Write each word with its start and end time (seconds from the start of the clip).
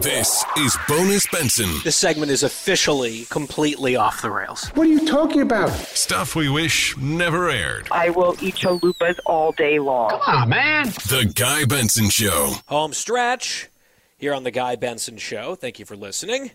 This 0.00 0.44
is 0.58 0.76
Bonus 0.88 1.26
Benson. 1.26 1.70
This 1.84 1.96
segment 1.96 2.30
is 2.32 2.42
officially 2.42 3.24
completely 3.26 3.96
off 3.96 4.22
the 4.22 4.30
rails. 4.30 4.68
What 4.74 4.86
are 4.86 4.90
you 4.90 5.06
talking 5.06 5.42
about? 5.42 5.70
Stuff 5.70 6.34
we 6.34 6.48
wish 6.48 6.96
never 6.96 7.50
aired. 7.50 7.88
I 7.90 8.10
will 8.10 8.34
eat 8.40 8.54
chalupas 8.54 9.18
all 9.26 9.52
day 9.52 9.78
long. 9.78 10.10
Come 10.10 10.20
on, 10.26 10.48
man. 10.48 10.86
The 10.86 11.30
Guy 11.34 11.64
Benson 11.66 12.08
Show. 12.08 12.54
Home 12.68 12.92
stretch 12.92 13.68
here 14.16 14.32
on 14.32 14.44
The 14.44 14.50
Guy 14.50 14.76
Benson 14.76 15.18
Show. 15.18 15.54
Thank 15.54 15.78
you 15.78 15.84
for 15.84 15.96
listening. 15.96 16.52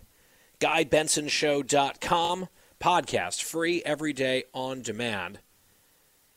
GuyBensonShow.com. 0.60 2.48
Podcast 2.82 3.44
free 3.44 3.84
every 3.86 4.14
day 4.14 4.46
on 4.54 4.82
demand. 4.82 5.40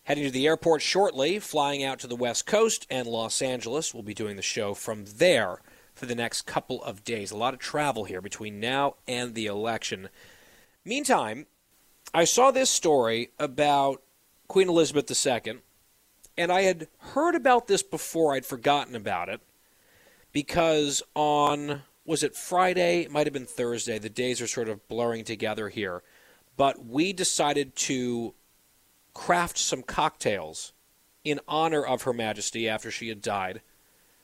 Heading 0.05 0.25
to 0.25 0.31
the 0.31 0.47
airport 0.47 0.83
shortly, 0.83 1.39
flying 1.39 1.85
out 1.85 2.01
to 2.01 2.07
the 2.07 2.17
West 2.17 2.45
Coast 2.47 2.87
and 2.91 3.07
Los 3.07 3.41
Angeles. 3.41 3.95
We'll 3.95 4.03
be 4.03 4.15
doing 4.15 4.37
the 4.37 4.43
show 4.43 4.75
from 4.75 5.05
there 5.17 5.61
for 6.03 6.07
the 6.07 6.15
next 6.17 6.43
couple 6.43 6.83
of 6.83 7.05
days. 7.05 7.31
A 7.31 7.37
lot 7.37 7.55
of 7.55 7.61
travel 7.61 8.03
here 8.03 8.21
between 8.21 8.59
now 8.59 8.97
and 9.07 9.37
the 9.37 9.47
election. 9.47 10.09
Meantime, 10.85 11.47
I 12.13 12.25
saw 12.25 12.51
this 12.51 12.71
story 12.71 13.31
about 13.39 14.03
Queen 14.49 14.69
Elizabeth 14.69 15.09
II, 15.09 15.59
and 16.37 16.51
I 16.51 16.63
had 16.63 16.89
heard 16.99 17.37
about 17.37 17.69
this 17.69 17.85
before. 17.85 18.35
I'd 18.35 18.45
forgotten 18.45 18.97
about 18.97 19.29
it 19.29 19.43
because 20.33 21.05
on, 21.15 21.83
was 22.05 22.25
it 22.25 22.35
Friday? 22.35 23.03
It 23.03 23.13
might 23.13 23.29
have 23.29 23.33
been 23.33 23.47
Thursday. 23.47 24.01
The 24.01 24.11
days 24.11 24.43
are 24.43 24.49
sort 24.49 24.69
of 24.69 24.89
blurring 24.89 25.23
together 25.23 25.69
here. 25.69 26.03
But 26.57 26.85
we 26.85 27.13
decided 27.13 27.77
to 27.77 28.35
craft 29.15 29.57
some 29.57 29.85
cocktails 29.85 30.73
in 31.23 31.39
honor 31.47 31.87
of 31.87 32.03
Her 32.03 32.13
Majesty 32.13 32.69
after 32.69 32.91
she 32.91 33.09
had 33.09 33.23
died. 33.23 33.63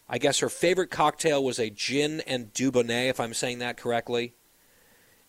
I 0.09 0.19
guess 0.19 0.39
her 0.39 0.49
favorite 0.49 0.91
cocktail 0.91 1.45
was 1.45 1.59
a 1.59 1.71
gin 1.71 2.21
and 2.27 2.53
dubonnet, 2.55 3.11
if 3.11 3.21
I'm 3.21 3.35
saying 3.35 3.59
that 3.59 3.77
correctly. 3.77 4.35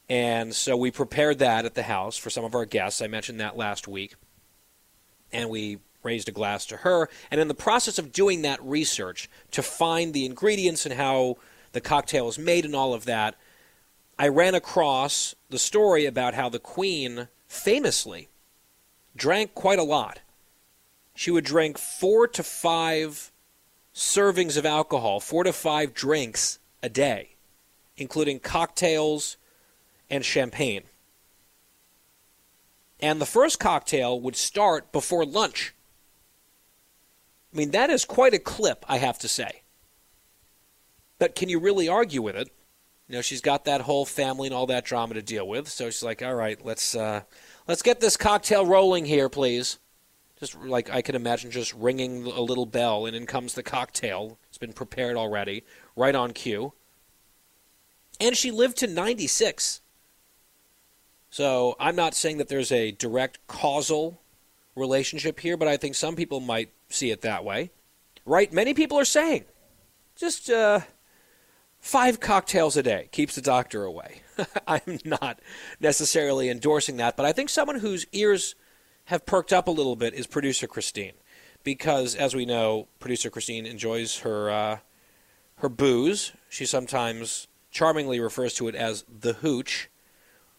And 0.07 0.55
so 0.55 0.75
we 0.77 0.89
prepared 0.89 1.39
that 1.39 1.65
at 1.65 1.75
the 1.75 1.83
house 1.83 2.17
for 2.17 2.29
some 2.29 2.45
of 2.45 2.55
our 2.55 2.65
guests. 2.65 3.01
I 3.01 3.07
mentioned 3.07 3.39
that 3.39 3.57
last 3.57 3.87
week. 3.87 4.15
And 5.31 5.49
we 5.49 5.79
raised 6.01 6.29
a 6.29 6.31
glass 6.31 6.65
to 6.67 6.77
her. 6.77 7.09
And 7.29 7.39
in 7.41 7.47
the 7.47 7.53
process 7.53 7.99
of 7.99 8.11
doing 8.11 8.41
that 8.41 8.63
research 8.63 9.29
to 9.51 9.61
find 9.61 10.13
the 10.13 10.25
ingredients 10.25 10.85
and 10.85 10.95
how 10.95 11.37
the 11.73 11.81
cocktail 11.81 12.27
is 12.29 12.39
made 12.39 12.65
and 12.65 12.75
all 12.75 12.93
of 12.93 13.05
that, 13.05 13.35
I 14.17 14.27
ran 14.27 14.55
across 14.55 15.35
the 15.49 15.59
story 15.59 16.05
about 16.05 16.33
how 16.33 16.49
the 16.49 16.59
Queen 16.59 17.27
famously 17.47 18.29
drank 19.15 19.53
quite 19.53 19.79
a 19.79 19.83
lot. 19.83 20.21
She 21.13 21.31
would 21.31 21.43
drink 21.43 21.77
four 21.77 22.27
to 22.29 22.43
five 22.43 23.31
servings 23.99 24.55
of 24.55 24.65
alcohol, 24.65 25.19
four 25.19 25.43
to 25.43 25.51
five 25.51 25.93
drinks 25.93 26.57
a 26.81 26.87
day, 26.87 27.35
including 27.97 28.39
cocktails 28.39 29.35
and 30.09 30.23
champagne. 30.23 30.83
And 33.01 33.19
the 33.19 33.25
first 33.25 33.59
cocktail 33.59 34.19
would 34.21 34.37
start 34.37 34.93
before 34.93 35.25
lunch. 35.25 35.73
I 37.53 37.57
mean, 37.57 37.71
that 37.71 37.89
is 37.89 38.05
quite 38.05 38.33
a 38.33 38.39
clip, 38.39 38.85
I 38.87 38.99
have 38.99 39.19
to 39.19 39.27
say. 39.27 39.63
But 41.17 41.35
can 41.35 41.49
you 41.49 41.59
really 41.59 41.89
argue 41.89 42.21
with 42.21 42.37
it? 42.37 42.49
You 43.09 43.15
know, 43.15 43.21
she's 43.21 43.41
got 43.41 43.65
that 43.65 43.81
whole 43.81 44.05
family 44.05 44.47
and 44.47 44.55
all 44.55 44.67
that 44.67 44.85
drama 44.85 45.15
to 45.15 45.21
deal 45.21 45.45
with, 45.45 45.67
so 45.67 45.89
she's 45.89 46.03
like, 46.03 46.21
"All 46.21 46.35
right, 46.35 46.63
let's 46.63 46.95
uh, 46.95 47.23
let's 47.67 47.81
get 47.81 47.99
this 47.99 48.15
cocktail 48.15 48.65
rolling 48.65 49.05
here, 49.05 49.27
please." 49.27 49.77
Just 50.39 50.55
like 50.55 50.89
I 50.89 51.01
can 51.01 51.15
imagine, 51.15 51.51
just 51.51 51.73
ringing 51.73 52.25
a 52.25 52.41
little 52.41 52.65
bell, 52.65 53.05
and 53.05 53.15
in 53.15 53.25
comes 53.25 53.53
the 53.53 53.63
cocktail. 53.63 54.37
It's 54.47 54.57
been 54.57 54.73
prepared 54.73 55.17
already, 55.17 55.63
right 55.95 56.15
on 56.15 56.31
cue. 56.31 56.73
And 58.21 58.35
she 58.35 58.51
lived 58.51 58.77
to 58.77 58.87
96. 58.87 59.81
So 61.29 61.75
I'm 61.79 61.95
not 61.95 62.15
saying 62.15 62.37
that 62.37 62.47
there's 62.47 62.71
a 62.71 62.91
direct 62.91 63.45
causal 63.47 64.21
relationship 64.75 65.39
here, 65.39 65.57
but 65.57 65.67
I 65.67 65.77
think 65.77 65.95
some 65.95 66.15
people 66.15 66.39
might 66.39 66.71
see 66.89 67.11
it 67.11 67.21
that 67.21 67.43
way. 67.43 67.71
Right? 68.25 68.51
Many 68.51 68.73
people 68.73 68.97
are 68.97 69.05
saying 69.05 69.45
just 70.15 70.49
uh, 70.49 70.81
five 71.79 72.19
cocktails 72.19 72.75
a 72.77 72.83
day 72.83 73.09
keeps 73.11 73.35
the 73.35 73.41
doctor 73.41 73.83
away. 73.83 74.21
I'm 74.67 74.99
not 75.05 75.39
necessarily 75.79 76.49
endorsing 76.49 76.97
that, 76.97 77.15
but 77.15 77.25
I 77.25 77.31
think 77.31 77.49
someone 77.49 77.79
whose 77.79 78.05
ears 78.11 78.55
have 79.09 79.25
perked 79.25 79.51
up 79.51 79.67
a 79.67 79.71
little 79.71 79.95
bit 79.95 80.13
is 80.13 80.27
producer 80.27 80.67
Christine, 80.67 81.13
because 81.63 82.13
as 82.13 82.35
we 82.35 82.45
know, 82.45 82.87
producer 82.99 83.31
Christine 83.31 83.65
enjoys 83.65 84.19
her 84.19 84.51
uh, 84.51 84.77
her 85.55 85.69
booze. 85.69 86.31
She 86.47 86.67
sometimes 86.67 87.47
charmingly 87.71 88.19
refers 88.19 88.53
to 88.55 88.67
it 88.67 88.75
as 88.75 89.03
the 89.09 89.33
hooch. 89.33 89.89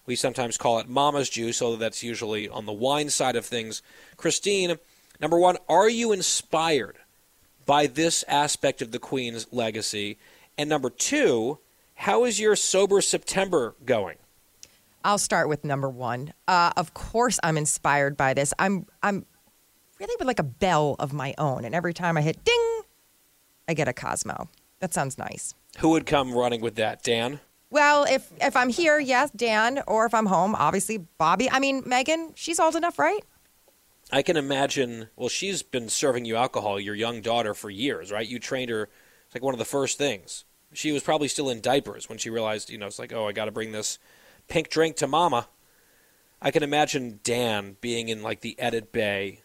We 0.04 0.16
sometimes 0.16 0.58
call 0.58 0.80
it 0.80 0.88
mama's 0.88 1.30
juice, 1.30 1.62
although 1.62 1.76
that's 1.76 2.02
usually 2.02 2.48
on 2.48 2.66
the 2.66 2.72
wine 2.72 3.08
side 3.10 3.36
of 3.36 3.46
things. 3.46 3.82
Christine, 4.16 4.78
number 5.20 5.38
one, 5.38 5.56
are 5.68 5.88
you 5.88 6.10
inspired 6.10 6.96
by 7.66 7.86
this 7.86 8.24
aspect 8.26 8.82
of 8.82 8.90
the 8.90 8.98
Queen's 8.98 9.46
legacy? 9.52 10.18
And 10.58 10.68
number 10.68 10.90
two, 10.90 11.60
how 11.94 12.24
is 12.24 12.40
your 12.40 12.56
sober 12.56 13.00
September 13.00 13.76
going? 13.84 14.16
I'll 15.04 15.18
start 15.18 15.48
with 15.48 15.64
number 15.64 15.88
one. 15.88 16.32
Uh, 16.46 16.72
of 16.76 16.94
course, 16.94 17.38
I'm 17.42 17.56
inspired 17.56 18.16
by 18.16 18.34
this. 18.34 18.52
I'm 18.58 18.86
I'm 19.02 19.24
really 19.98 20.14
with 20.18 20.26
like 20.26 20.38
a 20.38 20.44
bell 20.44 20.96
of 20.98 21.12
my 21.12 21.34
own, 21.38 21.64
and 21.64 21.74
every 21.74 21.94
time 21.94 22.16
I 22.16 22.22
hit 22.22 22.44
ding, 22.44 22.80
I 23.68 23.74
get 23.74 23.88
a 23.88 23.92
Cosmo. 23.92 24.48
That 24.80 24.94
sounds 24.94 25.18
nice. 25.18 25.54
Who 25.78 25.90
would 25.90 26.06
come 26.06 26.32
running 26.34 26.60
with 26.60 26.74
that, 26.76 27.02
Dan? 27.02 27.40
Well, 27.70 28.04
if 28.04 28.32
if 28.40 28.56
I'm 28.56 28.68
here, 28.68 28.98
yes, 28.98 29.30
Dan, 29.30 29.82
or 29.86 30.06
if 30.06 30.12
I'm 30.14 30.26
home, 30.26 30.54
obviously 30.54 30.98
Bobby. 31.18 31.50
I 31.50 31.60
mean, 31.60 31.82
Megan, 31.86 32.32
she's 32.34 32.58
old 32.58 32.76
enough, 32.76 32.98
right? 32.98 33.20
I 34.12 34.22
can 34.22 34.36
imagine. 34.36 35.08
Well, 35.16 35.28
she's 35.28 35.62
been 35.62 35.88
serving 35.88 36.24
you 36.24 36.36
alcohol, 36.36 36.80
your 36.80 36.96
young 36.96 37.20
daughter, 37.20 37.54
for 37.54 37.70
years, 37.70 38.10
right? 38.10 38.26
You 38.26 38.38
trained 38.38 38.70
her. 38.70 38.88
It's 39.26 39.34
like 39.34 39.44
one 39.44 39.54
of 39.54 39.58
the 39.58 39.64
first 39.64 39.98
things. 39.98 40.44
She 40.72 40.90
was 40.92 41.02
probably 41.02 41.28
still 41.28 41.48
in 41.48 41.60
diapers 41.60 42.08
when 42.08 42.18
she 42.18 42.30
realized, 42.30 42.70
you 42.70 42.78
know, 42.78 42.86
it's 42.86 42.98
like, 42.98 43.12
oh, 43.12 43.28
I 43.28 43.32
got 43.32 43.44
to 43.46 43.52
bring 43.52 43.72
this 43.72 43.98
pink 44.50 44.68
drink 44.68 44.96
to 44.96 45.06
mama. 45.06 45.48
I 46.42 46.50
can 46.50 46.62
imagine 46.62 47.20
Dan 47.22 47.76
being 47.80 48.10
in 48.10 48.22
like 48.22 48.40
the 48.40 48.58
edit 48.58 48.92
bay 48.92 49.40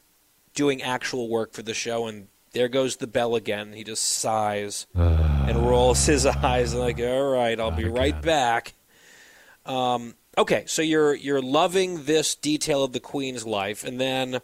doing 0.53 0.81
actual 0.81 1.29
work 1.29 1.53
for 1.53 1.61
the 1.61 1.73
show 1.73 2.07
and 2.07 2.27
there 2.51 2.69
goes 2.69 2.95
the 2.95 3.07
bell 3.07 3.35
again. 3.35 3.73
He 3.73 3.83
just 3.83 4.03
sighs 4.03 4.88
and 4.95 5.67
rolls 5.67 6.05
his 6.05 6.25
eyes 6.25 6.73
like, 6.73 6.99
"All 6.99 7.29
right, 7.29 7.59
I'll 7.59 7.71
be 7.71 7.88
right 7.88 8.19
back." 8.21 8.73
Um, 9.66 10.16
okay, 10.38 10.63
so 10.66 10.81
you're 10.81 11.13
you're 11.13 11.41
loving 11.41 12.05
this 12.05 12.33
detail 12.33 12.83
of 12.83 12.93
the 12.93 12.99
Queen's 12.99 13.45
life, 13.45 13.83
and 13.83 13.99
then 13.99 14.39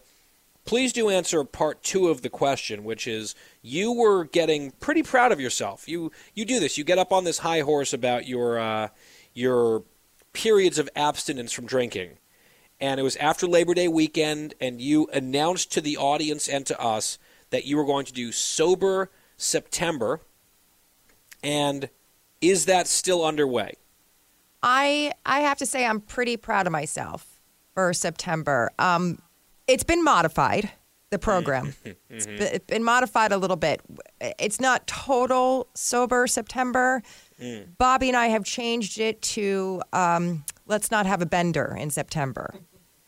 please 0.66 0.94
do 0.94 1.10
answer 1.10 1.44
part 1.46 1.84
two 1.84 2.10
of 2.10 2.22
the 2.22 2.30
question, 2.30 2.84
which 2.84 3.08
is 3.08 3.34
you 3.62 3.94
were 3.94 4.26
getting 4.26 4.72
pretty 4.72 5.04
proud 5.04 5.32
of 5.32 5.40
yourself. 5.40 5.88
You 5.88 6.12
you 6.36 6.44
do 6.44 6.60
this. 6.60 6.78
You 6.78 6.84
get 6.84 7.00
up 7.00 7.14
on 7.14 7.24
this 7.24 7.40
high 7.40 7.62
horse 7.62 7.94
about 7.94 8.28
your 8.28 8.60
uh, 8.60 8.90
your 9.34 9.84
periods 10.34 10.80
of 10.80 10.90
abstinence 10.96 11.52
from 11.52 11.66
drinking. 11.66 12.12
And 12.80 13.00
it 13.00 13.04
was 13.04 13.16
after 13.18 13.46
Labor 13.48 13.74
Day 13.74 13.88
weekend, 13.88 14.56
and 14.60 14.82
you 14.82 15.08
announced 15.14 15.72
to 15.74 15.82
the 15.82 15.98
audience 15.98 16.48
and 16.48 16.66
to 16.66 16.80
us 16.82 17.20
that 17.52 17.66
you 17.66 17.78
were 17.78 17.86
going 17.86 18.06
to 18.06 18.14
do 18.14 18.32
Sober 18.32 19.12
September. 19.38 20.22
And 21.44 21.90
is 22.42 22.66
that 22.66 22.88
still 22.88 23.24
underway? 23.26 23.74
I 24.64 25.12
I 25.26 25.42
have 25.42 25.58
to 25.60 25.66
say 25.66 25.86
I'm 25.86 26.00
pretty 26.02 26.38
proud 26.38 26.68
of 26.68 26.72
myself 26.72 27.40
for 27.74 27.94
September. 27.94 28.72
Um, 28.80 29.20
it's 29.68 29.84
been 29.84 30.04
modified. 30.04 30.72
The 31.10 31.20
program 31.20 31.74
it's 32.10 32.26
been- 32.26 32.62
been 32.68 32.84
modified 32.84 33.32
a 33.32 33.38
little 33.38 33.58
bit. 33.58 33.82
It's 34.40 34.60
not 34.60 34.88
total 34.88 35.68
sober 35.74 36.26
September. 36.28 37.04
Bobby 37.78 38.08
and 38.10 38.18
I 38.18 38.28
have 38.28 38.44
changed 38.46 39.00
it 39.00 39.22
to 39.24 39.82
um, 39.94 40.44
let's 40.68 40.92
not 40.92 41.06
have 41.06 41.22
a 41.22 41.26
bender 41.26 41.76
in 41.80 41.90
September, 41.90 42.54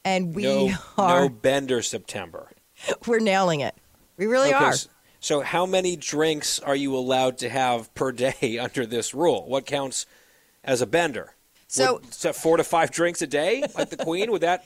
and 0.03 0.35
we 0.35 0.43
no, 0.43 0.71
are 0.97 1.21
no 1.21 1.29
bender 1.29 1.81
September. 1.81 2.49
we're 3.07 3.19
nailing 3.19 3.59
it. 3.61 3.75
We 4.17 4.25
really 4.25 4.53
Okay, 4.53 4.63
are. 4.65 4.73
So, 5.19 5.41
how 5.41 5.65
many 5.65 5.95
drinks 5.95 6.59
are 6.59 6.75
you 6.75 6.95
allowed 6.95 7.37
to 7.39 7.49
have 7.49 7.93
per 7.95 8.11
day 8.11 8.57
under 8.61 8.85
this 8.85 9.13
rule? 9.13 9.45
What 9.47 9.65
counts 9.65 10.05
as 10.63 10.81
a 10.81 10.87
bender. 10.87 11.35
So- 11.67 11.95
Would- 11.95 12.13
so 12.13 12.33
four 12.33 12.57
to 12.57 12.63
five 12.63 12.91
drinks 12.91 13.21
a 13.21 13.27
day, 13.27 13.63
like 13.75 13.89
the 13.89 13.97
Queen, 13.97 14.31
would 14.31 14.41
that 14.41 14.63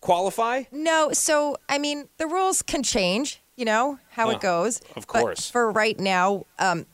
qualify? 0.00 0.64
No, 0.72 1.10
so 1.12 1.56
I 1.68 1.78
mean 1.78 2.08
the 2.18 2.26
rules 2.26 2.62
can 2.62 2.82
change. 2.82 3.40
You 3.56 3.64
know 3.66 3.98
how 4.10 4.28
Oh, 4.28 4.30
it 4.30 4.40
goes. 4.40 4.78
of 4.96 5.06
But 5.06 5.20
course. 5.20 5.50
for 5.50 5.70
right 5.70 5.98
now, 6.00 6.46
um, 6.58 6.86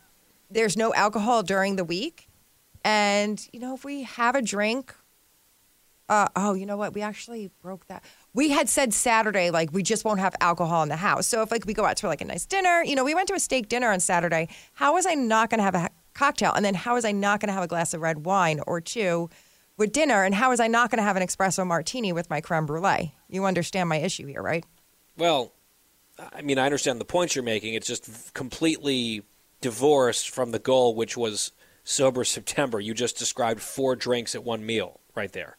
there's 0.50 0.76
no 0.76 0.94
alcohol 0.94 1.42
during 1.42 1.76
the 1.76 1.84
week, 1.84 2.28
and 2.84 3.46
you 3.52 3.60
know 3.60 3.74
if 3.74 3.84
we 3.84 4.02
have 4.04 4.34
a 4.34 4.42
drink. 4.42 4.94
Uh, 6.08 6.28
oh, 6.36 6.54
you 6.54 6.66
know 6.66 6.76
what? 6.76 6.94
We 6.94 7.02
actually 7.02 7.50
broke 7.60 7.88
that. 7.88 8.04
We 8.32 8.50
had 8.50 8.68
said 8.68 8.94
Saturday, 8.94 9.50
like 9.50 9.72
we 9.72 9.82
just 9.82 10.04
won't 10.04 10.20
have 10.20 10.36
alcohol 10.40 10.84
in 10.84 10.88
the 10.88 10.94
house. 10.94 11.26
So 11.26 11.42
if 11.42 11.50
like 11.50 11.66
we 11.66 11.74
go 11.74 11.84
out 11.84 11.96
to 11.96 12.06
like 12.06 12.20
a 12.20 12.24
nice 12.24 12.46
dinner, 12.46 12.84
you 12.84 12.94
know, 12.94 13.04
we 13.04 13.12
went 13.12 13.26
to 13.26 13.34
a 13.34 13.40
steak 13.40 13.68
dinner 13.68 13.90
on 13.90 13.98
Saturday. 13.98 14.48
How 14.74 14.94
was 14.94 15.04
I 15.04 15.14
not 15.14 15.50
going 15.50 15.58
to 15.58 15.64
have 15.64 15.74
a 15.74 15.90
cocktail? 16.14 16.52
And 16.52 16.64
then 16.64 16.74
how 16.74 16.94
was 16.94 17.04
I 17.04 17.10
not 17.10 17.40
going 17.40 17.48
to 17.48 17.54
have 17.54 17.64
a 17.64 17.66
glass 17.66 17.92
of 17.92 18.02
red 18.02 18.24
wine 18.24 18.60
or 18.68 18.80
two 18.80 19.30
with 19.76 19.90
dinner? 19.90 20.22
And 20.22 20.32
how 20.32 20.50
was 20.50 20.60
I 20.60 20.68
not 20.68 20.90
going 20.90 20.98
to 20.98 21.02
have 21.02 21.16
an 21.16 21.24
espresso 21.24 21.66
martini 21.66 22.12
with 22.12 22.30
my 22.30 22.40
creme 22.40 22.66
brulee? 22.66 23.14
You 23.28 23.44
understand 23.44 23.88
my 23.88 23.96
issue 23.96 24.26
here, 24.26 24.42
right? 24.42 24.64
Well, 25.16 25.52
I 26.32 26.42
mean, 26.42 26.58
I 26.58 26.64
understand 26.66 27.00
the 27.00 27.04
points 27.04 27.34
you're 27.34 27.44
making. 27.44 27.74
It's 27.74 27.86
just 27.86 28.32
completely 28.34 29.22
divorced 29.60 30.30
from 30.30 30.50
the 30.52 30.58
goal, 30.58 30.94
which 30.94 31.16
was 31.16 31.52
sober 31.84 32.24
September. 32.24 32.80
You 32.80 32.94
just 32.94 33.16
described 33.18 33.60
four 33.60 33.96
drinks 33.96 34.34
at 34.34 34.44
one 34.44 34.64
meal 34.64 35.00
right 35.14 35.32
there. 35.32 35.56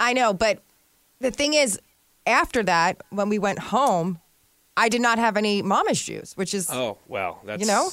I 0.00 0.12
know, 0.12 0.32
but 0.32 0.62
the 1.20 1.30
thing 1.30 1.54
is, 1.54 1.80
after 2.26 2.62
that, 2.64 3.00
when 3.10 3.28
we 3.28 3.38
went 3.38 3.58
home, 3.58 4.20
I 4.76 4.88
did 4.88 5.00
not 5.00 5.18
have 5.18 5.36
any 5.36 5.62
mama's 5.62 6.00
juice, 6.02 6.36
which 6.36 6.54
is 6.54 6.70
Oh, 6.70 6.98
well, 7.08 7.40
that's 7.44 7.60
You 7.60 7.66
know? 7.66 7.90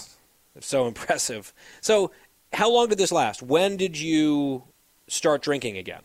so 0.59 0.87
impressive. 0.87 1.53
So, 1.81 2.11
how 2.53 2.69
long 2.71 2.89
did 2.89 2.97
this 2.97 3.11
last? 3.11 3.41
When 3.41 3.75
did 3.77 3.97
you 3.97 4.63
start 5.07 5.41
drinking 5.41 5.77
again? 5.77 6.01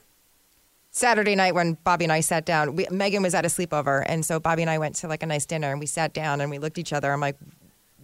Saturday 0.90 1.36
night 1.36 1.54
when 1.54 1.74
Bobby 1.84 2.04
and 2.04 2.12
I 2.12 2.20
sat 2.20 2.44
down. 2.44 2.74
We, 2.74 2.86
Megan 2.90 3.22
was 3.22 3.34
at 3.34 3.44
a 3.44 3.48
sleepover, 3.48 4.02
and 4.06 4.24
so 4.24 4.40
Bobby 4.40 4.62
and 4.62 4.70
I 4.70 4.78
went 4.78 4.96
to 4.96 5.08
like 5.08 5.22
a 5.22 5.26
nice 5.26 5.46
dinner, 5.46 5.70
and 5.70 5.78
we 5.80 5.86
sat 5.86 6.12
down 6.12 6.40
and 6.40 6.50
we 6.50 6.58
looked 6.58 6.78
at 6.78 6.80
each 6.80 6.92
other. 6.92 7.12
I'm 7.12 7.20
like, 7.20 7.36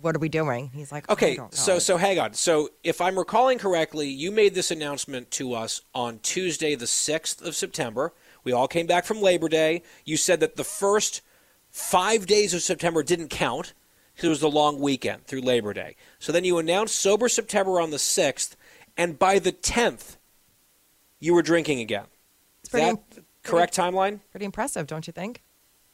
"What 0.00 0.14
are 0.14 0.20
we 0.20 0.28
doing?" 0.28 0.70
He's 0.72 0.92
like, 0.92 1.04
"I 1.08 1.12
Okay, 1.12 1.36
don't 1.36 1.52
know." 1.52 1.56
so 1.56 1.78
so 1.80 1.96
hang 1.96 2.18
on. 2.18 2.34
So 2.34 2.70
if 2.84 3.00
I'm 3.00 3.18
recalling 3.18 3.58
correctly, 3.58 4.08
you 4.08 4.30
made 4.30 4.54
this 4.54 4.70
announcement 4.70 5.30
to 5.32 5.52
us 5.54 5.80
on 5.94 6.20
Tuesday, 6.20 6.74
the 6.76 6.86
sixth 6.86 7.42
of 7.42 7.56
September. 7.56 8.12
We 8.44 8.52
all 8.52 8.68
came 8.68 8.86
back 8.86 9.04
from 9.04 9.20
Labor 9.20 9.48
Day. 9.48 9.82
You 10.04 10.16
said 10.16 10.38
that 10.38 10.54
the 10.54 10.64
first 10.64 11.22
five 11.70 12.26
days 12.26 12.54
of 12.54 12.62
September 12.62 13.02
didn't 13.02 13.28
count 13.28 13.74
because 14.14 14.26
it 14.26 14.28
was 14.30 14.40
the 14.40 14.48
long 14.50 14.80
weekend 14.80 15.26
through 15.26 15.40
Labor 15.40 15.74
Day. 15.74 15.96
So 16.20 16.30
then 16.30 16.44
you 16.44 16.56
announced 16.58 16.94
sober 16.94 17.28
September 17.28 17.80
on 17.80 17.90
the 17.90 17.98
sixth, 17.98 18.56
and 18.96 19.18
by 19.18 19.40
the 19.40 19.50
tenth, 19.50 20.16
you 21.18 21.34
were 21.34 21.42
drinking 21.42 21.80
again. 21.80 22.04
Is 22.66 22.70
pretty 22.70 22.86
that 22.86 23.10
the 23.10 23.24
correct 23.42 23.76
timeline? 23.76 24.20
pretty 24.30 24.46
impressive, 24.46 24.86
don't 24.86 25.06
you 25.06 25.12
think? 25.12 25.42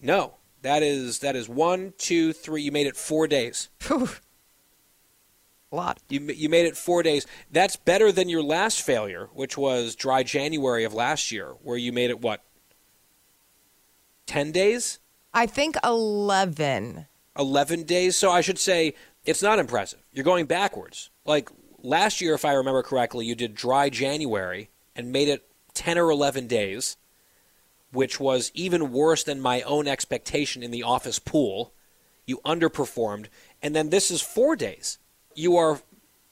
No, 0.01 0.35
that 0.63 0.83
is 0.83 1.19
that 1.19 1.37
is 1.37 1.49
one, 1.49 1.93
two, 1.99 2.33
three. 2.33 2.63
You 2.63 2.73
made 2.73 2.87
it 2.87 2.97
four 2.97 3.27
days. 3.29 3.69
A 3.91 4.09
lot. 5.71 6.01
You 6.09 6.21
you 6.21 6.49
made 6.49 6.67
it 6.67 6.77
four 6.77 7.03
days. 7.03 7.27
That's 7.51 7.77
better 7.77 8.11
than 8.11 8.29
your 8.29 8.43
last 8.43 8.83
failure, 8.83 9.29
which 9.33 9.57
was 9.57 9.95
dry 9.95 10.23
January 10.23 10.85
of 10.85 10.93
last 10.93 11.31
year, 11.31 11.55
where 11.63 11.77
you 11.77 11.93
made 11.93 12.11
it 12.11 12.21
what? 12.21 12.43
Ten 14.27 14.53
days, 14.53 14.99
I 15.35 15.47
think 15.47 15.77
eleven. 15.85 17.07
eleven 17.39 17.83
days. 17.85 18.17
So 18.17 18.31
I 18.31 18.41
should 18.41 18.59
say 18.59 18.95
it's 19.25 19.43
not 19.43 19.59
impressive. 19.59 20.03
You're 20.13 20.25
going 20.25 20.47
backwards. 20.47 21.11
Like 21.25 21.51
last 21.83 22.21
year, 22.21 22.35
if 22.35 22.45
I 22.45 22.53
remember 22.55 22.83
correctly, 22.83 23.27
you 23.27 23.35
did 23.35 23.55
dry 23.55 23.89
January 23.89 24.71
and 24.95 25.13
made 25.13 25.29
it 25.29 25.47
ten 25.75 25.99
or 25.99 26.11
eleven 26.11 26.47
days, 26.47 26.97
which 27.93 28.19
was 28.21 28.51
even 28.55 28.93
worse 28.93 29.25
than 29.25 29.41
my 29.41 29.63
own 29.63 29.87
expectation 29.87 30.63
in 30.63 30.71
the 30.71 30.83
office 30.83 31.19
pool. 31.19 31.73
You 32.27 32.39
underperformed, 32.45 33.27
and 33.63 33.75
then 33.75 33.91
this 33.91 34.11
is 34.11 34.23
four 34.23 34.57
days. 34.57 34.99
You 35.35 35.57
are 35.57 35.81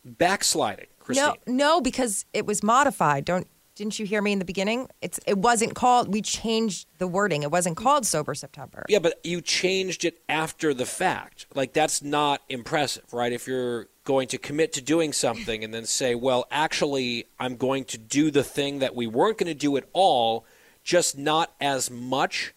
backsliding, 0.05 0.87
Christine. 0.99 1.35
No, 1.47 1.53
no, 1.53 1.81
because 1.81 2.25
it 2.33 2.47
was 2.47 2.63
modified. 2.63 3.25
Don't 3.25 3.47
didn't 3.81 3.99
you 3.99 4.05
hear 4.05 4.21
me 4.21 4.33
in 4.33 4.39
the 4.39 4.45
beginning? 4.45 4.89
It's 5.01 5.19
it 5.27 5.39
wasn't 5.39 5.75
called. 5.75 6.13
We 6.13 6.21
changed 6.21 6.87
the 6.99 7.07
wording. 7.07 7.43
It 7.45 7.51
wasn't 7.51 7.79
called 7.79 8.05
sober 8.05 8.35
September. 8.35 8.85
Yeah, 8.91 8.99
but 8.99 9.19
you 9.25 9.41
changed 9.41 10.05
it 10.05 10.21
after 10.29 10.75
the 10.75 10.85
fact. 10.85 11.47
Like 11.55 11.73
that's 11.73 12.03
not 12.03 12.43
impressive, 12.51 13.11
right? 13.13 13.33
If 13.33 13.47
you're 13.47 13.89
going 14.11 14.27
to 14.27 14.39
commit 14.39 14.73
to 14.73 14.83
doing 14.83 15.13
something 15.13 15.63
and 15.63 15.73
then 15.73 15.87
say, 15.87 16.17
"Well, 16.17 16.45
actually, 16.51 17.27
I'm 17.39 17.55
going 17.55 17.85
to 17.85 17.99
do 17.99 18.33
the 18.33 18.43
thing 18.43 18.81
that 18.81 18.97
we 18.97 19.07
weren't 19.07 19.39
going 19.39 19.47
to 19.47 19.55
do 19.55 19.77
at 19.77 19.85
all, 19.93 20.45
just 20.83 21.17
not 21.17 21.53
as 21.61 21.91
much." 21.91 22.53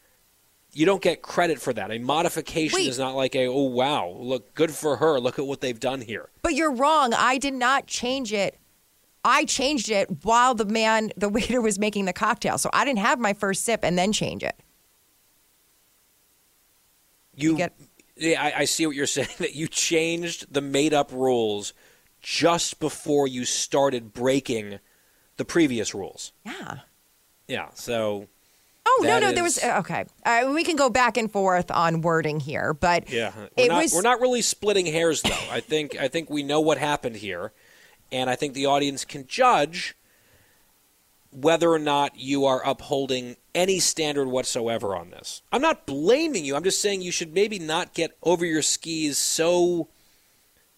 You 0.71 0.87
don't 0.87 1.03
get 1.03 1.21
credit 1.21 1.61
for 1.61 1.71
that. 1.73 1.91
A 1.91 1.99
modification 1.99 2.77
Wait. 2.77 2.87
is 2.87 2.97
not 2.97 3.13
like 3.15 3.35
a, 3.35 3.45
"Oh, 3.45 3.69
wow, 3.69 4.07
look 4.17 4.55
good 4.55 4.71
for 4.71 4.95
her. 4.95 5.19
Look 5.19 5.37
at 5.37 5.45
what 5.45 5.61
they've 5.61 5.79
done 5.79 6.01
here." 6.01 6.29
But 6.41 6.55
you're 6.55 6.73
wrong. 6.73 7.13
I 7.13 7.37
did 7.37 7.53
not 7.53 7.85
change 7.85 8.33
it. 8.33 8.57
I 9.23 9.45
changed 9.45 9.91
it 9.91 10.25
while 10.25 10.55
the 10.55 10.65
man, 10.65 11.11
the 11.15 11.29
waiter 11.29 11.61
was 11.61 11.77
making 11.77 12.05
the 12.05 12.13
cocktail. 12.13 12.57
So 12.57 12.71
I 12.73 12.83
didn't 12.83 12.99
have 12.99 13.19
my 13.19 13.33
first 13.33 13.63
sip 13.63 13.81
and 13.83 13.95
then 13.95 14.11
change 14.11 14.41
it. 14.41 14.55
You, 17.35 17.55
get- 17.57 17.77
yeah, 18.15 18.41
I, 18.41 18.59
I 18.59 18.65
see 18.65 18.85
what 18.85 18.95
you're 18.95 19.05
saying. 19.07 19.29
That 19.39 19.55
you 19.55 19.67
changed 19.67 20.53
the 20.53 20.61
made-up 20.61 21.11
rules 21.11 21.73
just 22.21 22.79
before 22.79 23.27
you 23.27 23.45
started 23.45 24.13
breaking 24.13 24.79
the 25.37 25.45
previous 25.45 25.93
rules. 25.93 26.31
Yeah. 26.45 26.79
Yeah. 27.47 27.69
So 27.73 28.27
Oh 28.85 29.03
no, 29.05 29.19
no, 29.19 29.31
there 29.31 29.43
was 29.43 29.63
uh, 29.63 29.77
okay. 29.79 30.05
Uh, 30.25 30.51
we 30.53 30.63
can 30.63 30.75
go 30.75 30.89
back 30.89 31.17
and 31.17 31.31
forth 31.31 31.71
on 31.71 32.01
wording 32.01 32.39
here, 32.39 32.73
but 32.73 33.09
yeah, 33.09 33.31
we're 33.35 33.49
it 33.55 33.67
not 33.69 33.81
was 33.81 33.93
we're 33.93 34.01
not 34.01 34.19
really 34.19 34.41
splitting 34.41 34.85
hairs 34.85 35.21
though. 35.21 35.31
I 35.49 35.61
think 35.61 35.97
I 35.97 36.09
think 36.09 36.29
we 36.29 36.43
know 36.43 36.59
what 36.59 36.77
happened 36.77 37.15
here, 37.15 37.53
and 38.11 38.29
I 38.29 38.35
think 38.35 38.53
the 38.53 38.65
audience 38.65 39.05
can 39.05 39.25
judge 39.25 39.95
whether 41.35 41.69
or 41.69 41.79
not 41.79 42.17
you 42.17 42.45
are 42.45 42.65
upholding 42.65 43.37
any 43.55 43.79
standard 43.79 44.27
whatsoever 44.27 44.95
on 44.95 45.09
this. 45.09 45.41
I'm 45.51 45.61
not 45.61 45.85
blaming 45.85 46.45
you. 46.45 46.55
I'm 46.55 46.63
just 46.63 46.81
saying 46.81 47.01
you 47.01 47.11
should 47.11 47.33
maybe 47.33 47.59
not 47.59 47.93
get 47.93 48.17
over 48.23 48.45
your 48.45 48.61
skis 48.61 49.17
so 49.17 49.89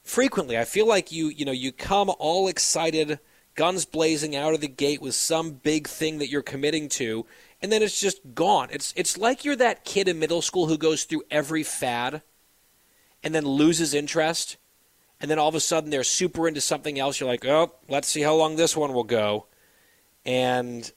frequently. 0.04 0.57
I 0.57 0.66
feel 0.66 0.88
like 0.88 1.12
you, 1.12 1.28
you 1.28 1.46
know, 1.46 1.52
you 1.52 1.72
come 1.72 2.12
all 2.19 2.48
excited, 2.48 3.19
guns 3.56 3.86
blazing 3.86 4.36
out 4.36 4.53
of 4.53 4.62
the 4.62 4.68
gate 4.68 5.01
with 5.01 5.15
some 5.15 5.53
big 5.53 5.88
thing 5.88 6.20
that 6.20 6.29
you're 6.29 6.41
committing 6.41 6.89
to, 6.89 7.25
and 7.62 7.72
then 7.72 7.82
it's 7.82 8.00
just 8.00 8.36
gone. 8.36 8.70
It's 8.72 8.94
it's 8.96 9.18
like 9.18 9.44
you're 9.44 9.56
that 9.56 9.86
kid 9.86 10.08
in 10.08 10.20
middle 10.20 10.41
school 10.41 10.68
who 10.68 10.77
goes 10.77 11.03
through 11.03 11.24
every 11.32 11.63
fad 11.63 12.22
and 13.24 13.34
then 13.34 13.46
loses 13.46 13.94
interest, 13.94 14.58
and 15.20 15.32
then 15.32 15.39
all 15.39 15.50
of 15.50 15.56
a 15.56 15.60
sudden 15.60 15.89
they're 15.89 16.03
super 16.03 16.48
into 16.48 16.62
something 16.62 17.00
else. 17.00 17.20
You're 17.20 17.29
like, 17.29 17.46
"Oh, 17.46 17.74
let's 17.89 18.08
see 18.08 18.22
how 18.22 18.36
long 18.36 18.56
this 18.56 18.77
one 18.77 18.94
will 18.94 19.03
go." 19.03 19.48
And 20.25 20.91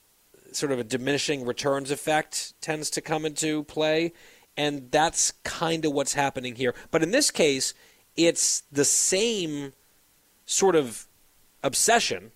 sort 0.52 0.72
of 0.72 0.78
a 0.78 0.84
diminishing 0.84 1.44
returns 1.44 1.90
effect 1.90 2.60
tends 2.60 2.90
to 2.90 3.00
come 3.00 3.24
into 3.24 3.64
play. 3.64 4.12
And 4.56 4.90
that's 4.90 5.32
kind 5.44 5.84
of 5.84 5.92
what's 5.92 6.14
happening 6.14 6.56
here. 6.56 6.74
But 6.90 7.02
in 7.02 7.10
this 7.10 7.30
case, 7.30 7.74
it's 8.16 8.62
the 8.72 8.84
same 8.84 9.72
sort 10.44 10.74
of 10.74 11.06
obsession 11.62 12.32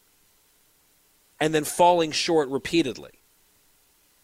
and 1.40 1.52
then 1.52 1.64
falling 1.64 2.12
short 2.12 2.48
repeatedly. 2.48 3.10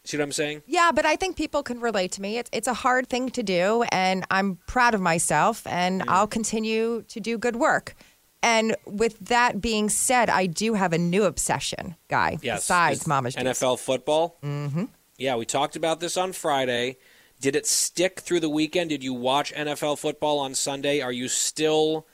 See 0.04 0.16
what 0.16 0.22
I'm 0.22 0.32
saying? 0.32 0.62
Yeah, 0.66 0.92
but 0.94 1.04
I 1.04 1.16
think 1.16 1.36
people 1.36 1.62
can 1.62 1.80
relate 1.80 2.12
to 2.12 2.22
me. 2.22 2.38
It's 2.38 2.48
it's 2.52 2.68
a 2.68 2.72
hard 2.72 3.08
thing 3.08 3.28
to 3.30 3.42
do, 3.42 3.82
and 3.90 4.24
I'm 4.30 4.58
proud 4.66 4.94
of 4.94 5.02
myself, 5.02 5.66
and 5.66 6.02
I'll 6.08 6.26
continue 6.26 7.02
to 7.08 7.20
do 7.20 7.36
good 7.36 7.56
work. 7.56 7.94
And 8.42 8.76
with 8.86 9.18
that 9.20 9.60
being 9.60 9.88
said, 9.88 10.30
I 10.30 10.46
do 10.46 10.74
have 10.74 10.92
a 10.92 10.98
new 10.98 11.24
obsession, 11.24 11.96
guy. 12.08 12.38
Yes. 12.40 12.60
Besides 12.62 13.06
Mama's 13.06 13.34
Juice. 13.34 13.44
NFL 13.44 13.78
football. 13.80 14.38
Mm-hmm. 14.42 14.84
Yeah, 15.16 15.34
we 15.36 15.44
talked 15.44 15.74
about 15.74 15.98
this 16.00 16.16
on 16.16 16.32
Friday. 16.32 16.98
Did 17.40 17.56
it 17.56 17.66
stick 17.66 18.20
through 18.20 18.40
the 18.40 18.48
weekend? 18.48 18.90
Did 18.90 19.02
you 19.02 19.12
watch 19.14 19.52
NFL 19.52 19.98
football 19.98 20.38
on 20.38 20.54
Sunday? 20.54 21.00
Are 21.00 21.10
you 21.12 21.26
still, 21.28 22.06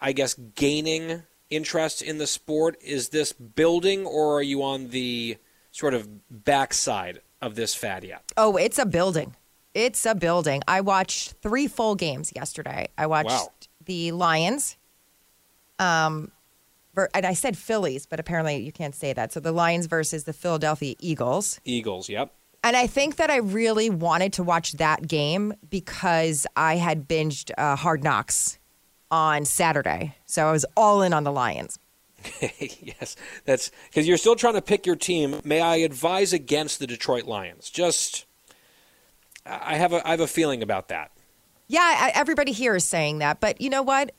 I 0.00 0.12
guess, 0.12 0.34
gaining 0.34 1.22
interest 1.50 2.00
in 2.02 2.16
the 2.18 2.26
sport? 2.26 2.76
Is 2.82 3.10
this 3.10 3.32
building, 3.32 4.06
or 4.06 4.38
are 4.38 4.42
you 4.42 4.62
on 4.62 4.88
the 4.88 5.36
sort 5.70 5.92
of 5.94 6.08
backside 6.44 7.20
of 7.42 7.54
this 7.54 7.74
fad 7.74 8.04
yet? 8.04 8.32
Oh, 8.36 8.56
it's 8.56 8.78
a 8.78 8.86
building. 8.86 9.36
It's 9.74 10.04
a 10.06 10.14
building. 10.14 10.62
I 10.68 10.80
watched 10.82 11.32
three 11.42 11.66
full 11.66 11.94
games 11.94 12.32
yesterday. 12.36 12.88
I 12.96 13.06
watched 13.06 13.28
Wow. 13.30 13.52
the 13.84 14.12
Lions. 14.12 14.76
Um, 15.82 16.30
ver- 16.94 17.10
and 17.14 17.26
I 17.26 17.34
said 17.34 17.56
Phillies, 17.56 18.06
but 18.06 18.20
apparently 18.20 18.56
you 18.56 18.72
can't 18.72 18.94
say 18.94 19.12
that. 19.12 19.32
So 19.32 19.40
the 19.40 19.52
Lions 19.52 19.86
versus 19.86 20.24
the 20.24 20.32
Philadelphia 20.32 20.94
Eagles. 20.98 21.60
Eagles, 21.64 22.08
yep. 22.08 22.32
And 22.64 22.76
I 22.76 22.86
think 22.86 23.16
that 23.16 23.30
I 23.30 23.38
really 23.38 23.90
wanted 23.90 24.32
to 24.34 24.44
watch 24.44 24.72
that 24.74 25.08
game 25.08 25.52
because 25.68 26.46
I 26.54 26.76
had 26.76 27.08
binged 27.08 27.50
uh, 27.58 27.74
Hard 27.74 28.04
Knocks 28.04 28.58
on 29.10 29.44
Saturday. 29.44 30.14
So 30.26 30.46
I 30.46 30.52
was 30.52 30.64
all 30.76 31.02
in 31.02 31.12
on 31.12 31.24
the 31.24 31.32
Lions. 31.32 31.78
yes, 32.60 33.16
that's 33.44 33.72
because 33.88 34.06
you're 34.06 34.16
still 34.16 34.36
trying 34.36 34.54
to 34.54 34.62
pick 34.62 34.86
your 34.86 34.94
team. 34.94 35.40
May 35.44 35.60
I 35.60 35.76
advise 35.76 36.32
against 36.32 36.78
the 36.78 36.86
Detroit 36.86 37.24
Lions? 37.24 37.68
Just, 37.68 38.26
I 39.44 39.74
have 39.74 39.92
a 39.92 40.06
I 40.06 40.12
have 40.12 40.20
a 40.20 40.28
feeling 40.28 40.62
about 40.62 40.86
that. 40.88 41.10
Yeah, 41.66 42.10
everybody 42.14 42.52
here 42.52 42.76
is 42.76 42.84
saying 42.84 43.18
that, 43.18 43.40
but 43.40 43.60
you 43.60 43.70
know 43.70 43.82
what? 43.82 44.12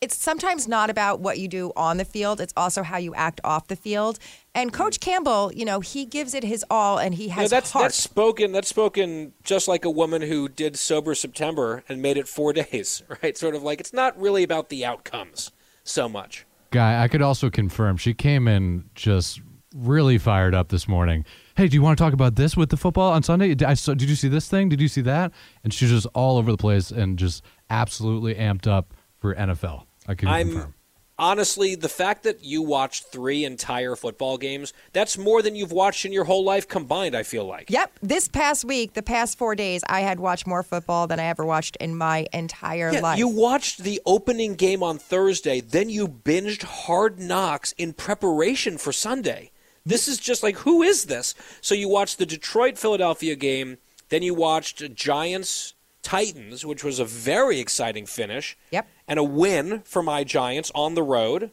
It's 0.00 0.16
sometimes 0.16 0.66
not 0.66 0.88
about 0.88 1.20
what 1.20 1.38
you 1.38 1.46
do 1.46 1.72
on 1.76 1.98
the 1.98 2.06
field; 2.06 2.40
it's 2.40 2.54
also 2.56 2.82
how 2.82 2.96
you 2.96 3.14
act 3.14 3.40
off 3.44 3.68
the 3.68 3.76
field. 3.76 4.18
And 4.54 4.72
mm. 4.72 4.74
Coach 4.74 4.98
Campbell, 5.00 5.52
you 5.54 5.64
know, 5.66 5.80
he 5.80 6.06
gives 6.06 6.32
it 6.32 6.42
his 6.42 6.64
all, 6.70 6.98
and 6.98 7.14
he 7.14 7.24
You 7.24 7.28
know, 7.28 7.34
has 7.36 7.50
that's 7.50 7.70
heart. 7.72 7.84
that's 7.84 7.96
spoken 7.96 8.52
that's 8.52 8.68
spoken 8.68 9.34
just 9.44 9.68
like 9.68 9.84
a 9.84 9.90
woman 9.90 10.22
who 10.22 10.48
did 10.48 10.78
sober 10.78 11.14
September 11.14 11.84
and 11.88 12.00
made 12.00 12.16
it 12.16 12.26
four 12.28 12.52
days, 12.54 13.02
right? 13.22 13.36
Sort 13.36 13.54
of 13.54 13.62
like 13.62 13.78
it's 13.78 13.92
not 13.92 14.18
really 14.18 14.42
about 14.42 14.70
the 14.70 14.84
outcomes 14.86 15.50
so 15.84 16.08
much. 16.08 16.46
Guy, 16.70 17.02
I 17.02 17.08
could 17.08 17.20
also 17.20 17.50
confirm 17.50 17.96
she 17.96 18.14
came 18.14 18.48
in 18.48 18.88
just 18.94 19.40
really 19.74 20.18
fired 20.18 20.54
up 20.54 20.68
this 20.68 20.88
morning. 20.88 21.24
Hey, 21.56 21.68
do 21.68 21.74
you 21.74 21.82
want 21.82 21.98
to 21.98 22.02
talk 22.02 22.12
about 22.12 22.36
this 22.36 22.56
with 22.56 22.70
the 22.70 22.76
football 22.76 23.12
on 23.12 23.22
Sunday? 23.22 23.48
Did, 23.54 23.64
I 23.64 23.74
saw, 23.74 23.94
did 23.94 24.08
you 24.08 24.16
see 24.16 24.28
this 24.28 24.48
thing? 24.48 24.68
Did 24.68 24.80
you 24.80 24.88
see 24.88 25.02
that? 25.02 25.32
And 25.62 25.74
she's 25.74 25.90
just 25.90 26.06
all 26.14 26.38
over 26.38 26.50
the 26.50 26.56
place 26.56 26.90
and 26.90 27.18
just 27.18 27.44
absolutely 27.68 28.34
amped 28.34 28.66
up 28.66 28.94
for 29.18 29.34
NFL. 29.34 29.84
I 30.06 30.14
can 30.14 30.28
I'm 30.28 30.50
confirm. 30.50 30.74
honestly 31.18 31.74
the 31.74 31.88
fact 31.88 32.22
that 32.22 32.42
you 32.42 32.62
watched 32.62 33.04
three 33.12 33.44
entire 33.44 33.94
football 33.94 34.38
games 34.38 34.72
that's 34.92 35.18
more 35.18 35.42
than 35.42 35.54
you've 35.54 35.72
watched 35.72 36.04
in 36.06 36.12
your 36.12 36.24
whole 36.24 36.42
life 36.44 36.66
combined. 36.66 37.14
I 37.14 37.22
feel 37.22 37.44
like. 37.44 37.70
Yep. 37.70 37.98
This 38.02 38.26
past 38.28 38.64
week, 38.64 38.94
the 38.94 39.02
past 39.02 39.36
four 39.38 39.54
days, 39.54 39.82
I 39.88 40.00
had 40.00 40.18
watched 40.18 40.46
more 40.46 40.62
football 40.62 41.06
than 41.06 41.20
I 41.20 41.24
ever 41.24 41.44
watched 41.44 41.76
in 41.76 41.94
my 41.96 42.26
entire 42.32 42.90
Yeah, 42.92 43.00
life. 43.00 43.18
you 43.18 43.28
watched 43.28 43.82
the 43.84 44.00
opening 44.06 44.54
game 44.54 44.82
on 44.82 44.98
Thursday, 44.98 45.60
then 45.60 45.88
you 45.90 46.08
binged 46.08 46.62
Hard 46.62 47.18
Knocks 47.18 47.72
in 47.72 47.92
preparation 47.92 48.78
for 48.78 48.92
Sunday. 48.92 49.50
This 49.84 50.08
is 50.08 50.18
just 50.18 50.42
like, 50.42 50.56
who 50.58 50.82
is 50.82 51.04
this? 51.04 51.34
So 51.60 51.74
you 51.74 51.88
watched 51.88 52.18
the 52.18 52.26
Detroit 52.26 52.76
Philadelphia 52.78 53.34
game, 53.34 53.78
then 54.10 54.22
you 54.22 54.34
watched 54.34 54.94
Giants 54.94 55.74
Titans, 56.02 56.64
which 56.66 56.82
was 56.84 56.98
a 56.98 57.04
very 57.04 57.60
exciting 57.60 58.04
finish. 58.06 58.56
Yep. 58.72 58.86
And 59.10 59.18
a 59.18 59.24
win 59.24 59.82
for 59.84 60.02
my 60.02 60.24
Giants 60.24 60.70
on 60.74 60.94
the 60.94 61.02
road. 61.02 61.50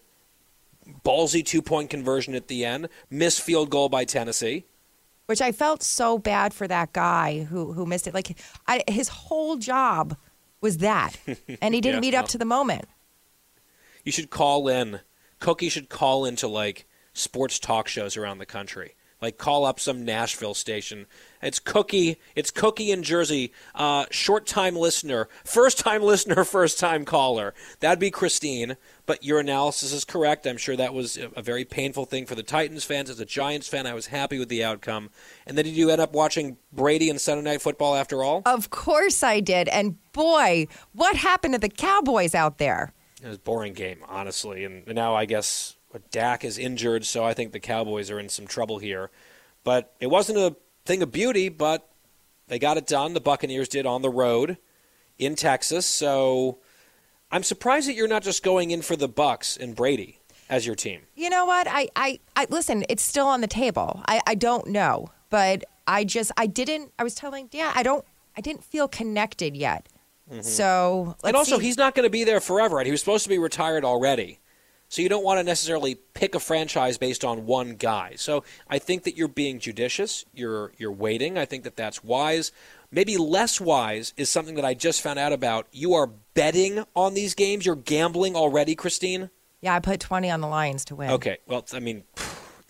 Ballsy 1.03 1.43
two 1.43 1.61
point 1.61 1.89
conversion 1.89 2.33
at 2.35 2.47
the 2.47 2.63
end, 2.63 2.87
missed 3.09 3.41
field 3.41 3.69
goal 3.69 3.89
by 3.89 4.05
Tennessee. 4.05 4.65
which 5.25 5.41
I 5.41 5.51
felt 5.51 5.83
so 5.83 6.17
bad 6.17 6.53
for 6.53 6.67
that 6.69 6.93
guy 6.93 7.43
who 7.43 7.73
who 7.73 7.85
missed 7.85 8.07
it. 8.07 8.13
Like 8.13 8.37
I, 8.67 8.83
his 8.87 9.09
whole 9.09 9.57
job 9.57 10.15
was 10.61 10.77
that, 10.77 11.17
and 11.61 11.73
he 11.75 11.81
didn't 11.81 11.95
Yeah, 12.03 12.09
meet 12.11 12.13
up 12.15 12.27
to 12.29 12.37
the 12.37 12.45
moment. 12.45 12.85
You 14.05 14.11
should 14.13 14.29
call 14.29 14.67
in. 14.69 15.01
Cookie 15.39 15.69
should 15.69 15.89
call 15.89 16.23
into 16.25 16.47
like 16.47 16.87
sports 17.13 17.59
talk 17.59 17.87
shows 17.89 18.15
around 18.15 18.37
the 18.37 18.45
country. 18.45 18.95
Like 19.21 19.37
call 19.37 19.65
up 19.65 19.79
some 19.79 20.05
Nashville 20.05 20.53
station. 20.53 21.07
It's 21.41 21.60
Cookie. 21.60 22.17
It's 22.36 22.51
Cookie 22.51 22.91
in 22.91 23.03
Jersey. 23.03 23.53
Uh, 23.74 24.06
short 24.12 24.46
time 24.46 24.75
listener, 24.75 25.29
first 25.46 25.79
time 25.79 26.01
listener, 26.01 26.44
first 26.46 26.79
time 26.79 27.06
caller. 27.06 27.53
That'd 27.79 28.00
be 28.00 28.12
Christine. 28.12 28.75
But 29.06 29.24
your 29.24 29.39
analysis 29.39 29.94
is 29.94 30.03
correct. 30.03 30.46
I'm 30.46 30.58
sure 30.58 30.75
that 30.75 30.94
was 30.94 31.15
a 31.15 31.38
a 31.38 31.41
very 31.41 31.63
painful 31.63 32.06
thing 32.06 32.25
for 32.25 32.34
the 32.34 32.44
Titans 32.44 32.84
fans. 32.84 33.12
As 33.12 33.20
a 33.20 33.25
Giants 33.25 33.67
fan, 33.67 33.86
I 33.86 33.94
was 33.94 34.08
happy 34.08 34.39
with 34.39 34.50
the 34.50 34.63
outcome. 34.63 35.12
And 35.46 35.56
then 35.56 35.65
did 35.65 35.75
you 35.75 35.91
end 35.91 36.01
up 36.01 36.13
watching 36.13 36.58
Brady 36.74 37.10
and 37.12 37.22
Sunday 37.22 37.44
Night 37.44 37.62
Football 37.62 37.96
after 37.96 38.24
all? 38.24 38.41
Of 38.46 38.72
course 38.72 39.22
I 39.22 39.39
did, 39.39 39.70
and 39.70 39.98
boy, 40.13 40.67
what 40.94 41.15
happened 41.15 41.53
to 41.53 41.60
the 41.60 41.70
Cowboys 41.70 42.34
out 42.34 42.58
there? 42.58 42.91
It 43.22 43.27
was 43.27 43.38
a 43.38 43.39
boring 43.39 43.74
game, 43.74 44.00
honestly. 44.08 44.65
And 44.65 44.86
now 44.88 45.15
I 45.15 45.25
guess 45.25 45.77
Dak 46.12 46.44
is 46.44 46.58
injured, 46.58 47.06
so 47.06 47.24
I 47.24 47.34
think 47.34 47.51
the 47.51 47.60
Cowboys 47.60 48.10
are 48.10 48.20
in 48.20 48.29
some 48.29 48.48
trouble 48.48 48.79
here. 48.79 49.12
But 49.63 49.94
it 50.00 50.08
wasn't 50.08 50.39
a 50.39 50.56
thing 50.88 51.03
of 51.03 51.12
beauty, 51.12 51.50
but 51.50 51.88
they 52.48 52.58
got 52.60 52.77
it 52.77 52.88
done. 52.88 53.13
The 53.13 53.22
Buccaneers 53.22 53.67
did 53.67 53.86
on 53.86 54.01
the 54.01 54.10
road 54.10 54.58
in 55.20 55.36
Texas. 55.36 55.86
So 55.86 56.60
I'm 57.32 57.44
surprised 57.44 57.88
that 57.88 57.94
you're 57.94 58.08
not 58.08 58.24
just 58.24 58.44
going 58.44 58.72
in 58.72 58.82
for 58.82 58.96
the 58.96 59.08
Bucks 59.08 59.58
and 59.58 59.75
Brady 59.75 60.20
as 60.50 60.65
your 60.65 60.75
team. 60.75 61.01
You 61.15 61.29
know 61.29 61.46
what? 61.46 61.67
I, 61.70 61.89
I, 61.96 62.20
I 62.36 62.48
listen. 62.50 62.86
It's 62.89 63.03
still 63.03 63.27
on 63.27 63.41
the 63.41 63.48
table. 63.48 64.01
I, 64.08 64.22
I 64.25 64.36
don't 64.36 64.67
know, 64.67 65.10
but 65.29 65.65
I 65.88 66.03
just 66.06 66.32
I 66.38 66.48
didn't. 66.48 66.91
I 66.98 67.03
was 67.03 67.15
telling 67.15 67.48
Dan 67.48 67.72
I 67.75 67.84
don't. 67.84 68.06
I 68.38 68.41
didn't 68.41 68.63
feel 68.63 68.88
connected 68.88 69.56
yet. 69.58 69.89
So 70.41 71.03
let's 71.08 71.17
Mm-hmm. 71.22 71.27
and 71.27 71.38
also, 71.38 71.58
see. 71.58 71.65
he's 71.65 71.77
not 71.77 71.96
going 71.96 72.03
to 72.06 72.10
be 72.10 72.24
there 72.24 72.39
forever. 72.39 72.75
Right? 72.77 72.86
He 72.86 72.91
was 72.91 73.00
supposed 73.01 73.24
to 73.24 73.29
be 73.29 73.38
retired 73.38 73.84
already. 73.86 74.39
So 74.89 75.01
you 75.01 75.10
don't 75.10 75.24
want 75.24 75.39
to 75.39 75.44
necessarily 75.44 75.96
pick 75.96 76.34
a 76.34 76.39
franchise 76.39 76.98
based 76.98 77.25
on 77.25 77.46
one 77.46 77.75
guy. 77.75 78.13
So 78.15 78.44
I 78.70 78.79
think 78.79 79.03
that 79.03 79.17
you're 79.17 79.27
being 79.27 79.60
judicious. 79.60 80.24
You're 80.34 80.72
you're 80.77 80.91
waiting. 80.91 81.38
I 81.38 81.46
think 81.46 81.63
that 81.65 81.75
that's 81.75 82.03
wise. 82.03 82.51
Maybe 82.89 83.17
less 83.17 83.60
wise 83.60 84.13
is 84.15 84.29
something 84.29 84.56
that 84.56 84.63
I 84.63 84.74
just 84.74 85.01
found 85.01 85.20
out 85.20 85.34
about. 85.34 85.67
You 85.74 85.94
are 85.96 86.08
betting 86.08 86.86
on 86.96 87.15
these 87.15 87.36
games. 87.36 87.65
You're 87.65 87.75
gambling 87.75 88.36
already, 88.38 88.75
Christine. 88.75 89.29
yeah, 89.60 89.75
I 89.75 89.79
put 89.79 90.00
twenty 90.00 90.29
on 90.32 90.39
the 90.39 90.48
Lions 90.48 90.86
to 90.86 90.96
win. 90.96 91.12
Okay. 91.12 91.38
Well, 91.48 91.65
I 91.74 91.79
mean, 91.79 92.03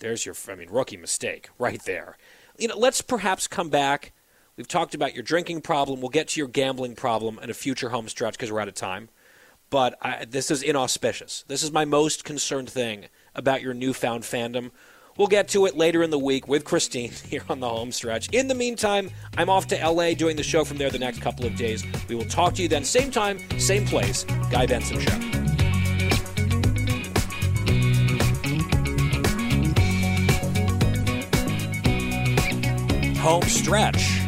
there's 0.00 0.26
your 0.26 0.34
I 0.48 0.56
mean 0.56 0.70
rookie 0.70 0.96
mistake 0.96 1.50
right 1.58 1.82
there. 1.84 2.16
You 2.58 2.66
know, 2.66 2.76
let's 2.76 3.00
perhaps 3.00 3.46
come 3.46 3.68
back. 3.68 4.12
We've 4.56 4.66
talked 4.66 4.92
about 4.96 5.14
your 5.14 5.22
drinking 5.22 5.60
problem. 5.60 6.00
We'll 6.00 6.08
get 6.08 6.26
to 6.28 6.40
your 6.40 6.48
gambling 6.48 6.96
problem 6.96 7.38
in 7.40 7.48
a 7.48 7.54
future 7.54 7.90
home 7.90 8.08
stretch 8.08 8.34
because 8.34 8.50
we're 8.50 8.58
out 8.58 8.66
of 8.66 8.74
time. 8.74 9.08
But 9.70 9.98
I, 10.00 10.24
this 10.24 10.50
is 10.50 10.62
inauspicious. 10.62 11.44
This 11.48 11.62
is 11.62 11.70
my 11.72 11.84
most 11.84 12.24
concerned 12.24 12.70
thing 12.70 13.06
about 13.34 13.62
your 13.62 13.74
newfound 13.74 14.24
fandom. 14.24 14.70
We'll 15.16 15.26
get 15.26 15.48
to 15.48 15.66
it 15.66 15.76
later 15.76 16.02
in 16.02 16.10
the 16.10 16.18
week 16.18 16.46
with 16.46 16.64
Christine 16.64 17.10
here 17.28 17.42
on 17.48 17.60
the 17.60 17.68
home 17.68 17.92
stretch. 17.92 18.28
In 18.30 18.48
the 18.48 18.54
meantime, 18.54 19.10
I'm 19.36 19.50
off 19.50 19.66
to 19.68 19.76
LA 19.76 20.14
doing 20.14 20.36
the 20.36 20.42
show 20.42 20.64
from 20.64 20.78
there 20.78 20.90
the 20.90 20.98
next 20.98 21.20
couple 21.20 21.44
of 21.44 21.56
days. 21.56 21.84
We 22.08 22.14
will 22.14 22.24
talk 22.24 22.54
to 22.54 22.62
you 22.62 22.68
then, 22.68 22.84
same 22.84 23.10
time, 23.10 23.38
same 23.58 23.86
place. 23.86 24.24
Guy 24.50 24.66
Benson 24.66 25.00
Show. 25.00 25.38
home 33.28 33.42
stretch 33.42 34.20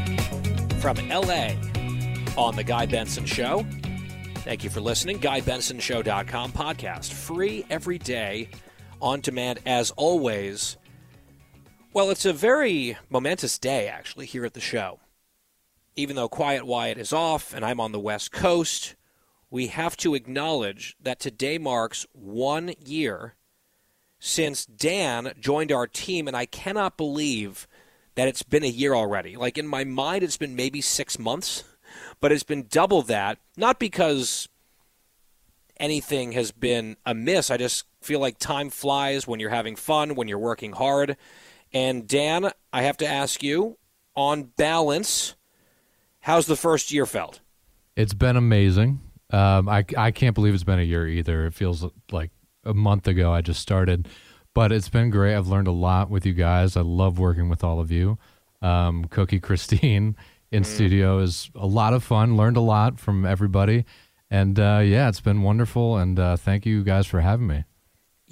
from 0.79 0.97
LA 1.09 1.53
on 2.37 2.55
The 2.55 2.63
Guy 2.63 2.85
Benson 2.85 3.25
Show. 3.25 3.65
Thank 4.43 4.65
you 4.65 4.71
for 4.71 4.81
listening. 4.81 5.21
GuyBensonShow.com 5.21 6.53
podcast. 6.53 7.13
Free 7.13 7.67
every 7.69 7.99
day, 7.99 8.49
on 9.01 9.21
demand 9.21 9.61
as 9.67 9.91
always. 9.93 10.79
Well, 11.93 12.11
it's 12.11 12.25
a 12.25 12.33
very 12.33 12.97
momentous 13.11 13.59
day, 13.59 13.87
actually, 13.87 14.25
here 14.25 14.47
at 14.47 14.55
the 14.55 14.61
show. 14.61 14.99
Even 15.95 16.17
though 16.17 16.29
Quiet 16.29 16.65
Wyatt 16.65 16.97
is 16.97 17.13
off 17.13 17.53
and 17.53 17.67
I'm 17.67 17.81
on 17.81 17.93
the 17.93 18.01
West 18.01 18.33
Coast, 18.33 18.97
we 19.51 19.67
have 19.67 19.95
to 19.99 20.15
acknowledge 20.15 20.97
that 21.03 21.21
today 21.21 21.59
marks 21.59 22.07
one 22.13 22.73
year 22.83 23.35
since 24.19 24.65
Dan 24.65 25.35
joined 25.39 25.71
our 25.71 25.87
team, 25.87 26.27
and 26.27 26.37
I 26.37 26.47
cannot 26.47 26.97
believe 26.97 27.69
that 28.15 28.29
it's 28.29 28.43
been 28.43 28.65
a 28.65 28.69
year 28.69 28.95
already. 28.95 29.37
Like 29.37 29.59
in 29.59 29.67
my 29.67 29.85
mind, 29.85 30.23
it's 30.23 30.39
been 30.39 30.57
maybe 30.57 30.81
six 30.81 31.19
months, 31.19 31.65
but 32.21 32.33
it's 32.33 32.43
been 32.43 32.67
double 32.69 33.03
that. 33.03 33.39
Not 33.57 33.79
because 33.79 34.49
anything 35.79 36.33
has 36.33 36.53
been 36.53 36.97
amiss. 37.05 37.51
I 37.51 37.57
just 37.57 37.85
feel 38.03 38.21
like 38.21 38.39
time 38.39 38.71
flies 38.71 39.27
when 39.27 39.41
you're 39.41 39.51
having 39.51 39.77
fun, 39.77 40.15
when 40.15 40.29
you're 40.29 40.39
working 40.39 40.73
hard. 40.73 41.17
And 41.73 42.07
Dan, 42.07 42.51
I 42.73 42.83
have 42.83 42.97
to 42.99 43.07
ask 43.07 43.43
you, 43.43 43.79
on 44.15 44.45
balance, 44.57 45.37
how's 46.21 46.47
the 46.47 46.57
first 46.57 46.93
year 46.93 47.07
felt? 47.07 47.41
It's 47.97 48.15
been 48.15 48.37
amazing. 48.37 49.01
Um, 49.31 49.69
I, 49.69 49.85
I 49.97 50.11
can't 50.11 50.35
believe 50.35 50.55
it's 50.55 50.65
been 50.65 50.81
a 50.81 50.85
year 50.85 51.07
either. 51.07 51.47
It 51.47 51.55
feels 51.55 51.85
like 52.11 52.31
a 52.65 52.75
month 52.75 53.07
ago 53.07 53.33
I 53.33 53.41
just 53.41 53.61
started, 53.61 54.09
but 54.55 54.73
it's 54.73 54.89
been 54.89 55.11
great. 55.11 55.37
I've 55.37 55.47
learned 55.47 55.69
a 55.69 55.73
lot 55.73 56.11
with 56.11 56.27
you 56.27 56.33
guys. 56.33 56.77
I 56.77 56.81
love 56.83 57.19
working 57.19 57.49
with 57.49 57.63
all 57.63 57.81
of 57.81 57.91
you. 57.93 58.19
Um, 58.61 59.05
Cookie 59.05 59.41
Christine 59.41 60.17
in 60.51 60.65
studio 60.65 61.19
is 61.19 61.51
a 61.55 61.67
lot 61.67 61.93
of 61.93 62.03
fun. 62.03 62.37
Learned 62.37 62.57
a 62.57 62.61
lot 62.63 62.99
from 62.99 63.25
everybody, 63.25 63.85
and 64.31 64.59
uh, 64.59 64.81
yeah, 64.85 65.09
it's 65.09 65.21
been 65.21 65.43
wonderful. 65.43 65.97
And 65.97 66.19
uh, 66.19 66.37
thank 66.37 66.67
you 66.67 66.83
guys 66.83 67.07
for 67.07 67.21
having 67.21 67.47
me. 67.47 67.65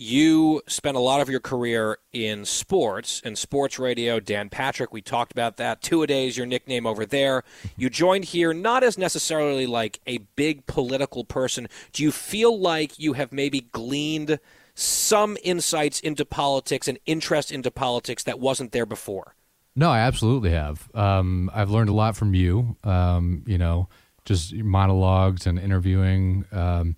You 0.01 0.63
spent 0.69 0.97
a 0.97 1.01
lot 1.01 1.21
of 1.21 1.29
your 1.29 1.41
career 1.41 1.99
in 2.13 2.45
sports 2.45 3.21
and 3.25 3.37
sports 3.37 3.81
radio. 3.81 4.21
Dan 4.21 4.49
Patrick, 4.49 4.93
we 4.93 5.03
talked 5.03 5.33
about 5.33 5.57
that. 5.57 5.83
Two 5.83 6.05
a 6.05 6.07
days, 6.07 6.37
your 6.37 6.47
nickname 6.47 6.87
over 6.87 7.05
there. 7.05 7.43
You 7.77 7.91
joined 7.91 8.27
here 8.27 8.53
not 8.53 8.83
as 8.83 8.99
necessarily 8.99 9.67
like 9.67 10.01
a 10.07 10.19
big 10.37 10.67
political 10.67 11.25
person. 11.25 11.69
Do 11.93 12.03
you 12.03 12.11
feel 12.11 12.59
like 12.59 12.99
you 12.99 13.13
have 13.15 13.33
maybe 13.33 13.61
gleaned 13.61 14.41
some 14.75 15.37
insights 15.43 15.99
into 16.01 16.25
politics 16.25 16.87
and 16.89 16.99
interest 17.07 17.51
into 17.53 17.71
politics 17.71 18.23
that 18.25 18.39
wasn't 18.41 18.73
there 18.73 18.87
before? 18.87 19.35
No, 19.79 19.93
I 19.93 20.01
absolutely 20.01 20.51
have. 20.51 20.91
Um, 20.93 21.53
I've 21.55 21.71
learned 21.71 21.89
a 21.89 21.93
lot 21.93 22.17
from 22.17 22.35
you. 22.35 22.77
Um, 22.83 23.45
you 23.47 23.59
know, 23.59 23.89
just 24.25 24.53
monologues 24.53 25.47
and 25.47 25.57
interviewing. 25.57 26.45
Um, 26.51 26.97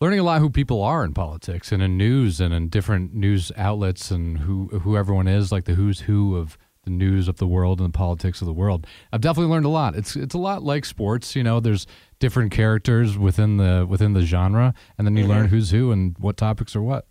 learning 0.00 0.20
a 0.20 0.22
lot 0.22 0.40
who 0.40 0.50
people 0.50 0.84
are 0.84 1.04
in 1.04 1.14
politics 1.14 1.72
and 1.72 1.82
in 1.82 1.96
news 1.96 2.40
and 2.40 2.54
in 2.54 2.68
different 2.68 3.12
news 3.12 3.50
outlets 3.56 4.12
and 4.12 4.38
who 4.38 4.68
who 4.68 4.96
everyone 4.96 5.26
is, 5.26 5.50
like 5.50 5.64
the 5.64 5.74
who's 5.74 6.02
who 6.02 6.36
of 6.36 6.56
the 6.84 6.90
news 6.90 7.26
of 7.26 7.38
the 7.38 7.46
world 7.48 7.80
and 7.80 7.92
the 7.92 7.98
politics 7.98 8.40
of 8.40 8.46
the 8.46 8.52
world. 8.52 8.86
I've 9.12 9.20
definitely 9.20 9.50
learned 9.50 9.66
a 9.66 9.70
lot. 9.70 9.96
It's 9.96 10.14
it's 10.14 10.34
a 10.36 10.38
lot 10.38 10.62
like 10.62 10.84
sports, 10.84 11.34
you 11.34 11.42
know. 11.42 11.58
There's 11.58 11.88
different 12.20 12.52
characters 12.52 13.18
within 13.18 13.56
the 13.56 13.84
within 13.84 14.12
the 14.12 14.22
genre, 14.22 14.74
and 14.96 15.08
then 15.08 15.16
you 15.16 15.26
learn 15.26 15.48
who's 15.48 15.72
who 15.72 15.90
and 15.90 16.16
what 16.20 16.36
topics 16.36 16.76
are 16.76 16.82
what. 16.82 17.08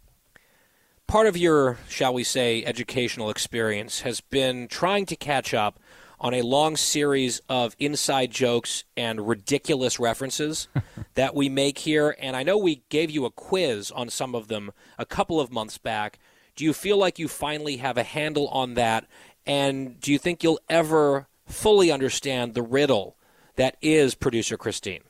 Part 1.10 1.26
of 1.26 1.36
your, 1.36 1.80
shall 1.90 2.14
we 2.14 2.24
say, 2.24 2.64
educational 2.64 3.32
experience 3.32 4.02
has 4.02 4.22
been 4.22 4.68
trying 4.68 5.08
to 5.08 5.16
catch 5.16 5.56
up 5.56 5.80
on 6.20 6.36
a 6.36 6.44
long 6.44 6.78
series 6.78 7.42
of 7.50 7.76
inside 7.80 8.30
jokes 8.30 8.84
and 8.96 9.28
ridiculous 9.28 10.00
references 10.00 10.68
that 11.16 11.34
we 11.34 11.50
make 11.50 11.80
here. 11.80 12.16
And 12.20 12.36
I 12.36 12.44
know 12.44 12.60
we 12.60 12.84
gave 12.90 13.10
you 13.10 13.26
a 13.26 13.32
quiz 13.32 13.90
on 13.90 14.10
some 14.10 14.36
of 14.36 14.50
them 14.50 14.72
a 15.00 15.06
couple 15.06 15.42
of 15.42 15.52
months 15.52 15.80
back. 15.80 16.20
Do 16.56 16.64
you 16.64 16.74
feel 16.74 16.98
like 16.98 17.18
you 17.18 17.28
finally 17.28 17.78
have 17.78 17.98
a 17.98 18.04
handle 18.04 18.48
on 18.50 18.76
that? 18.76 19.08
And 19.48 20.00
do 20.00 20.12
you 20.12 20.20
think 20.20 20.44
you'll 20.44 20.60
ever 20.70 21.28
fully 21.48 21.92
understand 21.92 22.54
the 22.54 22.62
riddle 22.62 23.18
that 23.56 23.78
is 23.82 24.14
producer 24.14 24.58
Christine? 24.58 25.02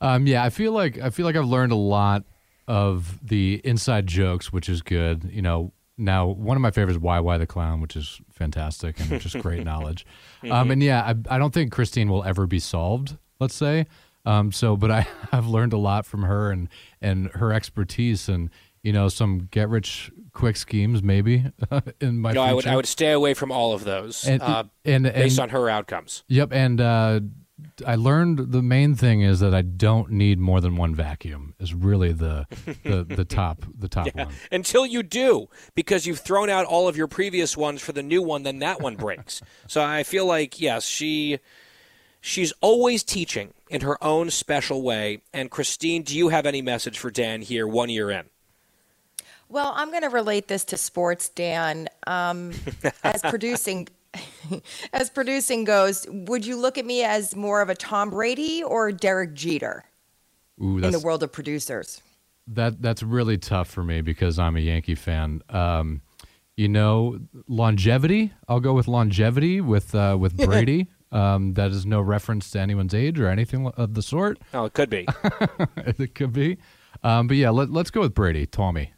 Um, 0.00 0.26
yeah, 0.26 0.42
I 0.42 0.50
feel 0.50 0.72
like 0.72 0.98
I 0.98 1.10
feel 1.10 1.24
like 1.24 1.36
I've 1.36 1.46
learned 1.46 1.70
a 1.70 1.76
lot 1.76 2.24
of 2.70 3.18
the 3.26 3.60
inside 3.64 4.06
jokes, 4.06 4.52
which 4.52 4.68
is 4.68 4.80
good. 4.80 5.28
You 5.32 5.42
know, 5.42 5.72
now 5.98 6.28
one 6.28 6.56
of 6.56 6.60
my 6.60 6.70
favorites 6.70 6.96
is 6.96 7.02
Why 7.02 7.18
Why 7.18 7.36
the 7.36 7.46
Clown, 7.46 7.80
which 7.80 7.96
is 7.96 8.20
fantastic 8.30 9.00
and 9.00 9.20
just 9.20 9.36
great 9.40 9.64
knowledge. 9.64 10.06
Um, 10.50 10.70
and 10.70 10.82
yeah, 10.82 11.02
I, 11.02 11.34
I 11.34 11.38
don't 11.38 11.52
think 11.52 11.70
Christine 11.70 12.08
will 12.08 12.24
ever 12.24 12.46
be 12.46 12.58
solved. 12.60 13.18
Let's 13.40 13.54
say. 13.54 13.84
Um, 14.24 14.52
so, 14.52 14.74
but 14.76 14.90
I 14.90 15.00
have 15.32 15.46
learned 15.48 15.72
a 15.74 15.78
lot 15.78 16.06
from 16.06 16.22
her 16.22 16.50
and 16.50 16.68
and 17.02 17.26
her 17.32 17.52
expertise 17.52 18.26
and 18.28 18.48
you 18.82 18.92
know 18.92 19.08
some 19.08 19.48
get 19.50 19.68
rich 19.68 20.10
quick 20.32 20.56
schemes 20.56 21.02
maybe 21.02 21.44
in 22.00 22.18
my. 22.20 22.32
No, 22.32 22.42
I 22.42 22.54
would. 22.54 22.66
I 22.66 22.76
would 22.76 22.86
stay 22.86 23.10
away 23.12 23.34
from 23.34 23.50
all 23.52 23.74
of 23.74 23.84
those 23.84 24.24
And- 24.26 24.40
uh, 24.40 24.64
and- 24.84 25.04
based 25.04 25.40
on 25.40 25.48
her 25.50 25.68
outcomes. 25.68 26.22
Yep, 26.28 26.52
and 26.52 26.80
uh, 26.80 27.20
I 27.86 27.94
learned 27.94 28.52
the 28.52 28.62
main 28.62 28.94
thing 28.94 29.22
is 29.22 29.40
that 29.40 29.54
I 29.54 29.62
don't 29.62 30.10
need 30.10 30.38
more 30.38 30.60
than 30.60 30.76
one 30.76 30.94
vacuum. 30.94 31.54
Is 31.58 31.74
really 31.74 32.12
the 32.12 32.46
the, 32.84 33.04
the 33.04 33.24
top 33.28 33.64
the 33.78 33.88
top 33.88 34.14
one. 34.14 34.28
Until 34.52 34.86
you 34.86 35.02
do, 35.02 35.48
because 35.74 36.06
you've 36.06 36.20
thrown 36.20 36.50
out 36.50 36.66
all 36.66 36.88
of 36.88 36.96
your 36.96 37.06
previous 37.06 37.56
ones 37.56 37.82
for 37.82 37.92
the 37.92 38.02
new 38.02 38.22
one, 38.22 38.42
then 38.42 38.58
that 38.60 38.80
one 38.80 38.96
breaks. 38.96 39.42
so 39.66 39.82
I 39.82 40.02
feel 40.02 40.26
like 40.26 40.60
yes, 40.60 40.86
she 40.86 41.38
she's 42.20 42.52
always 42.60 43.02
teaching 43.02 43.54
in 43.68 43.80
her 43.82 44.02
own 44.02 44.30
special 44.30 44.82
way. 44.82 45.22
And 45.32 45.50
Christine, 45.50 46.02
do 46.02 46.16
you 46.16 46.28
have 46.28 46.46
any 46.46 46.62
message 46.62 46.98
for 46.98 47.10
Dan 47.10 47.42
here, 47.42 47.66
one 47.66 47.88
year 47.88 48.10
in? 48.10 48.26
Well, 49.48 49.72
I'm 49.74 49.90
going 49.90 50.02
to 50.02 50.10
relate 50.10 50.46
this 50.46 50.64
to 50.66 50.76
sports, 50.76 51.28
Dan. 51.28 51.88
Um, 52.06 52.52
as 53.02 53.20
producing, 53.28 53.88
as 54.92 55.10
producing 55.10 55.64
goes, 55.64 56.06
would 56.10 56.44
you 56.44 56.56
look 56.56 56.78
at 56.78 56.84
me 56.86 57.04
as 57.04 57.36
more 57.36 57.60
of 57.62 57.68
a 57.68 57.74
Tom 57.74 58.10
Brady 58.10 58.62
or 58.62 58.90
Derek 58.92 59.34
Jeter 59.34 59.84
Ooh, 60.62 60.78
in 60.78 60.90
the 60.92 60.98
world 61.00 61.22
of 61.22 61.32
producers? 61.32 62.02
that 62.52 62.82
that's 62.82 63.02
really 63.02 63.38
tough 63.38 63.68
for 63.68 63.84
me 63.84 64.00
because 64.00 64.38
I'm 64.38 64.56
a 64.56 64.60
Yankee 64.60 64.96
fan. 64.96 65.40
Um, 65.50 66.02
you 66.56 66.68
know, 66.68 67.20
longevity. 67.46 68.32
I'll 68.48 68.58
go 68.60 68.72
with 68.72 68.88
longevity 68.88 69.60
with 69.60 69.94
uh, 69.94 70.16
with 70.18 70.36
Brady. 70.44 70.88
um, 71.12 71.54
that 71.54 71.70
is 71.70 71.86
no 71.86 72.00
reference 72.00 72.50
to 72.50 72.58
anyone's 72.60 72.94
age 72.94 73.20
or 73.20 73.28
anything 73.28 73.68
of 73.76 73.94
the 73.94 74.02
sort. 74.02 74.38
Oh, 74.52 74.64
it 74.64 74.72
could 74.72 74.90
be. 74.90 75.06
it 75.76 76.14
could 76.16 76.32
be, 76.32 76.58
um, 77.04 77.28
but 77.28 77.36
yeah, 77.36 77.50
let, 77.50 77.70
let's 77.70 77.90
go 77.90 78.00
with 78.00 78.14
Brady. 78.14 78.46
Tommy. 78.46 78.92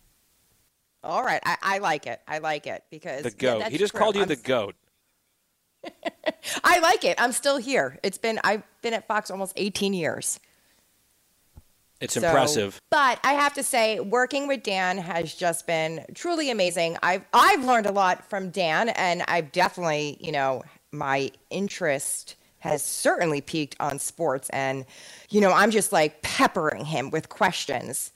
All 1.04 1.22
right, 1.24 1.40
I, 1.44 1.56
I 1.62 1.78
like 1.78 2.06
it. 2.06 2.20
I 2.28 2.38
like 2.38 2.66
it 2.66 2.84
because 2.90 3.24
The 3.24 3.30
goat. 3.32 3.58
that's 3.58 3.72
he 3.72 3.78
just 3.78 3.90
true. 3.92 3.98
called 4.00 4.14
you 4.16 4.22
I'm 4.22 4.28
the 4.28 4.36
goat. 4.36 4.76
I 6.64 6.78
like 6.80 7.04
it. 7.04 7.20
I'm 7.20 7.32
still 7.32 7.56
here. 7.58 7.98
It's 8.02 8.18
been 8.18 8.40
I've 8.44 8.62
been 8.82 8.94
at 8.94 9.06
Fox 9.06 9.30
almost 9.30 9.52
18 9.56 9.94
years. 9.94 10.38
It's 12.00 12.14
So- 12.14 12.26
impressive. 12.26 12.80
But 12.90 13.20
I 13.22 13.34
have 13.34 13.54
to 13.54 13.62
say, 13.62 14.00
working 14.00 14.48
with 14.48 14.62
Dan 14.62 14.98
has 14.98 15.34
just 15.34 15.66
been 15.66 16.04
truly 16.14 16.50
amazing. 16.50 16.98
I've 17.02 17.24
I've 17.32 17.64
learned 17.64 17.86
a 17.86 17.92
lot 17.92 18.28
from 18.28 18.50
Dan, 18.50 18.88
and 18.90 19.22
I've 19.28 19.52
definitely, 19.52 20.16
you 20.20 20.32
know, 20.32 20.62
my 20.90 21.30
interest 21.50 22.34
has 22.58 22.84
certainly 22.84 23.40
piqued 23.40 23.76
on 23.80 23.98
sports, 23.98 24.48
and 24.50 24.84
you 25.30 25.40
know, 25.40 25.52
I'm 25.52 25.70
just 25.70 25.92
like 25.92 26.22
peppering 26.22 26.84
him 26.84 27.10
with 27.10 27.28
questions 27.28 28.12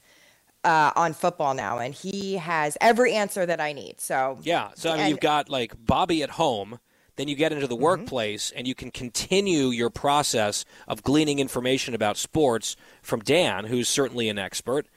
uh, 0.65 0.91
on 0.97 1.13
football 1.13 1.53
now, 1.53 1.79
and 1.79 1.93
he 1.93 2.35
has 2.35 2.77
every 2.81 3.13
answer 3.13 3.45
that 3.45 3.61
I 3.61 3.71
need. 3.71 4.01
So 4.01 4.37
Yeah. 4.41 4.71
So 4.75 4.89
I 4.89 4.93
mean, 4.93 5.01
and- 5.03 5.09
you've 5.11 5.19
got 5.21 5.47
like 5.49 5.73
Bobby 5.85 6.23
at 6.23 6.31
home. 6.31 6.79
Then 7.17 7.27
you 7.27 7.35
get 7.35 7.51
into 7.51 7.67
the 7.67 7.75
Mm-hmm. 7.75 7.83
workplace, 7.83 8.51
and 8.55 8.67
you 8.67 8.73
can 8.75 8.89
continue 8.91 9.67
your 9.67 9.89
process 9.89 10.65
of 10.87 11.03
gleaning 11.03 11.39
information 11.39 11.93
about 11.93 12.15
sports 12.17 12.75
from 13.01 13.19
Dan, 13.19 13.65
who's 13.65 13.89
certainly 13.89 14.29
an 14.29 14.37
expert. 14.39 14.87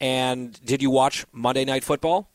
And 0.00 0.58
did 0.64 0.80
you 0.80 0.90
watch 0.90 1.26
Monday 1.32 1.64
Night 1.64 1.82
Football? 1.84 2.30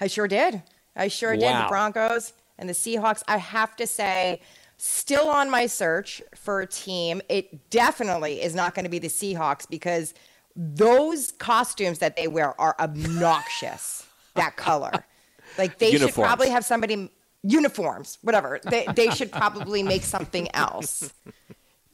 I 0.00 0.06
sure 0.08 0.26
did. 0.28 0.62
I 0.96 1.08
sure 1.08 1.36
did. 1.36 1.42
The 1.54 1.66
Broncos 1.68 2.32
and 2.58 2.68
the 2.68 2.72
Seahawks. 2.74 3.22
I 3.28 3.36
have 3.38 3.76
to 3.76 3.86
say, 3.86 4.40
still 4.76 5.28
on 5.28 5.50
my 5.50 5.66
search 5.66 6.20
for 6.34 6.60
a 6.60 6.66
team. 6.66 7.22
It 7.28 7.70
definitely 7.70 8.42
is 8.42 8.54
not 8.54 8.74
going 8.74 8.84
to 8.84 8.90
be 8.90 8.98
the 8.98 9.08
Seahawks 9.08 9.68
because 9.68 10.12
those 10.56 11.32
costumes 11.32 11.98
that 12.00 12.16
they 12.16 12.28
wear 12.28 12.58
are 12.60 12.76
obnoxious. 12.78 14.06
that 14.34 14.56
color. 14.56 15.04
Like 15.58 15.78
they 15.78 15.96
should 15.96 16.12
probably 16.14 16.48
have 16.48 16.64
somebody 16.64 17.12
uniforms, 17.44 18.18
whatever. 18.22 18.60
They 18.64 18.86
they 18.94 19.10
should 19.10 19.30
probably 19.42 19.82
make 19.82 20.02
something 20.02 20.48
else. 20.54 21.12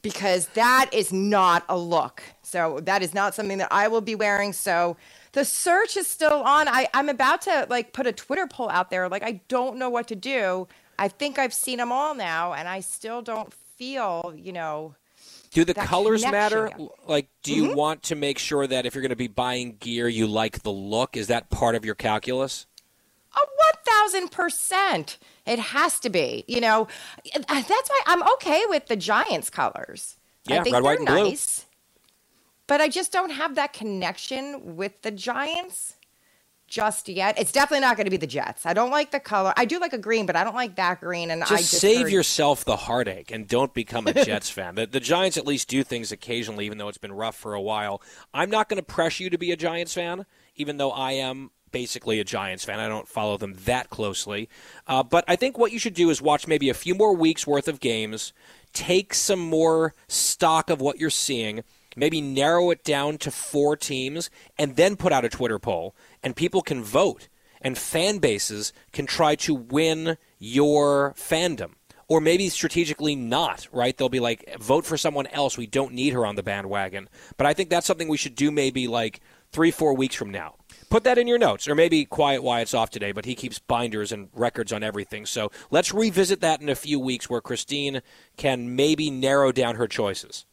Because 0.01 0.47
that 0.55 0.89
is 0.91 1.13
not 1.13 1.63
a 1.69 1.77
look. 1.77 2.23
So 2.41 2.79
that 2.85 3.03
is 3.03 3.13
not 3.13 3.35
something 3.35 3.59
that 3.59 3.67
I 3.69 3.87
will 3.87 4.01
be 4.01 4.15
wearing. 4.15 4.51
So 4.51 4.97
the 5.33 5.45
search 5.45 5.95
is 5.95 6.07
still 6.07 6.41
on. 6.41 6.67
I, 6.67 6.87
I'm 6.95 7.07
about 7.07 7.43
to 7.43 7.67
like 7.69 7.93
put 7.93 8.07
a 8.07 8.11
Twitter 8.11 8.47
poll 8.47 8.67
out 8.71 8.89
there. 8.89 9.07
Like 9.07 9.21
I 9.21 9.41
don't 9.47 9.77
know 9.77 9.91
what 9.91 10.07
to 10.07 10.15
do. 10.15 10.67
I 10.97 11.07
think 11.07 11.37
I've 11.37 11.53
seen 11.53 11.77
them 11.77 11.91
all 11.91 12.15
now, 12.15 12.53
and 12.53 12.67
I 12.67 12.79
still 12.79 13.21
don't 13.21 13.51
feel, 13.53 14.33
you 14.37 14.53
know, 14.53 14.93
Do 15.49 15.65
the 15.65 15.73
colors 15.73 16.23
matter? 16.23 16.71
yeah. 16.77 16.85
Like, 17.07 17.27
do 17.41 17.55
you 17.55 17.65
mm-hmm. 17.65 17.75
want 17.75 18.03
to 18.03 18.15
make 18.15 18.37
sure 18.37 18.67
that 18.67 18.85
if 18.85 18.93
you're 18.93 19.01
going 19.01 19.09
to 19.09 19.15
be 19.15 19.27
buying 19.27 19.77
gear, 19.79 20.07
you 20.07 20.27
like 20.27 20.61
the 20.61 20.71
look? 20.71 21.17
Is 21.17 21.27
that 21.27 21.49
part 21.49 21.73
of 21.73 21.83
your 21.83 21.95
calculus? 21.95 22.67
A 23.33 23.39
one 23.39 23.83
thousand 23.85 24.31
percent. 24.31 25.17
It 25.45 25.59
has 25.59 25.99
to 26.01 26.09
be. 26.09 26.43
You 26.47 26.61
know, 26.61 26.87
that's 27.33 27.89
why 27.89 28.01
I'm 28.05 28.23
okay 28.33 28.63
with 28.67 28.87
the 28.87 28.95
Giants 28.95 29.49
colors. 29.49 30.17
Yeah, 30.45 30.59
I 30.59 30.63
think 30.63 30.73
red, 30.73 30.83
they're 30.83 30.83
white, 30.83 30.99
and 30.99 31.07
blue. 31.07 31.23
nice. 31.29 31.65
But 32.67 32.79
I 32.81 32.87
just 32.89 33.11
don't 33.11 33.31
have 33.31 33.55
that 33.55 33.73
connection 33.73 34.75
with 34.75 35.01
the 35.01 35.11
Giants 35.11 35.95
just 36.67 37.09
yet. 37.09 37.37
It's 37.37 37.51
definitely 37.51 37.81
not 37.81 37.97
going 37.97 38.05
to 38.05 38.11
be 38.11 38.15
the 38.17 38.25
Jets. 38.27 38.65
I 38.65 38.73
don't 38.73 38.91
like 38.91 39.11
the 39.11 39.19
color. 39.19 39.53
I 39.57 39.65
do 39.65 39.77
like 39.77 39.91
a 39.91 39.97
green, 39.97 40.25
but 40.25 40.37
I 40.37 40.45
don't 40.45 40.55
like 40.55 40.77
that 40.77 41.01
green. 41.01 41.29
And 41.29 41.41
Just, 41.41 41.51
I 41.51 41.57
just 41.57 41.71
save 41.79 42.03
heard- 42.03 42.11
yourself 42.13 42.63
the 42.63 42.77
heartache 42.77 43.29
and 43.29 43.45
don't 43.45 43.73
become 43.73 44.07
a 44.07 44.13
Jets 44.25 44.49
fan. 44.49 44.75
The, 44.75 44.87
the 44.87 45.01
Giants 45.01 45.35
at 45.35 45.45
least 45.45 45.67
do 45.67 45.83
things 45.83 46.13
occasionally, 46.13 46.65
even 46.65 46.77
though 46.77 46.87
it's 46.87 46.97
been 46.97 47.11
rough 47.11 47.35
for 47.35 47.53
a 47.53 47.61
while. 47.61 48.01
I'm 48.33 48.49
not 48.49 48.69
going 48.69 48.77
to 48.77 48.85
press 48.85 49.19
you 49.19 49.29
to 49.31 49.37
be 49.37 49.51
a 49.51 49.57
Giants 49.57 49.93
fan, 49.93 50.25
even 50.55 50.77
though 50.77 50.91
I 50.91 51.11
am 51.13 51.51
basically 51.71 52.19
a 52.19 52.23
Giants 52.23 52.65
fan. 52.65 52.79
I 52.79 52.87
don't 52.87 53.07
follow 53.07 53.37
them 53.37 53.55
that 53.65 53.89
closely. 53.89 54.49
Uh, 54.87 55.03
but 55.03 55.23
I 55.27 55.35
think 55.35 55.57
what 55.57 55.71
you 55.71 55.79
should 55.79 55.93
do 55.93 56.09
is 56.09 56.21
watch 56.21 56.47
maybe 56.47 56.69
a 56.69 56.73
few 56.73 56.95
more 56.95 57.15
weeks 57.15 57.47
worth 57.47 57.67
of 57.67 57.79
games, 57.79 58.33
take 58.73 59.13
some 59.13 59.39
more 59.39 59.93
stock 60.07 60.69
of 60.69 60.81
what 60.81 60.99
you're 60.99 61.09
seeing, 61.09 61.63
maybe 61.95 62.21
narrow 62.21 62.69
it 62.71 62.83
down 62.83 63.17
to 63.19 63.31
four 63.31 63.75
teams, 63.75 64.29
and 64.57 64.75
then 64.75 64.95
put 64.95 65.11
out 65.11 65.25
a 65.25 65.29
Twitter 65.29 65.59
poll, 65.59 65.95
and 66.23 66.35
people 66.35 66.61
can 66.61 66.83
vote. 66.83 67.27
And 67.63 67.77
fan 67.77 68.17
bases 68.17 68.73
can 68.91 69.05
try 69.05 69.35
to 69.35 69.53
win 69.53 70.17
your 70.39 71.13
fandom 71.15 71.73
or 72.11 72.19
maybe 72.19 72.49
strategically 72.49 73.15
not, 73.15 73.69
right? 73.71 73.95
They'll 73.95 74.09
be 74.09 74.19
like, 74.19 74.59
vote 74.59 74.85
for 74.85 74.97
someone 74.97 75.27
else. 75.27 75.57
We 75.57 75.65
don't 75.65 75.93
need 75.93 76.11
her 76.11 76.25
on 76.25 76.35
the 76.35 76.43
bandwagon. 76.43 77.07
But 77.37 77.47
I 77.47 77.53
think 77.53 77.69
that's 77.69 77.87
something 77.87 78.09
we 78.09 78.17
should 78.17 78.35
do 78.35 78.51
maybe 78.51 78.85
like 78.89 79.21
three, 79.53 79.71
four 79.71 79.95
weeks 79.95 80.15
from 80.15 80.29
now. 80.29 80.55
Put 80.91 81.05
that 81.05 81.17
in 81.17 81.25
your 81.25 81.37
notes, 81.37 81.69
or 81.69 81.73
maybe 81.73 82.03
Quiet 82.03 82.43
Wyatt's 82.43 82.73
off 82.73 82.89
today, 82.89 83.13
but 83.13 83.23
he 83.23 83.33
keeps 83.33 83.59
binders 83.59 84.11
and 84.11 84.27
records 84.33 84.73
on 84.73 84.83
everything. 84.83 85.25
So 85.25 85.49
let's 85.69 85.93
revisit 85.93 86.41
that 86.41 86.59
in 86.59 86.67
a 86.67 86.75
few 86.75 86.99
weeks 86.99 87.29
where 87.29 87.39
Christine 87.39 88.01
can 88.35 88.75
maybe 88.75 89.09
narrow 89.09 89.53
down 89.53 89.77
her 89.77 89.87
choices. 89.87 90.45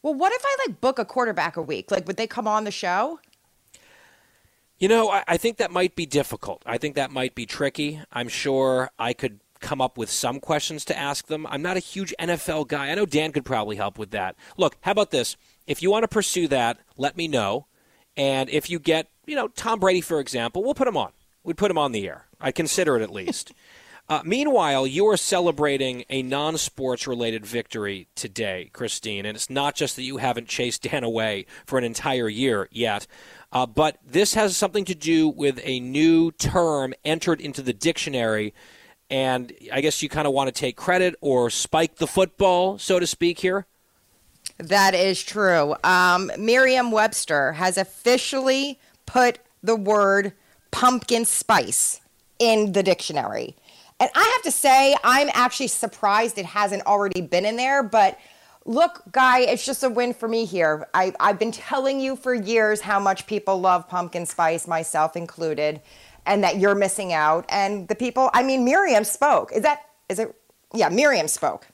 Well, 0.00 0.14
what 0.14 0.32
if 0.32 0.42
I 0.42 0.56
like 0.66 0.80
book 0.80 0.98
a 0.98 1.04
quarterback 1.04 1.58
a 1.58 1.62
week? 1.62 1.90
Like, 1.90 2.06
would 2.06 2.16
they 2.16 2.26
come 2.26 2.48
on 2.48 2.64
the 2.64 2.70
show? 2.70 3.20
You 4.78 4.88
know, 4.88 5.10
I, 5.10 5.22
I 5.28 5.36
think 5.36 5.58
that 5.58 5.70
might 5.70 5.94
be 5.94 6.06
difficult. 6.06 6.62
I 6.64 6.78
think 6.78 6.94
that 6.94 7.10
might 7.10 7.34
be 7.34 7.44
tricky. 7.44 8.00
I'm 8.10 8.28
sure 8.28 8.90
I 8.98 9.12
could 9.12 9.40
come 9.60 9.82
up 9.82 9.98
with 9.98 10.08
some 10.08 10.40
questions 10.40 10.86
to 10.86 10.98
ask 10.98 11.26
them. 11.26 11.46
I'm 11.50 11.60
not 11.60 11.76
a 11.76 11.80
huge 11.80 12.14
NFL 12.18 12.68
guy. 12.68 12.88
I 12.88 12.94
know 12.94 13.04
Dan 13.04 13.32
could 13.32 13.44
probably 13.44 13.76
help 13.76 13.98
with 13.98 14.12
that. 14.12 14.34
Look, 14.56 14.78
how 14.80 14.92
about 14.92 15.10
this? 15.10 15.36
If 15.66 15.82
you 15.82 15.90
want 15.90 16.04
to 16.04 16.08
pursue 16.08 16.48
that, 16.48 16.78
let 16.96 17.18
me 17.18 17.28
know. 17.28 17.66
And 18.18 18.50
if 18.50 18.68
you 18.68 18.80
get, 18.80 19.08
you 19.26 19.36
know, 19.36 19.48
Tom 19.48 19.78
Brady, 19.78 20.00
for 20.00 20.18
example, 20.18 20.62
we'll 20.64 20.74
put 20.74 20.88
him 20.88 20.96
on. 20.96 21.12
We'd 21.44 21.56
put 21.56 21.70
him 21.70 21.78
on 21.78 21.92
the 21.92 22.06
air. 22.06 22.26
I'd 22.40 22.56
consider 22.56 22.96
it 22.96 23.02
at 23.02 23.12
least. 23.12 23.52
Uh, 24.10 24.22
meanwhile, 24.24 24.86
you 24.86 25.06
are 25.06 25.18
celebrating 25.18 26.02
a 26.08 26.22
non 26.22 26.56
sports 26.56 27.06
related 27.06 27.44
victory 27.44 28.08
today, 28.14 28.70
Christine. 28.72 29.26
And 29.26 29.36
it's 29.36 29.50
not 29.50 29.74
just 29.74 29.96
that 29.96 30.02
you 30.02 30.16
haven't 30.16 30.48
chased 30.48 30.82
Dan 30.82 31.04
away 31.04 31.44
for 31.66 31.78
an 31.78 31.84
entire 31.84 32.28
year 32.28 32.68
yet, 32.72 33.06
uh, 33.52 33.66
but 33.66 33.98
this 34.02 34.32
has 34.32 34.56
something 34.56 34.86
to 34.86 34.94
do 34.94 35.28
with 35.28 35.60
a 35.62 35.80
new 35.80 36.30
term 36.32 36.94
entered 37.04 37.38
into 37.40 37.60
the 37.60 37.74
dictionary. 37.74 38.54
And 39.10 39.52
I 39.70 39.82
guess 39.82 40.02
you 40.02 40.08
kind 40.08 40.26
of 40.26 40.32
want 40.32 40.48
to 40.48 40.58
take 40.58 40.76
credit 40.76 41.14
or 41.20 41.50
spike 41.50 41.96
the 41.96 42.06
football, 42.06 42.78
so 42.78 42.98
to 42.98 43.06
speak, 43.06 43.40
here. 43.40 43.66
That 44.58 44.94
is 44.94 45.22
true. 45.22 45.76
Um, 45.84 46.30
Merriam 46.36 46.90
Webster 46.90 47.52
has 47.52 47.78
officially 47.78 48.78
put 49.06 49.38
the 49.62 49.76
word 49.76 50.32
pumpkin 50.70 51.24
spice 51.24 52.00
in 52.38 52.72
the 52.72 52.82
dictionary. 52.82 53.56
And 54.00 54.10
I 54.14 54.30
have 54.34 54.42
to 54.42 54.50
say, 54.50 54.96
I'm 55.02 55.28
actually 55.34 55.68
surprised 55.68 56.38
it 56.38 56.46
hasn't 56.46 56.86
already 56.86 57.20
been 57.20 57.44
in 57.44 57.56
there. 57.56 57.82
But 57.82 58.18
look, 58.64 59.02
Guy, 59.10 59.40
it's 59.40 59.64
just 59.64 59.82
a 59.82 59.88
win 59.88 60.14
for 60.14 60.28
me 60.28 60.44
here. 60.44 60.88
I, 60.94 61.12
I've 61.18 61.38
been 61.38 61.52
telling 61.52 62.00
you 62.00 62.14
for 62.14 62.34
years 62.34 62.80
how 62.80 63.00
much 63.00 63.26
people 63.26 63.60
love 63.60 63.88
pumpkin 63.88 64.26
spice, 64.26 64.68
myself 64.68 65.16
included, 65.16 65.80
and 66.26 66.44
that 66.44 66.58
you're 66.58 66.74
missing 66.74 67.12
out. 67.12 67.44
And 67.48 67.88
the 67.88 67.94
people, 67.94 68.30
I 68.34 68.42
mean, 68.42 68.64
Miriam 68.64 69.04
spoke. 69.04 69.52
Is 69.52 69.62
that, 69.62 69.82
is 70.08 70.18
it? 70.18 70.34
Yeah, 70.74 70.90
Miriam 70.90 71.26
spoke. 71.26 71.66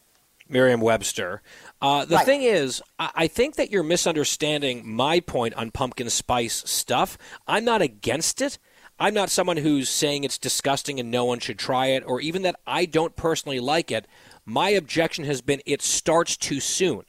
Merriam 0.49 0.81
Webster. 0.81 1.43
Uh, 1.85 2.05
the 2.07 2.17
Right. 2.17 2.25
thing 2.25 2.43
is, 2.43 2.83
I 2.99 3.11
I 3.15 3.27
think 3.27 3.57
that 3.57 3.71
you're 3.71 3.83
misunderstanding 3.83 4.89
my 4.89 5.21
point 5.21 5.53
on 5.55 5.71
pumpkin 5.71 6.09
spice 6.09 6.63
stuff. 6.67 7.19
I'm 7.47 7.65
not 7.65 7.83
against 7.83 8.41
it. 8.41 8.59
I'm 8.99 9.13
not 9.13 9.29
someone 9.29 9.59
who's 9.59 9.89
saying 9.91 10.25
it's 10.25 10.39
disgusting 10.39 10.99
and 10.99 11.11
no 11.11 11.27
one 11.27 11.41
should 11.41 11.59
try 11.59 11.89
it, 11.89 12.03
or 12.07 12.21
even 12.23 12.41
that 12.43 12.57
I 12.67 12.87
don't 12.87 13.17
personally 13.17 13.61
like 13.61 13.91
it. 13.91 14.07
My 14.47 14.71
objection 14.71 15.25
has 15.25 15.43
been 15.43 15.61
it 15.67 15.83
starts 15.83 16.39
too 16.39 16.59
soon. 16.61 17.03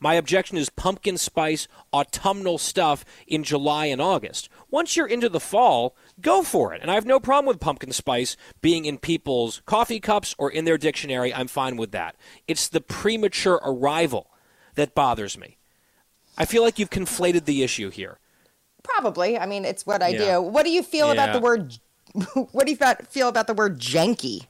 My 0.00 0.14
objection 0.14 0.56
is 0.56 0.70
pumpkin 0.70 1.18
spice 1.18 1.68
autumnal 1.92 2.56
stuff 2.58 3.04
in 3.26 3.44
July 3.44 3.86
and 3.86 4.00
August. 4.00 4.48
Once 4.70 4.96
you're 4.96 5.06
into 5.06 5.28
the 5.28 5.40
fall, 5.40 5.94
go 6.22 6.42
for 6.42 6.72
it. 6.72 6.80
And 6.80 6.90
I 6.90 6.94
have 6.94 7.04
no 7.06 7.20
problem 7.20 7.46
with 7.46 7.60
pumpkin 7.60 7.92
spice 7.92 8.36
being 8.60 8.84
in 8.84 8.98
people's 8.98 9.60
coffee 9.66 10.00
cups 10.00 10.34
or 10.38 10.50
in 10.50 10.64
their 10.64 10.78
dictionary. 10.78 11.32
I'm 11.34 11.48
fine 11.48 11.76
with 11.76 11.90
that. 11.92 12.16
It's 12.48 12.68
the 12.68 12.80
premature 12.80 13.60
arrival 13.64 14.30
that 14.74 14.94
bothers 14.94 15.36
me. 15.36 15.58
I 16.38 16.44
feel 16.46 16.62
like 16.62 16.78
you've 16.78 16.90
conflated 16.90 17.44
the 17.44 17.62
issue 17.62 17.90
here. 17.90 18.18
Probably. 18.82 19.38
I 19.38 19.46
mean, 19.46 19.64
it's 19.64 19.84
what 19.84 20.02
I 20.02 20.08
Yeah. 20.08 20.34
do. 20.36 20.42
What 20.42 20.64
do 20.64 20.70
you 20.70 20.82
feel 20.82 21.10
about 21.10 21.32
the 21.32 21.40
word? 21.40 21.78
What 22.52 22.66
do 22.66 22.72
you 22.72 22.78
feel 23.08 23.28
about 23.28 23.46
the 23.46 23.54
word 23.54 23.78
janky? 23.78 24.46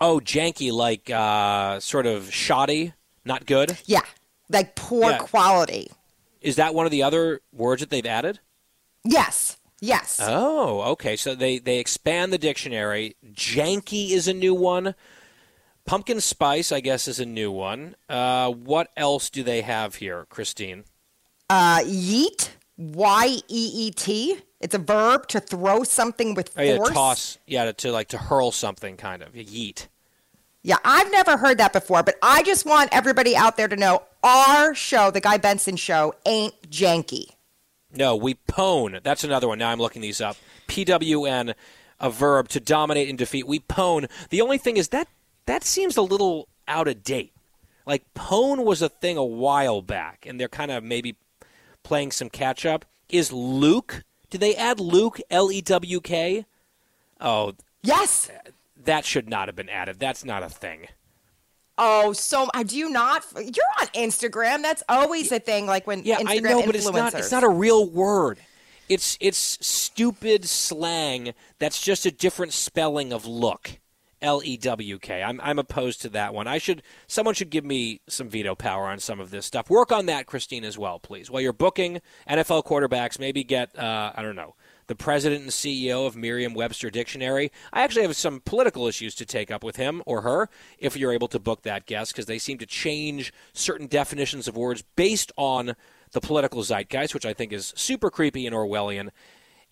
Oh, 0.00 0.18
janky, 0.20 0.72
like 0.72 1.08
uh, 1.10 1.78
sort 1.80 2.06
of 2.06 2.32
shoddy, 2.34 2.92
not 3.24 3.46
good. 3.46 3.78
Yeah, 3.84 4.00
like 4.48 4.74
poor 4.74 5.10
Yeah. 5.12 5.18
quality. 5.18 5.90
Is 6.40 6.56
that 6.56 6.74
one 6.74 6.86
of 6.86 6.90
the 6.92 7.02
other 7.04 7.40
words 7.52 7.80
that 7.80 7.90
they've 7.90 8.04
added? 8.04 8.40
Yes, 9.04 9.56
yes. 9.84 10.20
Oh, 10.22 10.80
okay. 10.92 11.16
So 11.16 11.34
they, 11.34 11.58
they 11.58 11.78
expand 11.78 12.32
the 12.32 12.38
dictionary. 12.38 13.16
Janky 13.32 14.10
is 14.10 14.26
a 14.28 14.34
new 14.34 14.54
one. 14.54 14.94
Pumpkin 15.86 16.20
spice, 16.20 16.72
I 16.72 16.80
guess, 16.80 17.06
is 17.08 17.20
a 17.20 17.26
new 17.26 17.50
one. 17.52 17.94
Uh, 18.08 18.50
what 18.50 18.88
else 18.96 19.28
do 19.28 19.42
they 19.42 19.60
have 19.62 19.96
here, 19.96 20.26
Christine? 20.30 20.84
Uh, 21.50 21.80
yeet, 21.80 22.50
Y 22.78 23.26
E 23.48 23.70
E 23.74 23.90
T. 23.90 24.38
It's 24.60 24.74
a 24.74 24.78
verb 24.78 25.28
to 25.28 25.40
throw 25.40 25.84
something 25.84 26.32
with 26.34 26.50
Oh, 26.56 26.62
yeah, 26.62 26.76
force. 26.76 26.90
toss. 26.90 27.38
Yeah, 27.46 27.66
to, 27.66 27.72
to 27.74 27.92
like 27.92 28.08
to 28.08 28.18
hurl 28.18 28.50
something, 28.50 28.96
kind 28.96 29.22
of. 29.22 29.34
Yeet. 29.34 29.88
Yeah, 30.62 30.76
I've 30.82 31.12
never 31.12 31.36
heard 31.36 31.58
that 31.58 31.74
before, 31.74 32.02
but 32.02 32.14
I 32.22 32.42
just 32.44 32.64
want 32.64 32.88
everybody 32.90 33.36
out 33.36 33.58
there 33.58 33.68
to 33.68 33.76
know 33.76 34.02
our 34.22 34.74
show, 34.74 35.10
the 35.10 35.20
Guy 35.20 35.36
Benson 35.36 35.76
Show, 35.76 36.14
ain't 36.24 36.54
janky. 36.70 37.26
No, 37.96 38.16
we 38.16 38.34
pwn. 38.48 39.02
That's 39.02 39.24
another 39.24 39.48
one. 39.48 39.58
Now 39.58 39.70
I'm 39.70 39.78
looking 39.78 40.02
these 40.02 40.20
up. 40.20 40.36
P 40.66 40.84
W 40.84 41.24
N, 41.24 41.54
a 42.00 42.10
verb 42.10 42.48
to 42.50 42.60
dominate 42.60 43.08
and 43.08 43.18
defeat. 43.18 43.46
We 43.46 43.60
pwn. 43.60 44.08
The 44.30 44.40
only 44.40 44.58
thing 44.58 44.76
is 44.76 44.88
that 44.88 45.08
that 45.46 45.64
seems 45.64 45.96
a 45.96 46.02
little 46.02 46.48
out 46.66 46.88
of 46.88 47.02
date. 47.02 47.32
Like 47.86 48.04
pwn 48.14 48.64
was 48.64 48.80
a 48.82 48.88
thing 48.88 49.16
a 49.16 49.24
while 49.24 49.82
back, 49.82 50.24
and 50.26 50.40
they're 50.40 50.48
kind 50.48 50.70
of 50.70 50.82
maybe 50.82 51.16
playing 51.82 52.12
some 52.12 52.30
catch 52.30 52.64
up. 52.66 52.84
Is 53.08 53.32
lewk? 53.32 54.02
Did 54.30 54.40
they 54.40 54.56
add 54.56 54.80
lewk? 54.80 55.20
L 55.30 55.52
E 55.52 55.60
W 55.60 56.00
K? 56.00 56.46
Oh, 57.20 57.52
Yes. 57.82 58.30
that 58.82 59.04
should 59.04 59.28
not 59.28 59.48
have 59.48 59.54
been 59.54 59.68
added. 59.68 59.98
That's 60.00 60.24
not 60.24 60.42
a 60.42 60.48
thing. 60.48 60.88
Oh, 61.76 62.12
so 62.12 62.48
do 62.66 62.76
you 62.76 62.90
not? 62.90 63.24
You're 63.36 63.64
on 63.80 63.86
Instagram. 63.88 64.62
That's 64.62 64.82
always 64.88 65.32
a 65.32 65.40
thing. 65.40 65.66
Like 65.66 65.86
when 65.86 66.04
Yeah, 66.04 66.20
Instagram 66.20 66.28
I 66.28 66.38
know, 66.38 66.66
but 66.66 66.76
it's 66.76 66.90
not. 66.90 67.14
It's 67.14 67.32
not 67.32 67.44
a 67.44 67.48
real 67.48 67.88
word. 67.88 68.38
It's 68.88 69.16
it's 69.20 69.58
stupid 69.66 70.44
slang. 70.44 71.34
That's 71.58 71.80
just 71.80 72.06
a 72.06 72.10
different 72.10 72.52
spelling 72.52 73.12
of 73.12 73.26
look. 73.26 73.78
L 74.22 74.40
E 74.42 74.56
W 74.56 74.98
K. 74.98 75.22
I'm 75.22 75.40
I'm 75.42 75.58
opposed 75.58 76.00
to 76.02 76.08
that 76.10 76.32
one. 76.32 76.46
I 76.46 76.58
should 76.58 76.82
someone 77.06 77.34
should 77.34 77.50
give 77.50 77.64
me 77.64 78.00
some 78.08 78.28
veto 78.28 78.54
power 78.54 78.86
on 78.86 78.98
some 78.98 79.20
of 79.20 79.30
this 79.30 79.44
stuff. 79.44 79.68
Work 79.68 79.92
on 79.92 80.06
that, 80.06 80.26
Christine, 80.26 80.64
as 80.64 80.78
well, 80.78 80.98
please. 80.98 81.30
While 81.30 81.42
you're 81.42 81.52
booking 81.52 82.00
NFL 82.28 82.64
quarterbacks, 82.64 83.18
maybe 83.18 83.44
get 83.44 83.78
uh, 83.78 84.12
I 84.14 84.22
don't 84.22 84.36
know 84.36 84.54
the 84.86 84.94
president 84.94 85.42
and 85.42 85.50
CEO 85.50 86.06
of 86.06 86.16
Merriam-Webster 86.16 86.90
Dictionary. 86.90 87.50
I 87.72 87.82
actually 87.82 88.02
have 88.02 88.16
some 88.16 88.40
political 88.40 88.86
issues 88.86 89.14
to 89.16 89.26
take 89.26 89.50
up 89.50 89.64
with 89.64 89.76
him 89.76 90.02
or 90.06 90.22
her 90.22 90.48
if 90.78 90.96
you're 90.96 91.12
able 91.12 91.28
to 91.28 91.38
book 91.38 91.62
that 91.62 91.86
guest 91.86 92.12
because 92.12 92.26
they 92.26 92.38
seem 92.38 92.58
to 92.58 92.66
change 92.66 93.32
certain 93.52 93.86
definitions 93.86 94.48
of 94.48 94.56
words 94.56 94.82
based 94.96 95.32
on 95.36 95.74
the 96.12 96.20
political 96.20 96.62
zeitgeist, 96.62 97.14
which 97.14 97.26
I 97.26 97.34
think 97.34 97.52
is 97.52 97.72
super 97.76 98.10
creepy 98.10 98.46
and 98.46 98.54
Orwellian. 98.54 99.10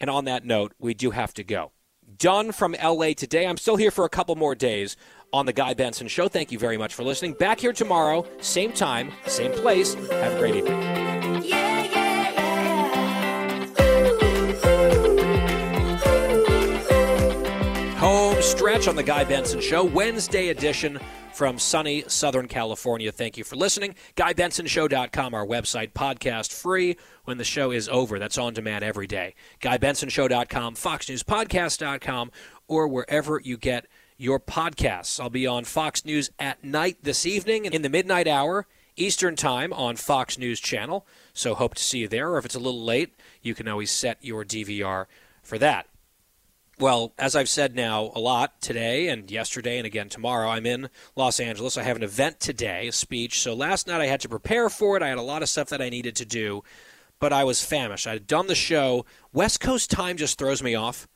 And 0.01 0.11
on 0.11 0.25
that 0.25 0.45
note, 0.45 0.73
we 0.79 0.95
do 0.95 1.11
have 1.11 1.33
to 1.35 1.45
go. 1.45 1.73
Done 2.19 2.53
from 2.53 2.75
LA 2.83 3.13
today. 3.13 3.47
I'm 3.47 3.57
still 3.57 3.77
here 3.77 3.91
for 3.91 4.05
a 4.05 4.09
couple 4.09 4.35
more 4.35 4.55
days 4.55 4.97
on 5.33 5.47
The 5.47 5.53
Guy 5.53 5.75
Benson 5.75 6.09
Show. 6.09 6.29
Thank 6.29 6.53
you 6.53 6.59
very 6.59 6.77
much 6.77 6.95
for 6.95 7.05
listening. 7.05 7.35
Back 7.35 7.61
here 7.61 7.73
tomorrow, 7.73 8.27
same 8.41 8.73
time, 8.73 9.13
same 9.27 9.53
place. 9.53 9.95
Have 9.95 10.35
a 10.35 10.39
great 10.39 10.57
evening. 10.57 11.22
Stretch 18.53 18.87
on 18.87 18.97
The 18.97 19.03
Guy 19.03 19.25
Benson 19.25 19.63
Show, 19.63 19.83
Wednesday 19.83 20.51
edition 20.51 21.01
from 21.33 21.59
sunny 21.59 22.05
Southern 22.07 22.49
California. 22.49 23.11
Thank 23.11 23.39
you 23.39 23.45
for 23.45 23.57
listening. 23.57 23.95
GuyBensonShow.com, 24.15 25.33
our 25.33 25.47
website, 25.47 25.93
podcast 25.93 26.53
free 26.53 26.99
when 27.25 27.39
the 27.39 27.45
show 27.45 27.71
is 27.71 27.89
over. 27.89 28.19
That's 28.19 28.37
on 28.37 28.53
demand 28.53 28.85
every 28.85 29.07
day. 29.07 29.35
GuyBensonShow.com, 29.63 30.75
FoxNewsPodcast.com, 30.75 32.31
or 32.69 32.89
wherever 32.89 33.41
you 33.43 33.57
get 33.57 33.87
your 34.19 34.39
podcasts. 34.39 35.19
I'll 35.19 35.31
be 35.31 35.47
on 35.47 35.65
Fox 35.65 36.05
News 36.05 36.31
at 36.39 36.63
night 36.63 36.99
this 37.03 37.25
evening 37.25 37.65
in 37.65 37.81
the 37.81 37.89
midnight 37.89 38.29
hour. 38.29 38.67
Eastern 38.97 39.35
Time 39.35 39.73
on 39.73 39.97
Fox 39.97 40.37
News 40.37 40.61
Channel. 40.61 41.07
So 41.33 41.55
hope 41.55 41.75
to 41.77 41.83
see 41.83 42.01
you 42.01 42.09
there. 42.09 42.29
Or 42.29 42.37
if 42.37 42.45
it's 42.45 42.55
a 42.55 42.61
little 42.61 42.85
late, 42.85 43.15
you 43.41 43.55
can 43.55 43.67
always 43.67 43.91
set 43.91 44.19
your 44.21 44.45
DVR 44.45 45.07
for 45.43 45.57
that. 45.57 45.87
Well, 46.83 47.13
as 47.17 47.37
I've 47.37 47.49
said 47.49 47.77
now 47.77 48.11
a 48.13 48.19
lot 48.19 48.61
today 48.61 49.07
and 49.07 49.31
yesterday 49.31 49.79
and 49.79 49.87
again 49.87 50.09
tomorrow, 50.09 50.49
I'm 50.49 50.67
in 50.67 50.91
Los 51.15 51.39
Angeles. 51.39 51.79
I 51.79 51.85
have 51.85 51.95
an 51.95 52.03
event 52.03 52.41
today, 52.41 52.89
a 52.89 52.93
speech. 52.93 53.39
So 53.39 53.55
last 53.55 53.87
night 53.87 54.01
I 54.01 54.07
had 54.07 54.21
to 54.23 54.29
prepare 54.29 54.69
for 54.69 54.97
it. 54.97 55.03
I 55.05 55.07
had 55.07 55.19
a 55.19 55.23
lot 55.23 55.45
of 55.45 55.49
stuff 55.49 55.69
that 55.69 55.81
I 55.81 55.91
needed 55.91 56.17
to 56.17 56.25
do, 56.25 56.65
but 57.21 57.33
I 57.33 57.45
was 57.45 57.65
famished. 57.65 58.09
I 58.09 58.15
had 58.15 58.27
done 58.27 58.49
the 58.49 58.57
show. 58.57 59.07
West 59.33 59.61
Coast 59.61 59.93
time 59.93 60.17
just 60.17 60.41
throws 60.41 60.61
me 60.61 60.75
off. 60.75 61.07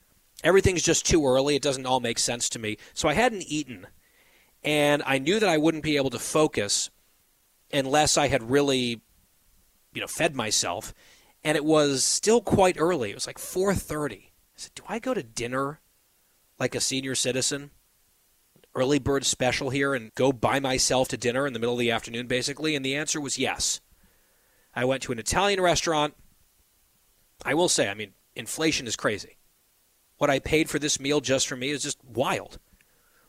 Everything's 0.44 0.85
just 0.85 1.05
too 1.05 1.26
early. 1.26 1.57
It 1.57 1.62
doesn't 1.62 1.85
all 1.85 1.98
make 1.98 2.20
sense 2.20 2.48
to 2.50 2.61
me. 2.61 2.76
So 2.94 3.09
I 3.09 3.14
hadn't 3.14 3.42
eaten, 3.42 3.88
and 4.62 5.02
I 5.05 5.18
knew 5.18 5.40
that 5.40 5.48
I 5.48 5.59
wouldn't 5.59 5.83
be 5.83 5.96
able 5.96 6.11
to 6.11 6.20
focus 6.20 6.90
unless 7.72 8.16
I 8.16 8.29
had 8.29 8.52
really, 8.52 9.00
you 9.92 10.00
know, 10.00 10.07
fed 10.07 10.37
myself. 10.37 10.94
And 11.42 11.57
it 11.57 11.64
was 11.64 12.05
still 12.05 12.40
quite 12.40 12.76
early. 12.79 13.11
It 13.11 13.16
was 13.16 13.26
like 13.26 13.38
4:30. 13.38 14.31
Said, 14.57 14.73
"Do 14.75 14.83
I 14.88 14.99
go 14.99 15.14
to 15.14 15.23
dinner 15.23 15.81
like 16.59 16.75
a 16.75 16.81
senior 16.81 17.14
citizen? 17.14 17.71
Early 18.75 18.99
bird 18.99 19.25
special 19.25 19.71
here 19.71 19.95
and 19.95 20.14
go 20.14 20.33
by 20.33 20.61
myself 20.61 21.09
to 21.09 21.16
dinner 21.16 21.47
in 21.47 21.53
the 21.53 21.59
middle 21.59 21.75
of 21.75 21.81
the 21.81 21.90
afternoon 21.90 22.27
basically?" 22.27 22.75
And 22.75 22.85
the 22.85 22.97
answer 22.97 23.21
was 23.21 23.38
yes. 23.38 23.81
I 24.75 24.85
went 24.85 25.03
to 25.05 25.12
an 25.12 25.19
Italian 25.19 25.61
restaurant. 25.61 26.14
I 27.45 27.55
will 27.55 27.69
say, 27.69 27.88
I 27.88 27.95
mean, 27.95 28.12
inflation 28.35 28.87
is 28.87 28.97
crazy. 28.97 29.38
What 30.19 30.31
I 30.31 30.38
paid 30.38 30.69
for 30.69 30.79
this 30.79 31.01
meal 31.01 31.21
just 31.21 31.47
for 31.47 31.57
me 31.57 31.71
is 31.71 31.83
just 31.83 32.03
wild. 32.05 32.59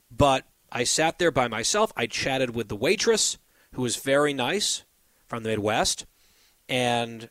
But 0.09 0.45
I 0.71 0.83
sat 0.83 1.19
there 1.19 1.31
by 1.31 1.47
myself. 1.47 1.91
I 1.95 2.07
chatted 2.07 2.55
with 2.55 2.67
the 2.67 2.75
waitress, 2.75 3.37
who 3.73 3.81
was 3.81 3.97
very 3.97 4.33
nice 4.33 4.83
from 5.25 5.43
the 5.43 5.49
Midwest. 5.49 6.05
And 6.67 7.29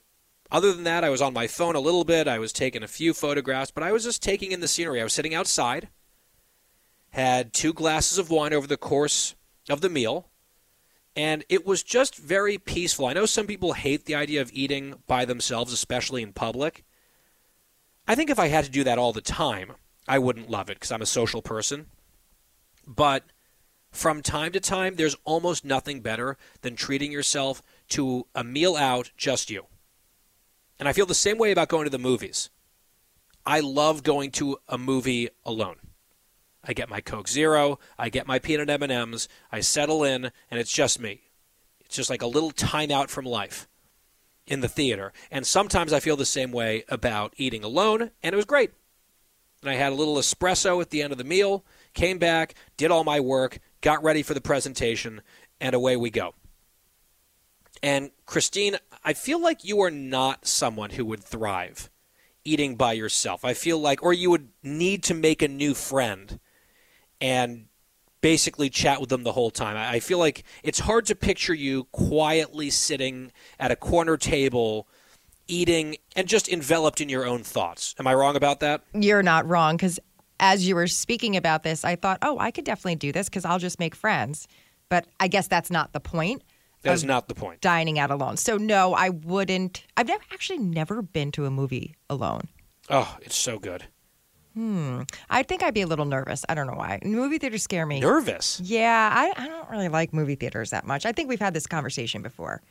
other 0.51 0.73
than 0.73 0.85
that, 0.85 1.05
I 1.05 1.11
was 1.11 1.23
on 1.23 1.33
my 1.33 1.47
phone 1.47 1.75
a 1.75 1.81
little 1.81 2.05
bit. 2.05 2.29
I 2.29 2.39
was 2.39 2.53
taking 2.53 2.83
a 2.83 2.89
few 2.89 3.13
photographs, 3.13 3.71
but 3.71 3.83
I 3.83 3.93
was 3.93 4.05
just 4.05 4.23
taking 4.23 4.53
in 4.53 4.61
the 4.61 4.69
scenery. 4.69 5.01
I 5.01 5.05
was 5.05 5.13
sitting 5.13 5.35
outside, 5.35 5.89
had 7.11 7.53
two 7.53 7.73
glasses 7.73 8.19
of 8.19 8.31
wine 8.31 8.53
over 8.53 8.67
the 8.67 8.77
course 8.77 9.35
of 9.69 9.81
the 9.81 9.89
meal, 9.89 10.29
and 11.17 11.45
it 11.49 11.67
was 11.67 11.83
just 11.83 12.17
very 12.17 12.59
peaceful. 12.59 13.07
I 13.07 13.15
know 13.15 13.27
some 13.27 13.47
people 13.47 13.73
hate 13.73 14.05
the 14.05 14.15
idea 14.15 14.41
of 14.41 14.53
eating 14.53 15.03
by 15.07 15.25
themselves, 15.25 15.73
especially 15.73 16.23
in 16.23 16.33
public. 16.33 16.85
I 18.07 18.15
think 18.15 18.31
if 18.31 18.39
I 18.39 18.49
had 18.49 18.65
to 18.67 18.71
do 18.71 18.85
that 18.85 18.99
all 18.99 19.13
the 19.13 19.21
time, 19.21 19.73
I 20.07 20.19
wouldn't 20.19 20.51
love 20.51 20.71
it 20.71 20.75
because 20.75 20.93
I'm 20.93 21.03
a 21.03 21.07
social 21.07 21.43
person. 21.43 21.87
But 22.87 23.25
from 23.91 24.23
time 24.23 24.53
to 24.53 24.61
time, 24.61 24.95
there's 24.95 25.17
almost 25.25 25.65
nothing 25.65 26.03
better 26.03 26.37
than 26.61 26.77
treating 26.77 27.11
yourself 27.11 27.63
to 27.89 28.27
a 28.35 28.45
meal 28.45 28.77
out, 28.77 29.11
just 29.17 29.51
you. 29.51 29.67
And 30.79 30.89
I 30.89 30.93
feel 30.93 31.07
the 31.07 31.15
same 31.15 31.39
way 31.39 31.53
about 31.53 31.69
going 31.69 31.85
to 31.85 31.91
the 31.91 31.99
movies. 31.99 32.51
I 33.45 33.61
love 33.61 34.03
going 34.03 34.33
to 34.33 34.59
a 34.69 34.77
movie 34.77 35.29
alone. 35.45 35.77
I 36.65 36.73
get 36.73 36.89
my 36.89 37.01
Coke 37.01 37.29
Zero, 37.29 37.79
I 37.97 38.09
get 38.09 38.27
my 38.27 38.41
peanut 38.41 38.69
M&Ms, 38.69 39.29
I 39.53 39.61
settle 39.61 40.03
in, 40.03 40.33
and 40.51 40.61
it's 40.61 40.73
just 40.73 41.01
me. 41.01 41.23
It's 41.85 41.95
just 41.95 42.11
like 42.11 42.23
a 42.23 42.27
little 42.27 42.51
timeout 42.51 43.09
from 43.09 43.25
life 43.25 43.69
in 44.49 44.61
the 44.61 44.69
theater. 44.69 45.13
And 45.31 45.47
sometimes 45.47 45.93
I 45.93 46.01
feel 46.01 46.17
the 46.17 46.27
same 46.27 46.51
way 46.51 46.85
about 46.89 47.35
eating 47.37 47.63
alone, 47.63 48.11
and 48.23 48.33
it 48.33 48.37
was 48.37 48.45
great. 48.45 48.73
And 49.63 49.71
I 49.71 49.75
had 49.75 49.93
a 49.93 49.97
little 49.97 50.17
espresso 50.17 50.81
at 50.81 50.91
the 50.91 51.03
end 51.03 51.13
of 51.13 51.19
the 51.19 51.25
meal, 51.25 51.65
came 51.95 52.19
back, 52.19 52.55
did 52.77 52.91
all 52.91 53.05
my 53.05 53.21
work, 53.21 53.59
got 53.81 54.03
ready 54.03 54.23
for 54.23 54.35
the 54.35 54.41
presentation, 54.41 55.23
and 55.61 55.75
away 55.75 55.97
we 55.97 56.11
go. 56.11 56.35
And 57.83 58.11
Christine, 58.25 58.77
I 59.05 59.13
feel 59.13 59.41
like 59.41 59.65
you 59.65 59.81
are 59.83 59.91
not 59.91 60.47
someone 60.47 60.91
who 60.91 61.05
would 61.05 61.23
thrive 61.23 61.91
eating 62.45 62.77
by 62.77 62.93
yourself. 62.93 63.45
I 63.45 63.55
feel 63.55 63.79
like, 63.79 64.03
or 64.03 64.13
you 64.13 64.31
would 64.31 64.49
need 64.63 65.03
to 65.05 65.15
make 65.15 65.43
a 65.43 65.49
new 65.49 65.75
friend 65.75 66.39
and 67.21 67.67
basically 68.21 68.71
chat 68.71 69.01
with 69.01 69.11
them 69.11 69.23
the 69.23 69.33
whole 69.33 69.51
time. 69.51 69.77
I 69.77 70.01
feel 70.01 70.19
like 70.19 70.45
it's 70.63 70.81
hard 70.81 71.07
to 71.07 71.15
picture 71.15 71.55
you 71.55 71.85
quietly 71.93 72.71
sitting 72.71 73.33
at 73.59 73.71
a 73.71 73.77
corner 73.77 74.17
table 74.17 74.89
eating 75.49 75.97
and 76.17 76.27
just 76.27 76.49
enveloped 76.49 77.01
in 77.01 77.09
your 77.09 77.25
own 77.27 77.43
thoughts. 77.43 77.95
Am 77.99 78.07
I 78.07 78.15
wrong 78.15 78.37
about 78.37 78.61
that? 78.61 78.83
You're 78.93 79.23
not 79.23 79.47
wrong 79.49 79.77
because 79.77 80.01
as 80.41 80.67
you 80.67 80.75
were 80.75 80.87
speaking 80.87 81.37
about 81.37 81.63
this, 81.63 81.85
I 81.85 81.97
thought, 81.97 82.19
oh, 82.23 82.39
I 82.39 82.51
could 82.51 82.65
definitely 82.65 82.97
do 82.97 83.13
this 83.13 83.29
because 83.29 83.45
I'll 83.45 83.59
just 83.59 83.79
make 83.79 83.95
friends. 83.95 84.49
But 84.89 85.07
I 85.19 85.29
guess 85.29 85.49
that's 85.49 85.71
not 85.71 85.93
the 85.93 86.01
point. 86.01 86.43
That 86.87 86.95
is 86.95 87.05
not 87.05 87.29
the 87.29 87.35
point. 87.35 87.61
Dining 87.61 87.99
out 87.99 88.11
alone. 88.11 88.37
So 88.37 88.57
no, 88.57 88.95
I 88.95 89.11
wouldn't. 89.11 89.85
I've 89.97 90.09
never 90.09 90.23
actually 90.33 90.59
never 90.59 91.03
been 91.03 91.31
to 91.33 91.45
a 91.47 91.51
movie 91.51 91.95
alone. 92.09 92.49
Oh, 92.89 93.17
it's 93.23 93.37
so 93.37 93.59
good. 93.59 93.85
Hmm. 94.55 95.03
I 95.29 95.43
think 95.43 95.63
I'd 95.63 95.75
be 95.75 95.83
a 95.83 95.87
little 95.87 96.07
nervous. 96.07 96.45
I 96.49 96.55
don't 96.55 96.67
know 96.67 96.75
why. 96.77 96.99
Movie 97.05 97.37
theaters 97.39 97.63
scare 97.63 97.85
me. 97.85 98.01
Nervous? 98.01 98.59
Yeah, 98.65 99.11
I, 99.13 99.33
I 99.45 99.49
don't 99.49 99.69
really 99.69 99.89
like 99.89 100.15
movie 100.15 100.35
theaters 100.35 100.71
that 100.71 100.87
much. 100.87 101.05
I 101.05 101.13
think 101.13 101.29
we've 101.29 101.41
had 101.41 101.53
this 101.53 101.67
conversation 101.67 102.23
before. 102.23 102.63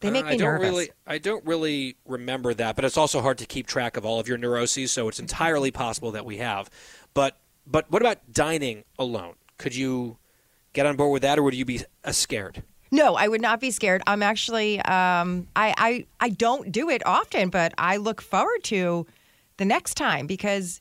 They 0.00 0.10
make 0.10 0.24
Uh, 0.24 0.28
me 0.28 0.34
I 0.34 0.36
don't 0.36 0.46
nervous. 0.46 0.68
really 0.70 0.90
I 1.06 1.18
don't 1.18 1.44
really 1.46 1.96
remember 2.04 2.52
that, 2.52 2.76
but 2.76 2.84
it's 2.84 2.98
also 2.98 3.22
hard 3.22 3.38
to 3.38 3.46
keep 3.46 3.66
track 3.66 3.96
of 3.96 4.04
all 4.04 4.20
of 4.20 4.28
your 4.28 4.36
neuroses, 4.36 4.92
so 4.92 5.08
it's 5.08 5.18
entirely 5.18 5.70
possible 5.70 6.10
that 6.12 6.26
we 6.26 6.36
have. 6.36 6.68
But 7.14 7.38
but 7.66 7.90
what 7.90 8.02
about 8.02 8.30
dining 8.30 8.84
alone? 8.98 9.36
Could 9.56 9.74
you 9.74 10.18
get 10.76 10.86
on 10.86 10.94
board 10.94 11.12
with 11.12 11.22
that 11.22 11.38
or 11.38 11.42
would 11.42 11.54
you 11.54 11.64
be 11.64 11.80
uh, 12.04 12.12
scared? 12.12 12.62
No, 12.92 13.16
I 13.16 13.26
would 13.26 13.40
not 13.40 13.60
be 13.60 13.72
scared. 13.72 14.02
I'm 14.06 14.22
actually, 14.22 14.78
um, 14.82 15.48
I, 15.56 15.74
I, 15.76 16.06
I 16.20 16.28
don't 16.28 16.70
do 16.70 16.88
it 16.88 17.04
often, 17.04 17.48
but 17.48 17.74
I 17.78 17.96
look 17.96 18.22
forward 18.22 18.62
to 18.64 19.06
the 19.56 19.64
next 19.64 19.94
time 19.94 20.26
because 20.28 20.80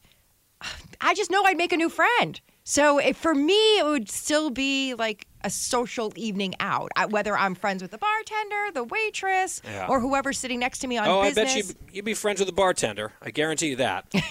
I 1.01 1.15
just 1.15 1.31
know 1.31 1.43
I'd 1.43 1.57
make 1.57 1.73
a 1.73 1.77
new 1.77 1.89
friend. 1.89 2.39
So 2.63 2.99
if, 2.99 3.17
for 3.17 3.33
me, 3.33 3.79
it 3.79 3.85
would 3.85 4.09
still 4.09 4.49
be 4.49 4.93
like 4.95 5.27
a 5.43 5.49
social 5.49 6.11
evening 6.15 6.55
out, 6.59 6.91
I, 6.95 7.05
whether 7.05 7.37
I'm 7.37 7.55
friends 7.55 7.81
with 7.81 7.91
the 7.91 7.97
bartender, 7.97 8.71
the 8.73 8.83
waitress, 8.83 9.61
Yeah. 9.63 9.87
or 9.87 9.99
whoever's 9.99 10.37
sitting 10.37 10.59
next 10.59 10.79
to 10.79 10.87
me 10.87 10.97
on 10.97 11.07
oh, 11.07 11.23
business. 11.23 11.51
I 11.51 11.55
bet 11.55 11.67
you 11.67 11.75
you'd 11.93 12.05
be 12.05 12.13
friends 12.13 12.39
with 12.39 12.47
the 12.47 12.53
bartender. 12.53 13.13
I 13.21 13.31
guarantee 13.31 13.69
you 13.69 13.75
that. 13.77 14.11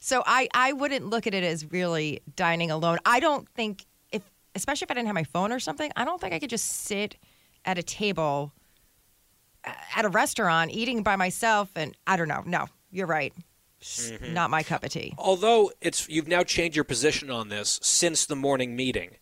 So 0.00 0.22
I, 0.26 0.48
I 0.54 0.72
wouldn't 0.72 1.06
look 1.06 1.26
at 1.26 1.34
it 1.34 1.42
as 1.42 1.70
really 1.72 2.20
dining 2.36 2.70
alone. 2.70 2.98
I 3.04 3.18
don't 3.18 3.48
think 3.48 3.84
especially 4.54 4.86
if 4.86 4.90
I 4.90 4.94
didn't 4.94 5.06
have 5.06 5.14
my 5.14 5.24
phone 5.24 5.52
or 5.52 5.60
something, 5.60 5.90
I 5.96 6.04
don't 6.04 6.20
think 6.20 6.32
I 6.32 6.38
could 6.38 6.50
just 6.50 6.66
sit 6.66 7.16
at 7.64 7.78
a 7.78 7.82
table 7.82 8.52
uh, 9.64 9.72
at 9.96 10.04
a 10.04 10.08
restaurant 10.08 10.70
eating 10.70 11.02
by 11.02 11.16
myself 11.16 11.70
and 11.76 11.96
I 12.06 12.16
don't 12.16 12.28
know. 12.28 12.42
No, 12.46 12.66
you're 12.90 13.06
right. 13.06 13.32
Mm-hmm. 13.80 14.32
Not 14.32 14.50
my 14.50 14.62
cup 14.62 14.82
of 14.82 14.90
tea. 14.90 15.14
Although 15.18 15.70
it's 15.80 16.08
you've 16.08 16.28
now 16.28 16.42
changed 16.42 16.74
your 16.74 16.84
position 16.84 17.30
on 17.30 17.50
this 17.50 17.78
since 17.82 18.24
the 18.24 18.36
morning 18.36 18.74
meeting, 18.74 19.16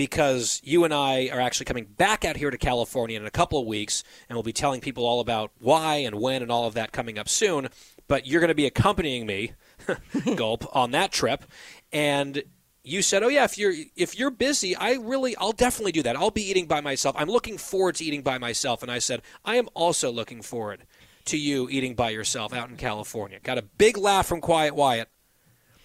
because 0.00 0.62
you 0.64 0.84
and 0.84 0.94
I 0.94 1.28
are 1.28 1.40
actually 1.40 1.66
coming 1.66 1.84
back 1.84 2.24
out 2.24 2.38
here 2.38 2.50
to 2.50 2.56
California 2.56 3.20
in 3.20 3.26
a 3.26 3.30
couple 3.30 3.60
of 3.60 3.66
weeks, 3.66 4.02
and 4.28 4.34
we'll 4.34 4.42
be 4.42 4.52
telling 4.52 4.80
people 4.80 5.04
all 5.04 5.20
about 5.20 5.52
why 5.60 5.96
and 5.96 6.16
when 6.16 6.42
and 6.42 6.50
all 6.50 6.66
of 6.66 6.72
that 6.74 6.90
coming 6.90 7.18
up 7.18 7.28
soon. 7.28 7.68
But 8.08 8.26
you're 8.26 8.40
going 8.40 8.48
to 8.48 8.54
be 8.54 8.66
accompanying 8.66 9.26
me, 9.26 9.52
gulp, 10.36 10.64
on 10.74 10.90
that 10.92 11.12
trip, 11.12 11.44
and 11.92 12.42
you 12.82 13.02
said, 13.02 13.22
"Oh 13.22 13.28
yeah, 13.28 13.44
if 13.44 13.58
you're 13.58 13.74
if 13.96 14.18
you're 14.18 14.30
busy, 14.30 14.74
I 14.74 14.94
really 14.94 15.36
I'll 15.36 15.52
definitely 15.52 15.92
do 15.92 16.02
that. 16.02 16.16
I'll 16.16 16.30
be 16.30 16.48
eating 16.48 16.66
by 16.66 16.80
myself. 16.80 17.14
I'm 17.18 17.28
looking 17.28 17.58
forward 17.58 17.96
to 17.96 18.04
eating 18.04 18.22
by 18.22 18.38
myself." 18.38 18.82
And 18.82 18.90
I 18.90 18.98
said, 18.98 19.22
"I 19.44 19.56
am 19.56 19.68
also 19.74 20.10
looking 20.10 20.42
forward 20.42 20.86
to 21.26 21.36
you 21.36 21.68
eating 21.68 21.94
by 21.94 22.10
yourself 22.10 22.52
out 22.52 22.70
in 22.70 22.76
California." 22.76 23.38
Got 23.40 23.58
a 23.58 23.62
big 23.62 23.96
laugh 23.96 24.26
from 24.26 24.40
Quiet 24.40 24.74
Wyatt. 24.74 25.08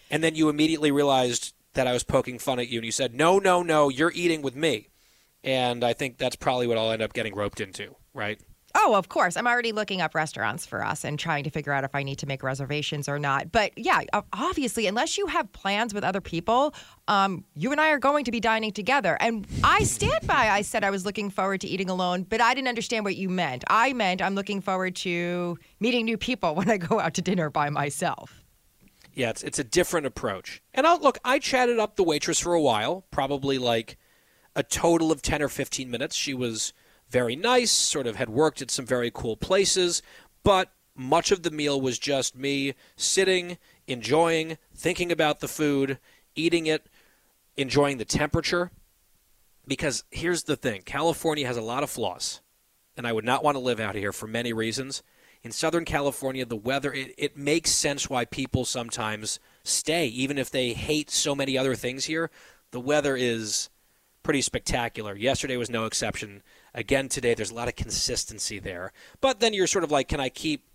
And 0.09 0.23
then 0.23 0.35
you 0.35 0.49
immediately 0.49 0.91
realized 0.91 1.53
that 1.73 1.87
I 1.87 1.93
was 1.93 2.03
poking 2.03 2.39
fun 2.39 2.59
at 2.59 2.69
you, 2.69 2.79
and 2.79 2.85
you 2.85 2.91
said, 2.91 3.13
"No, 3.13 3.39
no, 3.39 3.61
no, 3.63 3.89
you're 3.89 4.13
eating 4.13 4.41
with 4.41 4.55
me." 4.55 4.89
And 5.43 5.83
I 5.83 5.93
think 5.93 6.17
that's 6.17 6.35
probably 6.35 6.67
what 6.67 6.77
I'll 6.77 6.91
end 6.91 7.01
up 7.01 7.13
getting 7.13 7.35
roped 7.35 7.59
into, 7.59 7.95
right? 8.13 8.39
Oh, 8.77 8.93
of 8.95 9.07
course. 9.07 9.37
I'm 9.37 9.47
already 9.47 9.71
looking 9.71 10.01
up 10.01 10.13
restaurants 10.13 10.65
for 10.65 10.83
us 10.83 11.05
and 11.05 11.17
trying 11.17 11.45
to 11.45 11.49
figure 11.49 11.71
out 11.71 11.85
if 11.85 11.95
I 11.95 12.03
need 12.03 12.17
to 12.19 12.27
make 12.27 12.43
reservations 12.43 13.07
or 13.07 13.17
not. 13.17 13.49
But 13.49 13.71
yeah, 13.77 14.01
obviously, 14.33 14.85
unless 14.85 15.17
you 15.17 15.27
have 15.27 15.49
plans 15.53 15.93
with 15.93 16.03
other 16.03 16.19
people, 16.19 16.73
um, 17.07 17.45
you 17.55 17.71
and 17.71 17.79
I 17.79 17.91
are 17.91 17.99
going 17.99 18.25
to 18.25 18.31
be 18.31 18.41
dining 18.41 18.73
together. 18.73 19.17
And 19.21 19.47
I 19.63 19.83
stand 19.83 20.27
by, 20.27 20.49
I 20.49 20.61
said 20.61 20.83
I 20.83 20.89
was 20.89 21.05
looking 21.05 21.29
forward 21.29 21.61
to 21.61 21.67
eating 21.67 21.89
alone, 21.89 22.23
but 22.23 22.41
I 22.41 22.53
didn't 22.53 22.67
understand 22.67 23.05
what 23.05 23.15
you 23.15 23.29
meant. 23.29 23.63
I 23.69 23.93
meant 23.93 24.21
I'm 24.21 24.35
looking 24.35 24.59
forward 24.59 24.97
to 24.97 25.57
meeting 25.79 26.03
new 26.03 26.17
people 26.17 26.53
when 26.55 26.69
I 26.69 26.75
go 26.75 26.99
out 26.99 27.13
to 27.13 27.21
dinner 27.21 27.49
by 27.49 27.69
myself. 27.69 28.43
Yeah, 29.13 29.29
it's 29.29 29.43
it's 29.43 29.59
a 29.59 29.63
different 29.63 30.05
approach. 30.05 30.61
And 30.73 30.85
I'll 30.85 30.99
look, 30.99 31.17
I 31.23 31.39
chatted 31.39 31.79
up 31.79 31.95
the 31.95 32.03
waitress 32.03 32.41
for 32.41 32.53
a 32.53 32.61
while, 32.61 33.05
probably 33.09 33.57
like 33.57 33.97
a 34.53 34.63
total 34.63 35.09
of 35.13 35.21
10 35.21 35.41
or 35.41 35.47
15 35.47 35.89
minutes. 35.89 36.17
She 36.17 36.33
was 36.33 36.73
very 37.09 37.35
nice, 37.35 37.71
sort 37.71 38.07
of 38.07 38.15
had 38.15 38.29
worked 38.29 38.61
at 38.61 38.71
some 38.71 38.85
very 38.85 39.11
cool 39.11 39.37
places, 39.37 40.01
but 40.43 40.71
much 40.95 41.31
of 41.31 41.43
the 41.43 41.51
meal 41.51 41.79
was 41.79 41.99
just 41.99 42.35
me 42.35 42.73
sitting, 42.95 43.57
enjoying, 43.87 44.57
thinking 44.73 45.11
about 45.11 45.39
the 45.39 45.47
food, 45.47 45.99
eating 46.35 46.65
it, 46.65 46.87
enjoying 47.57 47.97
the 47.97 48.05
temperature. 48.05 48.71
Because 49.67 50.03
here's 50.11 50.43
the 50.43 50.55
thing 50.55 50.83
California 50.83 51.47
has 51.47 51.57
a 51.57 51.61
lot 51.61 51.83
of 51.83 51.89
flaws, 51.89 52.41
and 52.95 53.07
I 53.07 53.13
would 53.13 53.25
not 53.25 53.43
want 53.43 53.55
to 53.55 53.59
live 53.59 53.79
out 53.79 53.95
here 53.95 54.13
for 54.13 54.27
many 54.27 54.53
reasons. 54.53 55.03
In 55.43 55.51
Southern 55.51 55.85
California, 55.85 56.43
the 56.43 56.55
weather, 56.55 56.91
it, 56.91 57.13
it 57.17 57.37
makes 57.37 57.69
sense 57.69 58.09
why 58.09 58.25
people 58.25 58.65
sometimes 58.65 59.39
stay, 59.63 60.07
even 60.07 60.37
if 60.39 60.49
they 60.49 60.73
hate 60.73 61.11
so 61.11 61.35
many 61.35 61.55
other 61.55 61.75
things 61.75 62.05
here. 62.05 62.31
The 62.71 62.79
weather 62.79 63.15
is 63.15 63.69
pretty 64.23 64.41
spectacular. 64.41 65.15
Yesterday 65.15 65.55
was 65.55 65.69
no 65.69 65.85
exception. 65.85 66.41
Again 66.75 67.07
today, 67.07 67.33
there's 67.33 67.51
a 67.51 67.55
lot 67.55 67.69
of 67.69 67.77
consistency 67.77 68.59
there. 68.59 68.91
But 69.21 69.39
then 69.39 69.53
you're 69.53 69.65
sort 69.65 69.85
of 69.85 69.91
like, 69.91 70.09
can 70.09 70.19
I 70.19 70.29
keep 70.29 70.67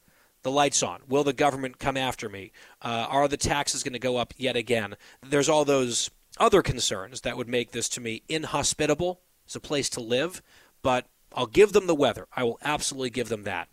the 0.43 0.51
lights 0.51 0.83
on? 0.83 1.03
Will 1.07 1.23
the 1.23 1.35
government 1.35 1.79
come 1.79 1.99
after 1.99 2.29
me? 2.29 2.53
Uh, 2.81 3.07
are 3.09 3.29
the 3.29 3.37
taxes 3.37 3.83
going 3.83 3.93
to 3.93 3.99
go 3.99 4.17
up 4.17 4.33
yet 4.39 4.57
again? 4.57 4.97
There's 5.23 5.49
all 5.49 5.67
those 5.67 6.11
other 6.39 6.63
concerns 6.63 7.21
that 7.21 7.37
would 7.37 7.49
make 7.49 7.73
this 7.73 7.89
to 7.91 8.01
me 8.01 8.23
inhospitable. 8.31 9.21
It's 9.45 9.55
a 9.55 9.61
place 9.61 9.91
to 9.91 10.01
live, 10.01 10.43
but 10.83 11.07
I'll 11.35 11.47
give 11.47 11.73
them 11.73 11.87
the 11.87 11.95
weather. 11.95 12.27
I 12.35 12.45
will 12.45 12.59
absolutely 12.63 13.11
give 13.11 13.29
them 13.29 13.43
that. 13.45 13.69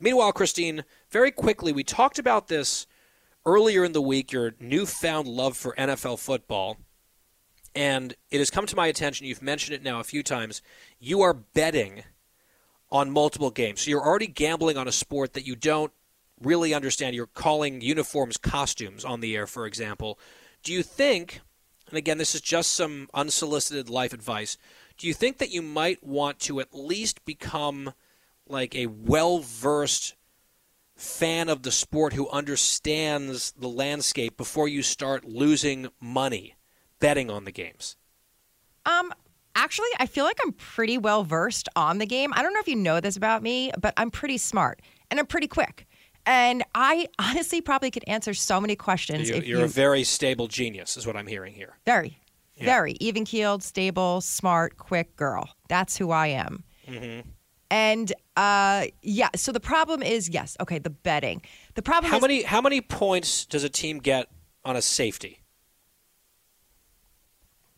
Meanwhile, 0.00 0.32
Christine, 0.32 0.84
very 1.10 1.30
quickly, 1.30 1.72
we 1.72 1.84
talked 1.84 2.18
about 2.18 2.48
this 2.48 2.86
earlier 3.44 3.84
in 3.84 3.92
the 3.92 4.02
week 4.02 4.32
your 4.32 4.54
newfound 4.58 5.28
love 5.28 5.56
for 5.56 5.74
NFL 5.76 6.18
football. 6.18 6.78
And 7.74 8.14
it 8.30 8.38
has 8.38 8.50
come 8.50 8.66
to 8.66 8.76
my 8.76 8.86
attention, 8.86 9.26
you've 9.26 9.42
mentioned 9.42 9.74
it 9.74 9.82
now 9.82 10.00
a 10.00 10.04
few 10.04 10.22
times. 10.22 10.62
You 10.98 11.22
are 11.22 11.32
betting 11.32 12.04
on 12.90 13.10
multiple 13.10 13.50
games. 13.50 13.82
So 13.82 13.90
you're 13.90 14.04
already 14.04 14.26
gambling 14.26 14.76
on 14.76 14.86
a 14.86 14.92
sport 14.92 15.32
that 15.32 15.46
you 15.46 15.56
don't 15.56 15.92
really 16.40 16.74
understand. 16.74 17.16
You're 17.16 17.26
calling 17.26 17.80
uniforms 17.80 18.36
costumes 18.36 19.04
on 19.04 19.20
the 19.20 19.34
air, 19.34 19.46
for 19.46 19.66
example. 19.66 20.18
Do 20.62 20.72
you 20.72 20.82
think, 20.82 21.40
and 21.88 21.96
again, 21.96 22.18
this 22.18 22.34
is 22.34 22.42
just 22.42 22.72
some 22.72 23.08
unsolicited 23.14 23.88
life 23.88 24.12
advice, 24.12 24.58
do 24.98 25.06
you 25.06 25.14
think 25.14 25.38
that 25.38 25.50
you 25.50 25.62
might 25.62 26.04
want 26.04 26.38
to 26.40 26.60
at 26.60 26.74
least 26.74 27.24
become 27.24 27.94
like 28.46 28.74
a 28.74 28.86
well 28.86 29.38
versed 29.38 30.14
fan 30.94 31.48
of 31.48 31.62
the 31.62 31.72
sport 31.72 32.12
who 32.12 32.28
understands 32.28 33.52
the 33.52 33.68
landscape 33.68 34.36
before 34.36 34.68
you 34.68 34.82
start 34.82 35.24
losing 35.24 35.88
money 36.00 36.54
betting 37.02 37.30
on 37.30 37.44
the 37.44 37.52
games? 37.52 37.96
Um, 38.86 39.12
actually, 39.54 39.88
I 39.98 40.06
feel 40.06 40.24
like 40.24 40.38
I'm 40.42 40.52
pretty 40.52 40.96
well 40.96 41.24
versed 41.24 41.68
on 41.76 41.98
the 41.98 42.06
game. 42.06 42.32
I 42.34 42.42
don't 42.42 42.54
know 42.54 42.60
if 42.60 42.68
you 42.68 42.76
know 42.76 43.00
this 43.00 43.16
about 43.16 43.42
me, 43.42 43.70
but 43.78 43.92
I'm 43.96 44.10
pretty 44.10 44.38
smart 44.38 44.80
and 45.10 45.20
I'm 45.20 45.26
pretty 45.26 45.48
quick. 45.48 45.86
And 46.24 46.62
I 46.74 47.08
honestly 47.18 47.60
probably 47.60 47.90
could 47.90 48.04
answer 48.06 48.32
so 48.32 48.60
many 48.60 48.76
questions. 48.76 49.28
You, 49.28 49.34
if 49.36 49.46
you're 49.46 49.58
you, 49.58 49.64
a 49.64 49.68
very 49.68 50.04
stable 50.04 50.46
genius, 50.46 50.96
is 50.96 51.06
what 51.06 51.16
I'm 51.16 51.26
hearing 51.26 51.52
here. 51.52 51.76
very, 51.84 52.18
very 52.58 52.96
even 53.00 53.24
keeled, 53.24 53.62
stable, 53.62 54.20
smart, 54.20 54.78
quick 54.78 55.16
girl. 55.16 55.48
That's 55.68 55.96
who 55.96 56.12
I 56.12 56.28
am. 56.28 56.62
Mm-hmm. 56.88 57.28
And 57.70 58.12
uh, 58.36 58.86
yeah, 59.02 59.30
so 59.34 59.50
the 59.50 59.60
problem 59.60 60.02
is 60.02 60.28
yes, 60.28 60.56
okay, 60.60 60.78
the 60.78 60.90
betting. 60.90 61.42
The 61.74 61.82
problem 61.82 62.10
How 62.10 62.18
is 62.18 62.22
many 62.22 62.42
how 62.42 62.60
many 62.60 62.80
points 62.80 63.46
does 63.46 63.64
a 63.64 63.68
team 63.68 63.98
get 63.98 64.28
on 64.64 64.76
a 64.76 64.82
safety? 64.82 65.41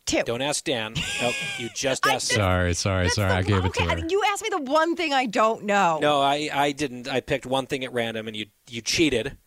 Two. 0.05 0.23
Don't 0.23 0.41
ask 0.41 0.63
Dan. 0.63 0.93
Nope, 1.21 1.33
you 1.57 1.69
just 1.75 2.05
asked. 2.07 2.27
Sarah. 2.27 2.73
Sorry, 2.73 2.73
sorry, 2.73 3.09
sorry. 3.09 3.29
the- 3.29 3.35
I 3.37 3.41
gave 3.41 3.65
it 3.65 3.73
to 3.73 3.83
okay, 3.83 4.01
her. 4.01 4.07
You 4.07 4.21
asked 4.31 4.43
me 4.43 4.49
the 4.49 4.61
one 4.61 4.95
thing 4.95 5.13
I 5.13 5.25
don't 5.25 5.63
know. 5.63 5.99
No, 6.01 6.21
I, 6.21 6.49
I 6.53 6.71
didn't. 6.71 7.07
I 7.07 7.19
picked 7.21 7.45
one 7.45 7.65
thing 7.67 7.83
at 7.83 7.93
random, 7.93 8.27
and 8.27 8.35
you 8.35 8.47
you 8.69 8.81
cheated, 8.81 9.37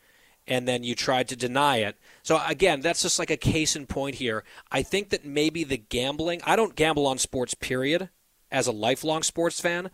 and 0.46 0.66
then 0.68 0.82
you 0.84 0.94
tried 0.94 1.28
to 1.28 1.36
deny 1.36 1.78
it. 1.78 1.96
So 2.22 2.40
again, 2.46 2.80
that's 2.80 3.02
just 3.02 3.18
like 3.18 3.30
a 3.30 3.36
case 3.36 3.76
in 3.76 3.86
point 3.86 4.16
here. 4.16 4.44
I 4.70 4.82
think 4.82 5.10
that 5.10 5.24
maybe 5.24 5.64
the 5.64 5.78
gambling. 5.78 6.40
I 6.44 6.56
don't 6.56 6.74
gamble 6.76 7.06
on 7.06 7.18
sports, 7.18 7.54
period, 7.54 8.08
as 8.50 8.66
a 8.66 8.72
lifelong 8.72 9.22
sports 9.22 9.60
fan. 9.60 9.90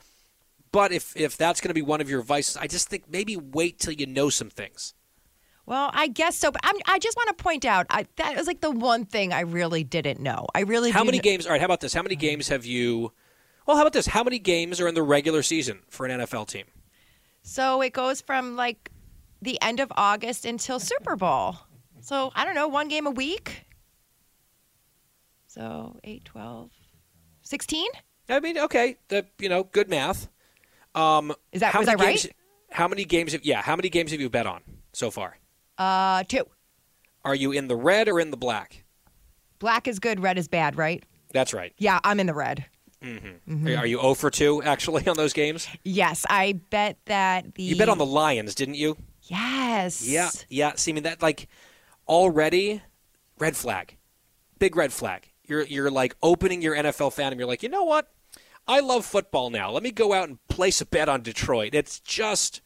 But 0.73 0.91
if 0.91 1.17
if 1.17 1.37
that's 1.37 1.61
going 1.61 1.69
to 1.71 1.75
be 1.75 1.83
one 1.83 2.01
of 2.01 2.11
your 2.11 2.23
vices, 2.23 2.57
I 2.57 2.67
just 2.67 2.89
think 2.89 3.05
maybe 3.09 3.37
wait 3.37 3.79
till 3.79 3.93
you 3.93 4.07
know 4.07 4.29
some 4.31 4.51
things. 4.51 4.95
Well, 5.67 5.91
I 5.95 6.09
guess 6.09 6.37
so. 6.37 6.51
But 6.51 6.61
I'm, 6.65 6.77
I 6.87 6.99
just 6.99 7.17
want 7.17 7.37
to 7.37 7.43
point 7.43 7.65
out 7.65 7.87
I, 7.91 8.07
that 8.17 8.37
was 8.37 8.47
like 8.47 8.61
the 8.61 8.71
one 8.71 9.05
thing 9.05 9.33
I 9.33 9.41
really 9.41 9.83
didn't 9.85 10.21
know. 10.21 10.47
I 10.55 10.61
really 10.61 10.91
How 10.91 11.05
many 11.05 11.19
games? 11.19 11.47
All 11.47 11.53
right, 11.53 11.61
how 11.61 11.65
about 11.67 11.81
this? 11.81 11.95
How 11.95 12.03
many 12.03 12.17
games 12.17 12.49
have 12.49 12.67
you? 12.67 13.13
Well, 13.67 13.77
how 13.77 13.83
about 13.83 13.95
this? 13.95 14.07
How 14.07 14.23
many 14.23 14.39
games 14.39 14.81
are 14.81 14.89
in 14.89 14.95
the 14.95 15.03
regular 15.03 15.43
season 15.43 15.81
for 15.89 16.05
an 16.07 16.21
NFL 16.21 16.49
team? 16.49 16.67
So 17.43 17.81
it 17.81 17.93
goes 17.93 18.21
from 18.21 18.57
like 18.57 18.91
the 19.41 19.61
end 19.63 19.81
of 19.81 19.91
August 19.97 20.45
until 20.45 20.79
Super 20.79 21.17
Bowl. 21.17 21.57
So 22.01 22.31
I 22.35 22.45
don't 22.45 22.55
know, 22.55 22.69
one 22.69 22.89
game 22.89 23.07
a 23.07 23.11
week. 23.11 23.65
So 25.47 25.99
8, 26.03 26.25
12, 26.25 26.71
16? 27.43 27.87
I 28.29 28.41
mean, 28.41 28.59
okay, 28.59 28.97
the 29.09 29.27
you 29.39 29.49
know, 29.49 29.63
good 29.65 29.89
math. 29.89 30.29
Um, 30.95 31.33
Is 31.53 31.61
that- 31.61 31.73
how 31.73 31.81
was 31.81 31.89
I 31.89 31.95
right? 31.95 32.17
games, 32.17 32.27
How 32.71 32.89
many 32.89 33.05
games? 33.05 33.33
Have, 33.33 33.45
yeah, 33.45 33.63
how 33.63 33.77
many 33.77 33.89
games 33.89 34.11
have 34.11 34.21
you 34.21 34.29
bet 34.29 34.47
on 34.47 34.63
so 34.93 35.11
far? 35.11 35.39
Uh, 35.79 36.25
two. 36.25 36.45
Are 37.25 37.35
you 37.35 37.53
in 37.53 37.69
the 37.69 37.77
red 37.77 38.09
or 38.09 38.21
in 38.21 38.31
the 38.31 38.37
black? 38.37 38.85
Black 39.59 39.89
is 39.89 39.99
good, 39.99 40.21
red 40.21 40.37
is 40.39 40.47
bad, 40.49 40.77
right? 40.77 41.03
That's 41.33 41.55
right. 41.55 41.73
Yeah, 41.79 41.99
I'm 42.05 42.21
in 42.21 42.27
the 42.27 42.35
red. 42.35 42.67
Are- 43.03 43.77
Are 43.77 43.87
you 43.87 44.01
0 44.01 44.15
for 44.15 44.31
2 44.31 44.63
actually 44.63 45.07
on 45.07 45.17
those 45.17 45.33
games? 45.35 45.69
Yes, 45.83 46.25
I 46.31 46.55
bet 46.71 46.97
that 47.07 47.55
the 47.55 47.63
You 47.63 47.77
bet 47.77 47.89
on 47.89 47.99
the 47.99 48.07
Lions, 48.07 48.55
didn't 48.55 48.77
you? 48.77 48.97
Yes. 49.23 50.07
Yeah, 50.07 50.31
yeah. 50.49 50.73
See, 50.77 50.91
I 50.91 50.95
mean 50.95 51.03
that 51.05 51.21
like 51.23 51.49
already 52.09 52.83
red 53.39 53.57
flag, 53.57 53.97
big 54.59 54.77
red 54.77 54.93
flag. 54.93 55.31
You're 55.47 55.63
you're 55.65 55.91
like 55.91 56.15
opening 56.23 56.63
your 56.63 56.75
NFL 56.75 57.13
fan, 57.13 57.33
and 57.33 57.39
you're 57.39 57.49
like, 57.49 57.63
you 57.63 57.69
know 57.69 57.85
what? 57.85 58.11
I 58.67 58.81
love 58.81 59.05
football 59.05 59.51
now. 59.51 59.71
Let 59.71 59.83
me 59.83 59.91
go 59.91 60.13
out 60.15 60.29
and 60.29 60.39
place 60.49 60.81
a 60.81 60.87
bet 60.87 61.09
on 61.09 61.21
Detroit. 61.23 61.75
It's 61.75 62.01
just 62.01 62.63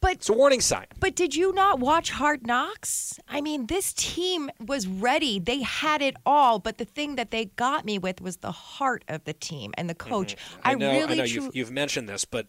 But 0.00 0.12
it's 0.12 0.28
a 0.28 0.32
warning 0.32 0.60
sign. 0.60 0.86
But 1.00 1.16
did 1.16 1.34
you 1.34 1.52
not 1.52 1.80
watch 1.80 2.10
Hard 2.10 2.46
Knocks? 2.46 3.18
I 3.28 3.40
mean, 3.40 3.66
this 3.66 3.92
team 3.92 4.48
was 4.64 4.86
ready. 4.86 5.40
They 5.40 5.62
had 5.62 6.02
it 6.02 6.14
all. 6.24 6.60
But 6.60 6.78
the 6.78 6.84
thing 6.84 7.16
that 7.16 7.32
they 7.32 7.46
got 7.46 7.84
me 7.84 7.98
with 7.98 8.20
was 8.20 8.36
the 8.36 8.52
heart 8.52 9.04
of 9.08 9.24
the 9.24 9.32
team 9.32 9.74
and 9.76 9.90
the 9.90 9.94
coach. 9.96 10.36
I 10.62 10.74
know, 10.74 10.90
really 10.92 11.14
I 11.14 11.16
know 11.16 11.26
tru- 11.26 11.42
you've, 11.44 11.56
you've 11.56 11.70
mentioned 11.72 12.08
this, 12.08 12.24
but 12.24 12.46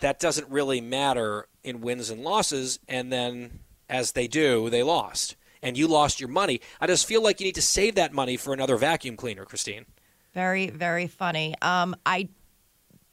that 0.00 0.20
doesn't 0.20 0.48
really 0.50 0.82
matter 0.82 1.48
in 1.64 1.80
wins 1.80 2.10
and 2.10 2.22
losses. 2.22 2.78
And 2.88 3.10
then, 3.10 3.60
as 3.88 4.12
they 4.12 4.28
do, 4.28 4.68
they 4.68 4.82
lost, 4.82 5.34
and 5.62 5.78
you 5.78 5.88
lost 5.88 6.20
your 6.20 6.28
money. 6.28 6.60
I 6.80 6.86
just 6.86 7.06
feel 7.06 7.22
like 7.22 7.40
you 7.40 7.46
need 7.46 7.54
to 7.54 7.62
save 7.62 7.94
that 7.94 8.12
money 8.12 8.36
for 8.36 8.52
another 8.52 8.76
vacuum 8.76 9.16
cleaner, 9.16 9.44
Christine. 9.46 9.86
very, 10.34 10.68
very 10.68 11.06
funny. 11.06 11.54
Um, 11.62 11.96
I 12.04 12.28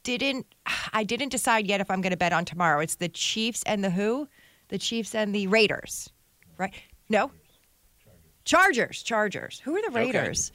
didn't. 0.04 0.46
I 0.92 1.02
didn't 1.02 1.30
decide 1.30 1.66
yet 1.66 1.80
if 1.80 1.90
I'm 1.90 2.00
going 2.00 2.12
to 2.12 2.16
bet 2.16 2.32
on 2.32 2.44
tomorrow. 2.44 2.80
It's 2.80 2.94
the 2.96 3.08
Chiefs 3.08 3.62
and 3.66 3.82
the 3.82 3.90
who? 3.90 4.28
The 4.68 4.78
Chiefs 4.78 5.14
and 5.14 5.34
the 5.34 5.46
Raiders, 5.48 6.10
right? 6.56 6.72
No. 7.08 7.30
Chargers. 8.44 9.02
Chargers. 9.02 9.60
Who 9.64 9.76
are 9.76 9.80
the 9.82 9.88
Okay. 9.88 10.06
Raiders? 10.06 10.52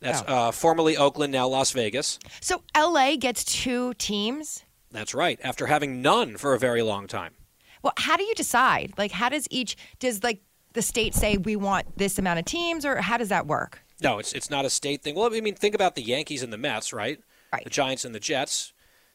That's 0.00 0.22
Oh. 0.26 0.48
uh, 0.48 0.50
formerly 0.50 0.96
Oakland, 0.96 1.32
now 1.32 1.46
Las 1.46 1.70
Vegas. 1.72 2.18
So 2.40 2.62
LA 2.76 3.16
gets 3.16 3.44
two 3.44 3.94
teams. 3.94 4.64
That's 4.90 5.14
right. 5.14 5.38
After 5.42 5.66
having 5.66 6.02
none 6.02 6.36
for 6.36 6.54
a 6.54 6.58
very 6.58 6.82
long 6.82 7.06
time. 7.06 7.34
Well, 7.82 7.92
how 7.96 8.16
do 8.16 8.24
you 8.24 8.34
decide? 8.34 8.94
Like, 8.98 9.12
how 9.12 9.28
does 9.28 9.46
each 9.50 9.76
does 9.98 10.22
like 10.22 10.40
the 10.72 10.82
state 10.82 11.14
say 11.14 11.36
we 11.36 11.56
want 11.56 11.98
this 11.98 12.18
amount 12.18 12.38
of 12.38 12.44
teams, 12.44 12.84
or 12.84 12.96
how 13.00 13.16
does 13.16 13.28
that 13.28 13.46
work? 13.46 13.82
No, 14.00 14.18
it's 14.18 14.32
it's 14.32 14.50
not 14.50 14.64
a 14.64 14.70
state 14.70 15.02
thing. 15.02 15.14
Well, 15.14 15.32
I 15.32 15.40
mean, 15.40 15.54
think 15.54 15.74
about 15.74 15.94
the 15.94 16.02
Yankees 16.02 16.42
and 16.42 16.52
the 16.52 16.58
Mets, 16.58 16.92
right? 16.92 17.18
Right. 17.52 17.64
The 17.64 17.70
Giants 17.70 18.04
and 18.04 18.14
the 18.14 18.20
Jets. 18.20 18.72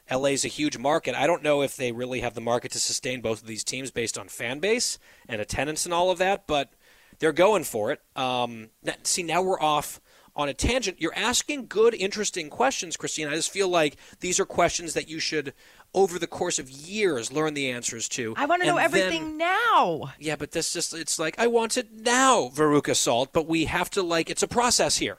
LA's 0.10 0.45
a 0.45 0.50
huge 0.50 0.78
market. 0.78 1.15
I 1.15 1.28
don't 1.28 1.43
know 1.43 1.62
if 1.62 1.76
they 1.76 1.91
really 1.91 2.21
have 2.21 2.34
the 2.34 2.39
market 2.41 2.71
to 2.71 2.80
sustain 2.80 3.19
both 3.19 3.41
of 3.41 3.47
these 3.47 3.63
teams 3.63 3.91
based 3.91 4.17
on 4.17 4.30
fan 4.30 4.60
base 4.60 5.00
and 5.28 5.41
attendance 5.41 5.84
and 5.86 5.93
all 5.93 6.12
of 6.12 6.17
that, 6.19 6.47
but 6.47 6.71
they're 7.19 7.34
going 7.34 7.65
for 7.65 7.91
it. 7.91 8.00
Um, 8.15 8.69
see, 9.04 9.23
now 9.23 9.41
we're 9.41 9.60
off 9.60 10.00
on 10.34 10.47
a 10.47 10.54
tangent. 10.54 11.02
You're 11.02 11.15
asking 11.17 11.65
good, 11.67 11.93
interesting 11.93 12.50
questions, 12.50 12.95
Christine. 12.95 13.28
I 13.28 13.34
just 13.34 13.52
feel 13.52 13.67
like 13.67 13.97
these 14.21 14.39
are 14.39 14.45
questions 14.45 14.93
that 14.93 15.10
you 15.10 15.19
should, 15.19 15.54
over 15.93 16.17
the 16.19 16.28
course 16.28 16.58
of 16.60 16.69
years, 16.69 17.34
learn 17.34 17.54
the 17.54 17.69
answers 17.71 18.08
to. 18.10 18.34
I 18.38 18.45
want 18.45 18.62
to 18.62 18.67
know 18.67 18.78
And 18.78 18.93
then- 18.93 19.02
everything 19.02 19.38
now. 19.38 20.13
yeah, 20.19 20.36
but 20.38 20.52
this 20.52 20.71
just 20.71 20.93
it's 20.93 21.19
like 21.19 21.38
I 21.38 21.47
want 21.47 21.76
it 21.76 21.91
now, 21.91 22.50
Veruca 22.54 22.95
Salt, 22.95 23.34
but 23.34 23.47
we 23.47 23.65
have 23.65 23.89
to 23.89 24.04
like 24.04 24.30
it's 24.30 24.43
a 24.43 24.47
process 24.47 24.97
here. 25.00 25.17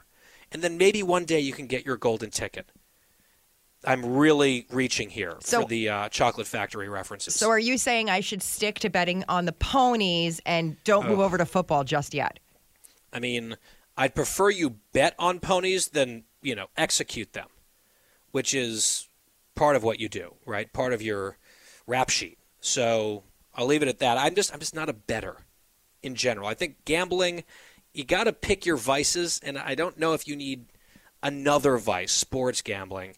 And 0.51 0.63
then 0.63 0.79
maybe 0.79 1.03
one 1.03 1.25
day 1.25 1.41
you 1.41 1.53
can 1.53 1.67
get 1.67 1.85
your 1.85 1.97
golden 1.97 2.31
ticket. 2.31 2.71
I'm 3.85 4.05
really 4.17 4.65
reaching 4.71 5.09
here 5.09 5.37
So- 5.39 5.61
for 5.61 5.67
the 5.67 5.89
uh, 5.89 6.09
chocolate 6.09 6.47
factory 6.47 6.89
references. 6.89 7.35
So, 7.35 7.49
are 7.49 7.59
you 7.59 7.77
saying 7.77 8.09
I 8.09 8.19
should 8.19 8.43
stick 8.43 8.79
to 8.79 8.89
betting 8.89 9.23
on 9.29 9.45
the 9.45 9.53
ponies 9.53 10.41
and 10.45 10.81
don't 10.83 11.07
move 11.07 11.19
over 11.19 11.37
to 11.37 11.45
football 11.45 11.83
just 11.83 12.13
yet? 12.13 12.39
I 13.13 13.19
mean, 13.19 13.55
I'd 13.97 14.15
prefer 14.15 14.49
you 14.49 14.75
bet 14.93 15.15
on 15.17 15.39
ponies 15.39 15.89
than, 15.89 16.25
you 16.41 16.55
know, 16.55 16.67
execute 16.77 17.33
them, 17.33 17.47
which 18.31 18.53
is 18.53 19.07
part 19.55 19.75
of 19.75 19.83
what 19.83 19.99
you 19.99 20.09
do, 20.09 20.35
right? 20.45 20.71
Part 20.71 20.93
of 20.93 21.01
your 21.01 21.37
rap 21.87 22.09
sheet. 22.09 22.37
So 22.61 23.23
I'll 23.55 23.65
leave 23.65 23.81
it 23.81 23.87
at 23.87 23.99
that. 23.99 24.17
I'm 24.17 24.35
just 24.35 24.53
I'm 24.53 24.59
just 24.59 24.75
not 24.75 24.89
a 24.89 24.93
bettor 24.93 25.37
in 26.03 26.15
general. 26.15 26.47
I 26.47 26.53
think 26.53 26.85
gambling, 26.85 27.43
you 27.93 28.03
got 28.03 28.25
to 28.25 28.33
pick 28.33 28.65
your 28.65 28.77
vices, 28.77 29.39
and 29.43 29.57
I 29.57 29.75
don't 29.75 29.97
know 29.97 30.13
if 30.13 30.27
you 30.27 30.35
need 30.35 30.65
another 31.23 31.77
vice, 31.77 32.11
sports 32.11 32.61
gambling. 32.61 33.15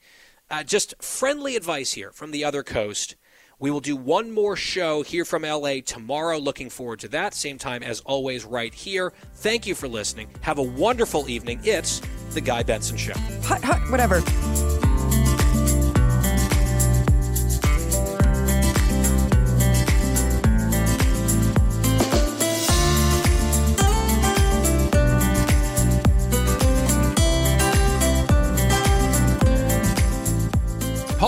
Uh, 0.52 0.64
just 0.64 0.94
friendly 1.02 1.56
advice 1.56 1.94
here 1.94 2.12
from 2.12 2.32
the 2.32 2.44
other 2.44 2.62
coast. 2.62 3.16
We 3.58 3.72
will 3.72 3.80
do 3.80 3.96
one 3.96 4.32
more 4.32 4.58
show 4.58 5.02
here 5.02 5.24
from 5.24 5.44
LA 5.44 5.76
tomorrow. 5.86 6.38
Looking 6.40 6.70
forward 6.70 7.00
to 7.00 7.08
that. 7.10 7.34
Same 7.34 7.58
time 7.58 7.84
as 7.84 8.02
always, 8.02 8.44
right 8.44 8.74
here. 8.74 9.14
Thank 9.36 9.66
you 9.66 9.76
for 9.76 9.88
listening. 9.88 10.30
Have 10.42 10.58
a 10.58 10.64
wonderful 10.64 11.30
evening. 11.30 11.62
It's 11.64 12.02
The 12.32 12.42
Guy 12.42 12.64
Benson 12.64 12.98
Show. 12.98 13.14
Hut, 13.44 13.64
hut, 13.64 13.90
whatever. 13.90 14.22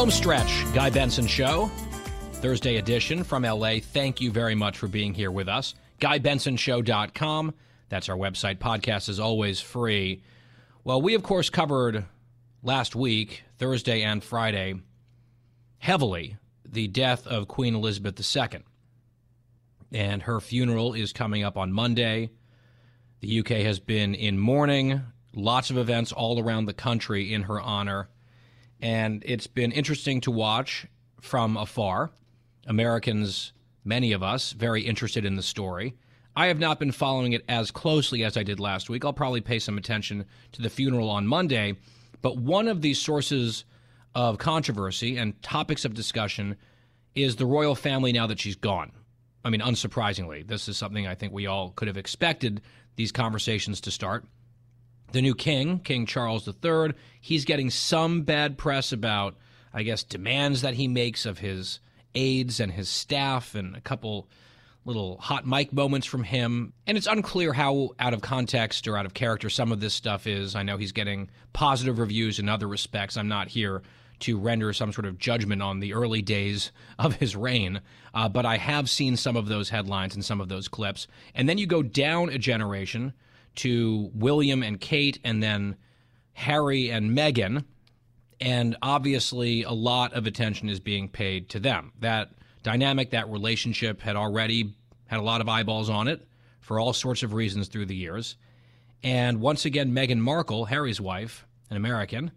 Homestretch, 0.03 0.73
Guy 0.73 0.89
Benson 0.89 1.27
Show, 1.27 1.71
Thursday 2.33 2.75
edition 2.75 3.23
from 3.23 3.43
LA. 3.43 3.75
Thank 3.79 4.19
you 4.19 4.31
very 4.31 4.53
much 4.53 4.77
for 4.77 4.89
being 4.89 5.13
here 5.13 5.31
with 5.31 5.47
us. 5.47 5.75
GuyBensonShow.com. 6.01 7.53
That's 7.87 8.09
our 8.09 8.17
website. 8.17 8.57
Podcast 8.57 9.07
is 9.07 9.21
always 9.21 9.61
free. 9.61 10.21
Well, 10.83 11.01
we, 11.01 11.15
of 11.15 11.23
course, 11.23 11.49
covered 11.49 12.03
last 12.61 12.97
week, 12.97 13.43
Thursday 13.59 14.01
and 14.01 14.21
Friday, 14.21 14.75
heavily 15.77 16.35
the 16.69 16.89
death 16.89 17.25
of 17.25 17.47
Queen 17.47 17.73
Elizabeth 17.73 18.19
II. 18.35 18.59
And 19.93 20.23
her 20.23 20.41
funeral 20.41 20.95
is 20.95 21.13
coming 21.13 21.45
up 21.45 21.55
on 21.57 21.71
Monday. 21.71 22.29
The 23.21 23.39
UK 23.39 23.47
has 23.63 23.79
been 23.79 24.15
in 24.15 24.37
mourning, 24.37 25.01
lots 25.33 25.69
of 25.69 25.77
events 25.77 26.11
all 26.11 26.41
around 26.41 26.65
the 26.65 26.73
country 26.73 27.33
in 27.33 27.43
her 27.43 27.61
honor. 27.61 28.09
And 28.83 29.23
it's 29.25 29.47
been 29.47 29.71
interesting 29.71 30.19
to 30.21 30.31
watch 30.31 30.85
from 31.21 31.55
afar. 31.55 32.11
Americans, 32.67 33.53
many 33.85 34.11
of 34.11 34.21
us, 34.21 34.51
very 34.51 34.81
interested 34.81 35.23
in 35.23 35.37
the 35.37 35.41
story. 35.41 35.95
I 36.35 36.47
have 36.47 36.59
not 36.59 36.79
been 36.79 36.91
following 36.91 37.31
it 37.31 37.45
as 37.47 37.71
closely 37.71 38.25
as 38.25 38.35
I 38.35 38.43
did 38.43 38.59
last 38.59 38.89
week. 38.89 39.05
I'll 39.05 39.13
probably 39.13 39.39
pay 39.39 39.57
some 39.59 39.77
attention 39.77 40.25
to 40.51 40.61
the 40.61 40.69
funeral 40.69 41.09
on 41.09 41.25
Monday. 41.25 41.77
But 42.21 42.37
one 42.37 42.67
of 42.67 42.81
these 42.81 42.99
sources 42.99 43.63
of 44.15 44.37
controversy 44.37 45.15
and 45.15 45.41
topics 45.41 45.85
of 45.85 45.93
discussion 45.93 46.57
is 47.15 47.37
the 47.37 47.45
royal 47.45 47.75
family 47.75 48.11
now 48.11 48.27
that 48.27 48.41
she's 48.41 48.57
gone. 48.57 48.91
I 49.45 49.49
mean, 49.49 49.61
unsurprisingly, 49.61 50.45
this 50.45 50.67
is 50.67 50.77
something 50.77 51.07
I 51.07 51.15
think 51.15 51.31
we 51.31 51.47
all 51.47 51.69
could 51.69 51.87
have 51.87 51.97
expected 51.97 52.61
these 52.97 53.13
conversations 53.13 53.79
to 53.81 53.91
start. 53.91 54.25
The 55.13 55.21
new 55.21 55.35
king, 55.35 55.79
King 55.79 56.07
Charles 56.07 56.47
III, 56.47 56.93
he's 57.21 57.45
getting 57.45 57.69
some 57.69 58.23
bad 58.23 58.57
press 58.57 58.91
about, 58.91 59.35
I 59.71 59.83
guess, 59.83 60.01
demands 60.01 60.63
that 60.63 60.73
he 60.73 60.87
makes 60.87 61.27
of 61.27 61.37
his 61.37 61.79
aides 62.15 62.59
and 62.59 62.71
his 62.71 62.89
staff, 62.89 63.53
and 63.53 63.75
a 63.75 63.81
couple 63.81 64.27
little 64.85 65.17
hot 65.17 65.45
mic 65.45 65.71
moments 65.71 66.07
from 66.07 66.23
him. 66.23 66.73
And 66.87 66.97
it's 66.97 67.05
unclear 67.05 67.53
how 67.53 67.91
out 67.99 68.15
of 68.15 68.21
context 68.21 68.87
or 68.87 68.97
out 68.97 69.05
of 69.05 69.13
character 69.13 69.51
some 69.51 69.71
of 69.71 69.79
this 69.79 69.93
stuff 69.93 70.25
is. 70.25 70.55
I 70.55 70.63
know 70.63 70.77
he's 70.77 70.91
getting 70.91 71.29
positive 71.53 71.99
reviews 71.99 72.39
in 72.39 72.49
other 72.49 72.67
respects. 72.67 73.15
I'm 73.15 73.27
not 73.27 73.49
here 73.49 73.83
to 74.21 74.39
render 74.39 74.73
some 74.73 74.91
sort 74.91 75.05
of 75.05 75.19
judgment 75.19 75.61
on 75.61 75.79
the 75.79 75.93
early 75.93 76.23
days 76.23 76.71
of 76.97 77.17
his 77.17 77.35
reign, 77.35 77.81
uh, 78.15 78.29
but 78.29 78.47
I 78.47 78.57
have 78.57 78.89
seen 78.89 79.15
some 79.15 79.35
of 79.35 79.47
those 79.47 79.69
headlines 79.69 80.15
and 80.15 80.25
some 80.25 80.41
of 80.41 80.49
those 80.49 80.67
clips. 80.67 81.07
And 81.35 81.47
then 81.47 81.59
you 81.59 81.67
go 81.67 81.83
down 81.83 82.29
a 82.29 82.39
generation 82.39 83.13
to 83.55 84.11
William 84.13 84.63
and 84.63 84.79
Kate, 84.79 85.19
and 85.23 85.41
then 85.41 85.75
Harry 86.33 86.89
and 86.89 87.11
Meghan. 87.11 87.65
And 88.41 88.75
obviously, 88.81 89.63
a 89.63 89.71
lot 89.71 90.13
of 90.13 90.27
attention 90.27 90.69
is 90.69 90.79
being 90.79 91.07
paid 91.07 91.49
to 91.49 91.59
them. 91.59 91.93
That 91.99 92.31
dynamic, 92.63 93.11
that 93.11 93.29
relationship 93.29 94.01
had 94.01 94.15
already 94.15 94.73
had 95.05 95.19
a 95.19 95.23
lot 95.23 95.41
of 95.41 95.47
eyeballs 95.47 95.89
on 95.89 96.07
it 96.07 96.25
for 96.59 96.79
all 96.79 96.93
sorts 96.93 97.23
of 97.23 97.33
reasons 97.33 97.67
through 97.67 97.85
the 97.85 97.95
years. 97.95 98.35
And 99.03 99.41
once 99.41 99.65
again, 99.65 99.91
Meghan 99.91 100.19
Markle, 100.19 100.65
Harry's 100.65 100.99
wife, 100.99 101.45
an 101.69 101.77
American, 101.77 102.31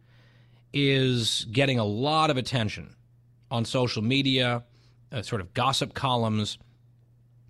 is 0.73 1.47
getting 1.51 1.79
a 1.79 1.85
lot 1.85 2.29
of 2.29 2.37
attention 2.37 2.95
on 3.51 3.65
social 3.65 4.03
media, 4.03 4.65
uh, 5.13 5.23
sort 5.23 5.41
of 5.41 5.55
gossip 5.55 5.95
columns. 5.95 6.59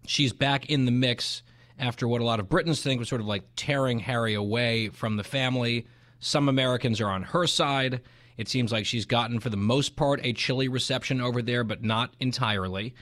She's 0.06 0.32
back 0.32 0.66
in 0.66 0.84
the 0.84 0.92
mix 0.92 1.42
after 1.78 2.08
what 2.08 2.20
a 2.20 2.24
lot 2.24 2.40
of 2.40 2.48
Britons 2.48 2.82
think 2.82 2.98
was 2.98 3.08
sort 3.08 3.20
of 3.20 3.26
like 3.26 3.44
tearing 3.56 3.98
Harry 4.00 4.34
away 4.34 4.88
from 4.88 5.16
the 5.16 5.24
family. 5.24 5.86
Some 6.18 6.48
Americans 6.48 7.00
are 7.00 7.08
on 7.10 7.22
her 7.22 7.46
side. 7.46 8.00
It 8.36 8.48
seems 8.48 8.72
like 8.72 8.86
she's 8.86 9.06
gotten, 9.06 9.40
for 9.40 9.50
the 9.50 9.56
most 9.56 9.96
part, 9.96 10.20
a 10.22 10.32
chilly 10.32 10.68
reception 10.68 11.20
over 11.20 11.42
there, 11.42 11.64
but 11.64 11.82
not 11.82 12.14
entirely. 12.20 12.94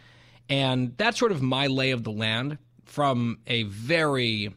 And 0.49 0.97
that's 0.97 1.19
sort 1.19 1.33
of 1.33 1.43
my 1.43 1.67
lay 1.67 1.91
of 1.91 2.05
the 2.05 2.13
land 2.13 2.59
from 2.85 3.39
a 3.47 3.65
very 3.65 4.55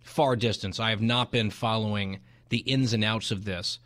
far 0.00 0.36
distance. 0.36 0.78
I 0.78 0.90
have 0.90 1.02
not 1.02 1.32
been 1.32 1.50
following 1.50 2.20
the 2.48 2.58
ins 2.58 2.92
and 2.92 3.04
outs 3.04 3.30
of 3.30 3.44
this. 3.44 3.78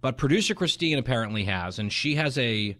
But 0.00 0.16
producer 0.16 0.54
Christine 0.54 0.98
apparently 0.98 1.44
has, 1.44 1.78
and 1.78 1.92
she 1.92 2.16
has 2.16 2.36
a, 2.38 2.76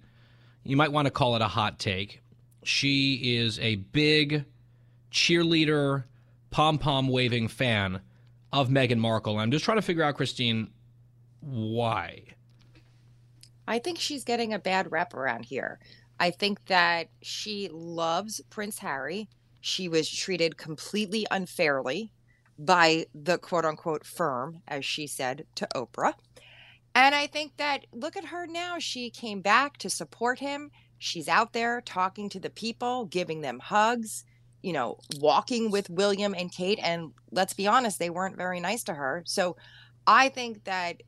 you 0.64 0.76
might 0.76 0.92
want 0.92 1.06
to 1.06 1.10
call 1.12 1.36
it 1.36 1.42
a 1.42 1.48
hot 1.48 1.78
take. 1.78 2.20
She 2.64 3.36
is 3.36 3.58
a 3.60 3.76
big 3.76 4.44
cheerleader, 5.12 6.04
pom 6.53 6.78
pom 6.78 7.09
waving 7.09 7.48
fan 7.48 8.00
of 8.53 8.68
Meghan 8.68 8.98
Markle. 8.98 9.38
I'm 9.38 9.50
just 9.50 9.64
trying 9.64 9.78
to 9.78 9.82
figure 9.82 10.05
out, 10.05 10.14
Christine, 10.14 10.70
why? 11.40 12.22
I 13.66 13.78
think 13.78 13.98
she's 13.98 14.22
getting 14.22 14.53
a 14.53 14.59
bad 14.59 14.92
rep 14.92 15.14
around 15.14 15.46
here. 15.46 15.80
I 16.20 16.30
think 16.30 16.64
that 16.66 17.09
she 17.22 17.68
loves 17.72 18.40
Prince 18.50 18.78
Harry. 18.78 19.28
She 19.61 19.88
was 19.88 20.09
treated 20.09 20.57
completely 20.57 21.26
unfairly 21.30 22.12
by 22.59 23.07
the 23.14 23.38
quote 23.38 23.64
unquote 23.64 24.05
firm, 24.05 24.62
as 24.68 24.84
she 24.84 25.07
said 25.07 25.46
to 25.57 25.66
Oprah. 25.74 26.14
And 26.94 27.14
I 27.14 27.26
think 27.26 27.57
that 27.57 27.86
look 27.92 28.16
at 28.16 28.26
her 28.26 28.46
now. 28.46 28.78
She 28.78 29.09
came 29.09 29.40
back 29.40 29.78
to 29.78 29.88
support 29.88 30.38
him. 30.38 30.70
She's 30.98 31.28
out 31.28 31.55
there 31.55 31.80
talking 31.80 32.28
to 32.28 32.38
the 32.38 32.50
people, 32.50 33.07
giving 33.07 33.40
them 33.40 33.59
hugs, 33.59 34.24
you 34.62 34.72
know, 34.72 34.98
walking 35.18 35.70
with 35.70 35.90
William 35.90 36.34
and 36.34 36.52
Kate. 36.52 36.78
And 36.82 37.12
let's 37.30 37.52
be 37.52 37.66
honest, 37.66 37.98
they 37.98 38.10
weren't 38.10 38.36
very 38.36 38.60
nice 38.60 38.84
to 38.84 38.94
her. 38.94 39.22
So 39.26 39.56
I 40.06 40.28
think 40.28 40.64
that 40.64 41.02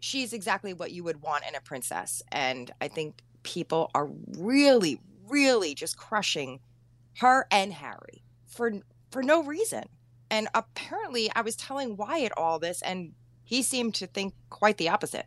she's 0.00 0.32
exactly 0.32 0.72
what 0.72 0.92
you 0.92 1.04
would 1.04 1.22
want 1.22 1.44
in 1.48 1.54
a 1.54 1.60
princess. 1.60 2.22
And 2.30 2.70
I 2.80 2.88
think 2.88 3.22
people 3.42 3.90
are 3.94 4.08
really, 4.38 5.00
really 5.28 5.74
just 5.74 5.96
crushing 5.96 6.60
her 7.18 7.46
and 7.50 7.72
Harry 7.72 8.22
for 8.46 8.72
for 9.10 9.22
no 9.22 9.42
reason. 9.42 9.84
And 10.30 10.48
apparently 10.54 11.30
I 11.34 11.42
was 11.42 11.54
telling 11.54 11.96
Wyatt 11.96 12.32
all 12.36 12.58
this 12.58 12.82
and 12.82 13.12
he 13.44 13.62
seemed 13.62 13.94
to 13.96 14.06
think 14.06 14.34
quite 14.50 14.78
the 14.78 14.88
opposite. 14.88 15.26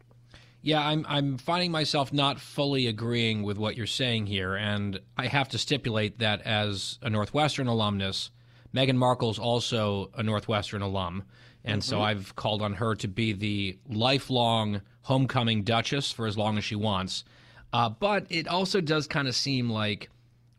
Yeah, 0.68 0.86
I'm 0.86 1.06
I'm 1.08 1.38
finding 1.38 1.72
myself 1.72 2.12
not 2.12 2.42
fully 2.42 2.88
agreeing 2.88 3.44
with 3.44 3.58
what 3.58 3.78
you're 3.78 3.88
saying 3.88 4.26
here, 4.26 4.54
and 4.54 5.00
I 5.18 5.28
have 5.28 5.48
to 5.52 5.58
stipulate 5.58 6.20
that 6.20 6.42
as 6.42 7.00
a 7.02 7.10
Northwestern 7.10 7.68
alumnus, 7.68 8.32
Meghan 8.76 8.98
Markle's 8.98 9.40
also 9.40 10.12
a 10.14 10.24
Northwestern 10.24 10.82
alum, 10.82 11.24
and 11.64 11.82
mm-hmm. 11.82 11.90
so 11.90 12.02
I've 12.02 12.36
called 12.36 12.62
on 12.62 12.74
her 12.74 12.96
to 12.96 13.08
be 13.08 13.32
the 13.32 13.80
lifelong 13.88 14.82
homecoming 15.04 15.64
Duchess 15.64 16.12
for 16.12 16.28
as 16.28 16.38
long 16.38 16.58
as 16.58 16.66
she 16.66 16.76
wants. 16.76 17.24
Uh, 17.72 17.88
but 17.88 18.26
it 18.30 18.50
also 18.50 18.82
does 18.82 19.08
kind 19.08 19.30
of 19.30 19.36
seem 19.36 19.70
like 19.70 20.10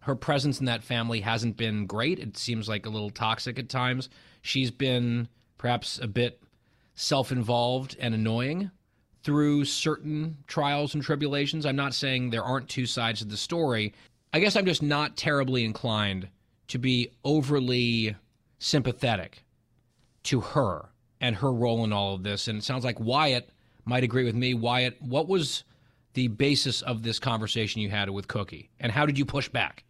her 0.00 0.16
presence 0.16 0.58
in 0.58 0.64
that 0.64 0.82
family 0.82 1.20
hasn't 1.20 1.58
been 1.58 1.84
great. 1.84 2.18
It 2.18 2.38
seems 2.38 2.66
like 2.66 2.86
a 2.86 2.90
little 2.90 3.10
toxic 3.10 3.58
at 3.58 3.68
times. 3.68 4.08
She's 4.40 4.70
been 4.70 5.28
perhaps 5.58 5.98
a 5.98 6.08
bit 6.08 6.40
self 6.94 7.30
involved 7.30 7.94
and 8.00 8.14
annoying 8.14 8.70
through 9.28 9.62
certain 9.62 10.38
trials 10.46 10.94
and 10.94 11.02
tribulations. 11.02 11.66
I'm 11.66 11.76
not 11.76 11.92
saying 11.92 12.30
there 12.30 12.42
aren't 12.42 12.66
two 12.66 12.86
sides 12.86 13.20
of 13.20 13.28
the 13.28 13.36
story. 13.36 13.92
I 14.32 14.40
guess 14.40 14.56
I'm 14.56 14.64
just 14.64 14.82
not 14.82 15.18
terribly 15.18 15.66
inclined 15.66 16.28
to 16.68 16.78
be 16.78 17.10
overly 17.26 18.16
sympathetic 18.58 19.44
to 20.22 20.40
her 20.40 20.88
and 21.20 21.36
her 21.36 21.52
role 21.52 21.84
in 21.84 21.92
all 21.92 22.14
of 22.14 22.22
this. 22.22 22.48
And 22.48 22.56
it 22.56 22.64
sounds 22.64 22.86
like 22.86 22.98
Wyatt 22.98 23.50
might 23.84 24.02
agree 24.02 24.24
with 24.24 24.34
me. 24.34 24.54
Wyatt, 24.54 24.96
what 25.02 25.28
was 25.28 25.64
the 26.14 26.28
basis 26.28 26.80
of 26.80 27.02
this 27.02 27.18
conversation 27.18 27.82
you 27.82 27.90
had 27.90 28.08
with 28.08 28.28
Cookie, 28.28 28.70
and 28.80 28.90
how 28.90 29.04
did 29.04 29.18
you 29.18 29.26
push 29.26 29.50
back? 29.50 29.84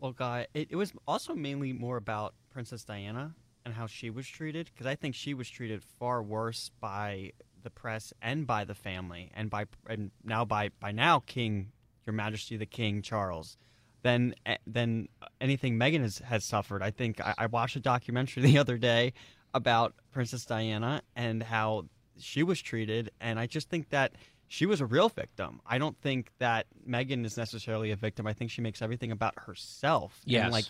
Well, 0.00 0.10
Guy, 0.10 0.48
it, 0.54 0.66
it 0.72 0.76
was 0.76 0.92
also 1.06 1.36
mainly 1.36 1.72
more 1.72 1.96
about 1.96 2.34
Princess 2.50 2.82
Diana 2.82 3.36
and 3.64 3.72
how 3.72 3.86
she 3.86 4.10
was 4.10 4.26
treated, 4.26 4.70
because 4.74 4.88
I 4.88 4.96
think 4.96 5.14
she 5.14 5.34
was 5.34 5.48
treated 5.48 5.84
far 5.84 6.20
worse 6.20 6.72
by 6.80 7.30
the 7.68 7.80
press 7.80 8.14
and 8.22 8.46
by 8.46 8.64
the 8.64 8.74
family, 8.74 9.30
and 9.34 9.50
by 9.50 9.66
and 9.86 10.10
now 10.24 10.44
by 10.44 10.70
by 10.80 10.90
now 10.90 11.20
King, 11.20 11.70
Your 12.06 12.14
Majesty 12.14 12.56
the 12.56 12.66
King 12.66 13.02
Charles 13.02 13.56
than 14.02 14.34
eh, 14.46 14.56
than 14.66 15.08
anything 15.40 15.78
Meghan 15.78 16.00
has, 16.00 16.18
has 16.18 16.44
suffered. 16.44 16.82
I 16.82 16.90
think 16.90 17.20
I, 17.20 17.34
I, 17.36 17.46
watched 17.46 17.76
a 17.76 17.80
documentary 17.80 18.42
the 18.50 18.58
other 18.58 18.78
day 18.78 19.12
about 19.52 19.94
Princess 20.12 20.44
Diana 20.44 21.02
and 21.14 21.42
how 21.42 21.84
she 22.18 22.42
was 22.42 22.60
treated, 22.60 23.10
and 23.20 23.38
I 23.38 23.46
just 23.46 23.68
think 23.68 23.90
that 23.90 24.12
she 24.46 24.64
was 24.64 24.80
a 24.80 24.86
real 24.86 25.10
victim. 25.10 25.60
I 25.66 25.76
don't 25.76 25.98
think 26.00 26.30
that 26.38 26.66
Meghan 26.88 27.26
is 27.26 27.36
necessarily 27.36 27.90
a 27.90 27.96
victim. 27.96 28.26
I 28.26 28.32
think 28.32 28.50
she 28.50 28.62
makes 28.62 28.80
everything 28.80 29.12
about 29.12 29.34
herself. 29.36 30.20
Yeah, 30.24 30.48
like 30.48 30.64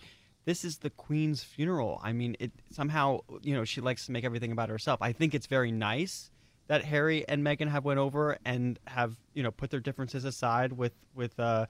this 0.46 0.64
is 0.64 0.78
the 0.78 0.90
queen's 0.90 1.44
funeral. 1.44 2.00
I 2.02 2.12
mean, 2.12 2.36
it 2.40 2.50
somehow, 2.72 3.20
you 3.42 3.54
know, 3.54 3.64
she 3.64 3.80
likes 3.80 4.06
to 4.06 4.12
make 4.12 4.24
everything 4.24 4.50
about 4.50 4.68
herself. 4.68 5.00
I 5.00 5.12
think 5.12 5.34
it's 5.34 5.46
very 5.46 5.70
nice 5.70 6.30
that 6.68 6.84
Harry 6.84 7.26
and 7.28 7.44
Meghan 7.44 7.68
have 7.68 7.84
went 7.84 7.98
over 7.98 8.38
and 8.44 8.78
have, 8.86 9.16
you 9.34 9.42
know, 9.42 9.50
put 9.50 9.70
their 9.70 9.80
differences 9.80 10.24
aside 10.24 10.72
with 10.72 10.92
with 11.14 11.38
uh 11.38 11.66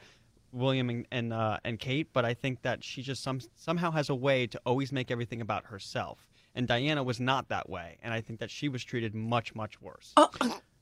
William 0.52 0.90
and 0.90 1.06
and, 1.10 1.32
uh, 1.32 1.58
and 1.64 1.78
Kate, 1.78 2.08
but 2.12 2.24
I 2.24 2.34
think 2.34 2.62
that 2.62 2.84
she 2.84 3.02
just 3.02 3.22
some 3.22 3.40
somehow 3.56 3.90
has 3.90 4.08
a 4.08 4.14
way 4.14 4.46
to 4.46 4.60
always 4.64 4.92
make 4.92 5.10
everything 5.10 5.40
about 5.40 5.66
herself 5.66 6.28
and 6.58 6.66
Diana 6.66 7.04
was 7.04 7.20
not 7.20 7.48
that 7.50 7.70
way, 7.70 7.98
and 8.02 8.12
I 8.12 8.20
think 8.20 8.40
that 8.40 8.50
she 8.50 8.68
was 8.68 8.82
treated 8.82 9.14
much 9.14 9.54
much 9.54 9.80
worse. 9.80 10.12
Oh. 10.16 10.30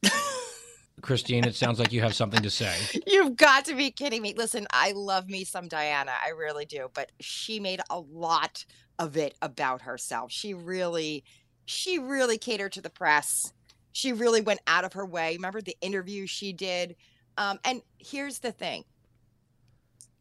Christine, 1.02 1.44
it 1.44 1.54
sounds 1.54 1.78
like 1.78 1.92
you 1.92 2.00
have 2.00 2.14
something 2.14 2.40
to 2.42 2.48
say. 2.48 2.74
You've 3.06 3.36
got 3.36 3.66
to 3.66 3.74
be 3.74 3.90
kidding 3.90 4.22
me. 4.22 4.32
Listen, 4.34 4.66
I 4.70 4.92
love 4.92 5.28
me 5.28 5.44
some 5.44 5.68
Diana. 5.68 6.12
I 6.24 6.30
really 6.30 6.64
do. 6.64 6.88
But 6.94 7.12
she 7.20 7.60
made 7.60 7.82
a 7.90 8.00
lot 8.00 8.64
of 8.98 9.18
it 9.18 9.34
about 9.42 9.82
herself. 9.82 10.32
She 10.32 10.54
really, 10.54 11.22
she 11.66 11.98
really 11.98 12.38
catered 12.38 12.72
to 12.72 12.80
the 12.80 12.88
press. 12.88 13.52
She 13.96 14.12
really 14.12 14.42
went 14.42 14.60
out 14.66 14.84
of 14.84 14.92
her 14.92 15.06
way. 15.06 15.36
Remember 15.36 15.62
the 15.62 15.74
interview 15.80 16.26
she 16.26 16.52
did? 16.52 16.96
Um, 17.38 17.58
and 17.64 17.80
here's 17.98 18.40
the 18.40 18.52
thing 18.52 18.84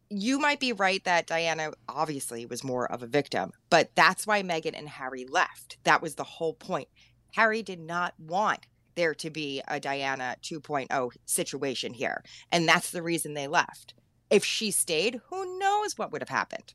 you 0.08 0.38
might 0.38 0.60
be 0.60 0.72
right 0.72 1.04
that 1.04 1.26
Diana 1.26 1.72
obviously 1.86 2.46
was 2.46 2.64
more 2.64 2.90
of 2.90 3.02
a 3.02 3.06
victim, 3.06 3.52
but 3.68 3.90
that's 3.94 4.26
why 4.26 4.42
Meghan 4.42 4.72
and 4.74 4.88
Harry 4.88 5.26
left. 5.26 5.76
That 5.84 6.00
was 6.00 6.14
the 6.14 6.24
whole 6.24 6.54
point. 6.54 6.88
Harry 7.34 7.62
did 7.62 7.78
not 7.78 8.14
want 8.18 8.60
there 8.94 9.14
to 9.16 9.28
be 9.28 9.60
a 9.68 9.78
Diana 9.78 10.36
2.0 10.42 11.10
situation 11.26 11.92
here. 11.92 12.24
And 12.50 12.66
that's 12.66 12.92
the 12.92 13.02
reason 13.02 13.34
they 13.34 13.46
left. 13.46 13.92
if 14.30 14.42
she 14.42 14.70
stayed, 14.70 15.20
who 15.28 15.58
knows 15.58 15.98
what 15.98 16.12
would 16.12 16.22
have 16.22 16.30
happened? 16.30 16.72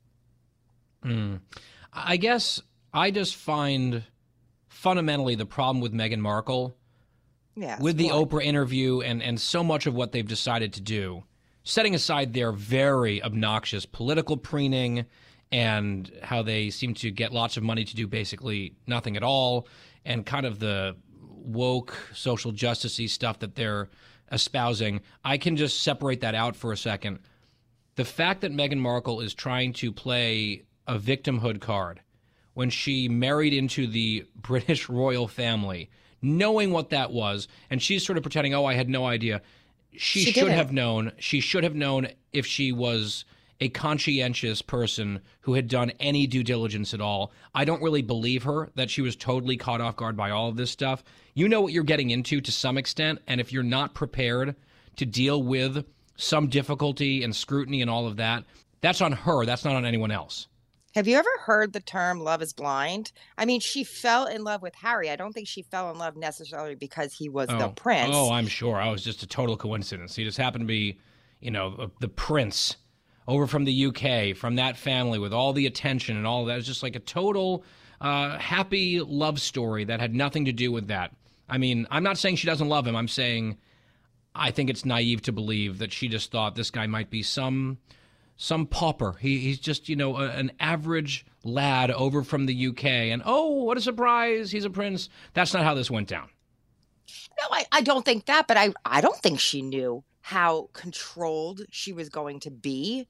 Mm. 1.04 1.40
I 1.92 2.18
guess 2.18 2.62
I 2.94 3.10
just 3.10 3.36
find 3.36 4.04
fundamentally 4.70 5.34
the 5.34 5.48
problem 5.48 5.82
with 5.82 5.94
Meghan 5.94 6.20
Markle 6.20 6.78
yeah, 7.56 7.80
with 7.80 7.98
the 7.98 8.10
Oprah 8.10 8.44
interview 8.44 9.02
and, 9.02 9.22
and 9.22 9.40
so 9.40 9.64
much 9.64 9.86
of 9.86 9.94
what 9.94 10.12
they've 10.12 10.28
decided 10.28 10.74
to 10.74 10.82
do, 10.82 11.24
setting 11.64 11.96
aside 11.96 12.34
their 12.34 12.52
very 12.52 13.22
obnoxious 13.24 13.86
political 13.86 14.38
preening 14.38 15.06
and 15.52 16.12
how 16.24 16.42
they 16.42 16.70
seem 16.70 16.94
to 16.96 17.12
get 17.12 17.34
lots 17.34 17.58
of 17.58 17.64
money 17.64 17.84
to 17.84 17.96
do 17.96 18.08
basically 18.08 18.74
nothing 18.88 19.18
at 19.18 19.24
all, 19.24 19.68
and 20.06 20.26
kind 20.26 20.46
of 20.46 20.60
the 20.60 20.96
woke 21.44 21.98
social 22.14 22.52
justicey 22.52 23.10
stuff 23.10 23.40
that 23.40 23.56
they're 23.56 23.90
espousing, 24.32 25.02
I 25.26 25.38
can 25.38 25.58
just 25.58 25.84
separate 25.84 26.22
that 26.22 26.36
out 26.36 26.56
for 26.56 26.72
a 26.72 26.78
second. 26.78 27.20
The 27.96 28.06
fact 28.06 28.42
that 28.42 28.54
Meghan 28.54 28.78
Markle 28.78 29.20
is 29.22 29.34
trying 29.34 29.74
to 29.74 29.92
play 29.92 30.64
a 30.88 30.98
victimhood 30.98 31.60
card 31.60 32.02
when 32.54 32.70
she 32.70 33.10
married 33.10 33.54
into 33.54 33.88
the 33.88 34.26
British 34.36 34.90
royal 34.90 35.28
family, 35.28 35.90
knowing 36.22 36.72
what 36.72 36.90
that 36.90 37.12
was, 37.12 37.48
and 37.70 37.82
she's 37.82 38.06
sort 38.06 38.18
of 38.18 38.24
pretending, 38.24 38.54
"Oh, 38.54 38.66
I 38.66 38.74
had 38.76 38.90
no 38.90 39.06
idea." 39.06 39.42
She, 39.94 40.20
She 40.20 40.26
should 40.32 40.36
didn't. 40.46 40.52
have 40.52 40.72
known. 40.72 41.12
She 41.18 41.40
should 41.42 41.64
have 41.66 41.76
known 41.76 42.08
if 42.32 42.46
she 42.46 42.72
was 42.72 43.26
a 43.60 43.70
conscientious 43.70 44.62
person 44.62 45.20
who 45.42 45.54
had 45.54 45.68
done 45.68 45.92
any 46.00 46.26
due 46.26 46.44
diligence 46.44 46.94
at 46.94 47.02
all. 47.02 47.32
I 47.54 47.64
don't 47.66 47.82
really 47.84 48.02
believe 48.02 48.44
her 48.44 48.70
that 48.76 48.90
she 48.90 49.02
was 49.02 49.16
totally 49.16 49.56
caught 49.58 49.82
off 49.82 49.98
guard 49.98 50.18
by 50.18 50.32
all 50.32 50.48
of 50.50 50.56
this 50.56 50.72
stuff. 50.72 51.04
You 51.36 51.48
know 51.48 51.62
what 51.62 51.72
you're 51.74 51.84
getting 51.84 52.10
into 52.10 52.42
to 52.42 52.52
some 52.52 52.78
extent, 52.78 53.20
and 53.28 53.40
if 53.40 53.52
you're 53.54 53.62
not 53.64 53.94
prepared 53.94 54.56
to 54.96 55.06
deal 55.06 55.44
with 55.44 55.86
some 56.16 56.48
difficulty 56.48 57.24
and 57.24 57.36
scrutiny 57.36 57.82
and 57.82 57.90
all 57.90 58.08
of 58.08 58.18
that, 58.18 58.46
that's 58.82 59.02
on 59.02 59.12
her. 59.12 59.46
That's 59.46 59.64
not 59.66 59.76
on 59.76 59.86
anyone 59.86 60.12
else. 60.12 60.48
Have 60.94 61.08
you 61.08 61.16
ever 61.16 61.30
heard 61.40 61.72
the 61.72 61.80
term 61.80 62.20
love 62.20 62.42
is 62.42 62.52
blind? 62.52 63.12
I 63.38 63.46
mean, 63.46 63.62
she 63.62 63.84
fell 63.84 64.26
in 64.26 64.44
love 64.44 64.62
with 64.62 64.76
Harry. 64.76 65.10
I 65.10 65.16
don't 65.16 65.32
think 65.32 65.48
she 65.48 65.62
fell 65.62 65.90
in 65.90 65.98
love 65.98 66.18
necessarily 66.18 66.76
because 66.76 67.14
he 67.14 67.30
was 67.30 67.48
the 67.48 67.70
prince. 67.70 68.12
Oh, 68.14 68.32
I'm 68.32 68.48
sure. 68.48 68.76
I 68.76 68.90
was 68.90 69.04
just 69.04 69.24
a 69.24 69.28
total 69.28 69.56
coincidence. 69.56 70.16
He 70.16 70.26
just 70.26 70.38
happened 70.38 70.64
to 70.64 70.68
be, 70.68 71.00
you 71.40 71.52
know, 71.52 71.76
the, 71.76 71.92
the 72.02 72.08
prince 72.10 72.76
over 73.28 73.48
from 73.48 73.64
the 73.64 73.86
UK, 73.86 74.36
from 74.36 74.56
that 74.56 74.76
family 74.76 75.18
with 75.18 75.34
all 75.34 75.54
the 75.54 75.66
attention 75.66 76.18
and 76.18 76.28
all 76.28 76.44
that. 76.46 76.54
It 76.54 76.58
was 76.58 76.68
just 76.68 76.84
like 76.84 76.98
a 76.98 77.00
total 77.00 77.64
uh, 78.02 78.38
happy 78.38 79.00
love 79.00 79.40
story 79.40 79.86
that 79.86 80.02
had 80.02 80.14
nothing 80.14 80.46
to 80.46 80.52
do 80.52 80.72
with 80.72 80.88
that. 80.88 81.16
I 81.48 81.58
mean, 81.58 81.88
I'm 81.90 82.04
not 82.04 82.18
saying 82.18 82.38
she 82.38 82.48
doesn't 82.48 82.68
love 82.68 82.86
him. 82.86 82.96
I'm 82.96 83.08
saying 83.08 83.58
I 84.34 84.52
think 84.52 84.70
it's 84.70 84.86
naive 84.86 85.22
to 85.24 85.32
believe 85.32 85.78
that 85.80 85.92
she 85.92 86.08
just 86.08 86.32
thought 86.32 86.56
this 86.56 86.72
guy 86.72 86.88
might 86.88 87.10
be 87.10 87.24
some 87.24 87.78
some 88.42 88.66
pauper. 88.66 89.14
He, 89.20 89.38
he's 89.38 89.60
just, 89.60 89.88
you 89.88 89.96
know, 89.96 90.18
a, 90.18 90.30
an 90.30 90.52
average 90.60 91.28
lad 91.44 91.92
over 91.92 92.24
from 92.24 92.48
the 92.48 92.68
UK. 92.68 92.86
And 92.86 93.22
oh, 93.24 93.64
what 93.64 93.78
a 93.78 93.82
surprise. 93.82 94.50
He's 94.50 94.66
a 94.66 94.70
prince. 94.70 95.10
That's 95.36 95.54
not 95.54 95.64
how 95.64 95.76
this 95.76 95.92
went 95.92 96.08
down. 96.08 96.28
No, 97.40 97.48
I, 97.52 97.66
I 97.72 97.82
don't 97.82 98.04
think 98.04 98.26
that, 98.26 98.48
but 98.48 98.58
I, 98.58 98.74
I 98.84 99.00
don't 99.00 99.18
think 99.18 99.40
she 99.40 99.62
knew 99.62 100.04
how 100.22 100.70
controlled 100.74 101.62
she 101.70 101.94
was 101.94 102.10
going 102.10 102.40
to 102.40 102.50
be 102.50 103.08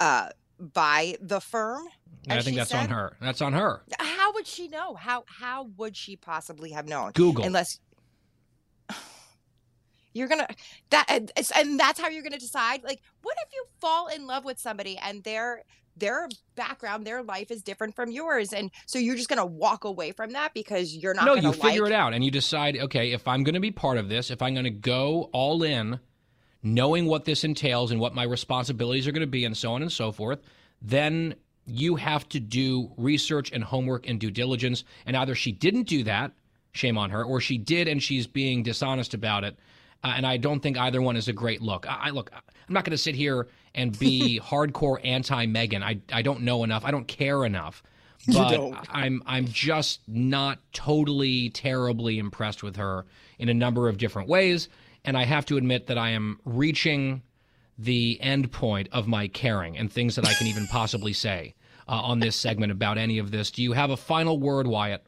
uh, 0.00 0.30
by 0.58 1.16
the 1.20 1.40
firm. 1.40 1.86
I 2.30 2.40
think 2.40 2.56
that's 2.56 2.74
on 2.74 2.88
her. 2.88 3.16
That's 3.20 3.42
on 3.42 3.52
her. 3.52 3.82
How 3.98 4.32
would 4.32 4.46
she 4.46 4.68
know? 4.68 4.94
How 4.94 5.24
how 5.26 5.64
would 5.76 5.96
she 5.96 6.16
possibly 6.16 6.70
have 6.72 6.86
known? 6.86 7.12
Google. 7.12 7.44
Unless 7.44 7.80
you're 10.18 10.28
gonna 10.28 10.48
that 10.90 11.06
and, 11.08 11.80
that's 11.80 12.00
how 12.00 12.08
you're 12.08 12.22
gonna 12.22 12.38
decide. 12.38 12.82
Like, 12.84 13.00
what 13.22 13.36
if 13.46 13.52
you 13.52 13.64
fall 13.80 14.08
in 14.08 14.26
love 14.26 14.44
with 14.44 14.58
somebody 14.58 14.98
and 14.98 15.22
their 15.24 15.62
their 15.96 16.28
background, 16.54 17.06
their 17.06 17.22
life 17.22 17.50
is 17.50 17.62
different 17.62 17.96
from 17.96 18.10
yours, 18.10 18.52
and 18.52 18.70
so 18.86 18.98
you're 18.98 19.16
just 19.16 19.28
gonna 19.28 19.46
walk 19.46 19.84
away 19.84 20.12
from 20.12 20.32
that 20.32 20.54
because 20.54 20.94
you're 20.94 21.14
not. 21.14 21.24
no, 21.24 21.34
gonna 21.34 21.48
you 21.48 21.52
figure 21.52 21.82
like- 21.84 21.92
it 21.92 21.94
out 21.94 22.14
and 22.14 22.24
you 22.24 22.30
decide, 22.30 22.76
okay, 22.76 23.12
if 23.12 23.26
I'm 23.26 23.42
going 23.44 23.54
to 23.54 23.60
be 23.60 23.70
part 23.70 23.98
of 23.98 24.08
this, 24.08 24.30
if 24.30 24.42
I'm 24.42 24.54
going 24.54 24.64
to 24.64 24.70
go 24.70 25.28
all 25.32 25.62
in, 25.62 25.98
knowing 26.62 27.06
what 27.06 27.24
this 27.24 27.44
entails 27.44 27.90
and 27.90 28.00
what 28.00 28.14
my 28.14 28.24
responsibilities 28.24 29.06
are 29.06 29.12
going 29.12 29.20
to 29.20 29.26
be 29.26 29.44
and 29.44 29.56
so 29.56 29.72
on 29.72 29.82
and 29.82 29.92
so 29.92 30.12
forth, 30.12 30.40
then 30.82 31.34
you 31.66 31.96
have 31.96 32.28
to 32.30 32.40
do 32.40 32.90
research 32.96 33.52
and 33.52 33.62
homework 33.62 34.08
and 34.08 34.18
due 34.18 34.30
diligence. 34.30 34.84
And 35.06 35.16
either 35.16 35.34
she 35.34 35.52
didn't 35.52 35.84
do 35.84 36.02
that, 36.04 36.32
shame 36.72 36.96
on 36.98 37.10
her, 37.10 37.22
or 37.24 37.40
she 37.40 37.58
did 37.58 37.88
and 37.88 38.02
she's 38.02 38.26
being 38.26 38.62
dishonest 38.62 39.14
about 39.14 39.44
it. 39.44 39.58
Uh, 40.04 40.14
and 40.16 40.26
I 40.26 40.36
don't 40.36 40.60
think 40.60 40.78
either 40.78 41.02
one 41.02 41.16
is 41.16 41.28
a 41.28 41.32
great 41.32 41.60
look. 41.60 41.86
I, 41.88 42.08
I 42.08 42.10
look, 42.10 42.30
I'm 42.32 42.74
not 42.74 42.84
going 42.84 42.92
to 42.92 42.98
sit 42.98 43.14
here 43.14 43.48
and 43.74 43.98
be 43.98 44.40
hardcore 44.44 44.98
anti 45.04 45.46
Meghan. 45.46 45.82
I, 45.82 46.00
I 46.12 46.22
don't 46.22 46.42
know 46.42 46.64
enough. 46.64 46.84
I 46.84 46.90
don't 46.90 47.08
care 47.08 47.44
enough. 47.44 47.82
But 48.26 48.74
I'm 48.90 49.22
I'm 49.26 49.46
just 49.46 50.00
not 50.08 50.58
totally 50.72 51.50
terribly 51.50 52.18
impressed 52.18 52.62
with 52.62 52.76
her 52.76 53.06
in 53.38 53.48
a 53.48 53.54
number 53.54 53.88
of 53.88 53.96
different 53.96 54.28
ways, 54.28 54.68
and 55.04 55.16
I 55.16 55.24
have 55.24 55.46
to 55.46 55.56
admit 55.56 55.86
that 55.86 55.96
I 55.96 56.10
am 56.10 56.40
reaching 56.44 57.22
the 57.78 58.18
end 58.20 58.50
point 58.50 58.88
of 58.90 59.06
my 59.06 59.28
caring 59.28 59.78
and 59.78 59.90
things 59.90 60.16
that 60.16 60.26
I 60.26 60.34
can 60.34 60.48
even 60.48 60.66
possibly 60.66 61.12
say 61.12 61.54
uh, 61.86 61.92
on 61.92 62.18
this 62.18 62.34
segment 62.34 62.72
about 62.72 62.98
any 62.98 63.18
of 63.18 63.30
this. 63.30 63.50
Do 63.52 63.62
you 63.62 63.72
have 63.72 63.90
a 63.90 63.96
final 63.96 64.38
word, 64.38 64.66
Wyatt? 64.66 65.06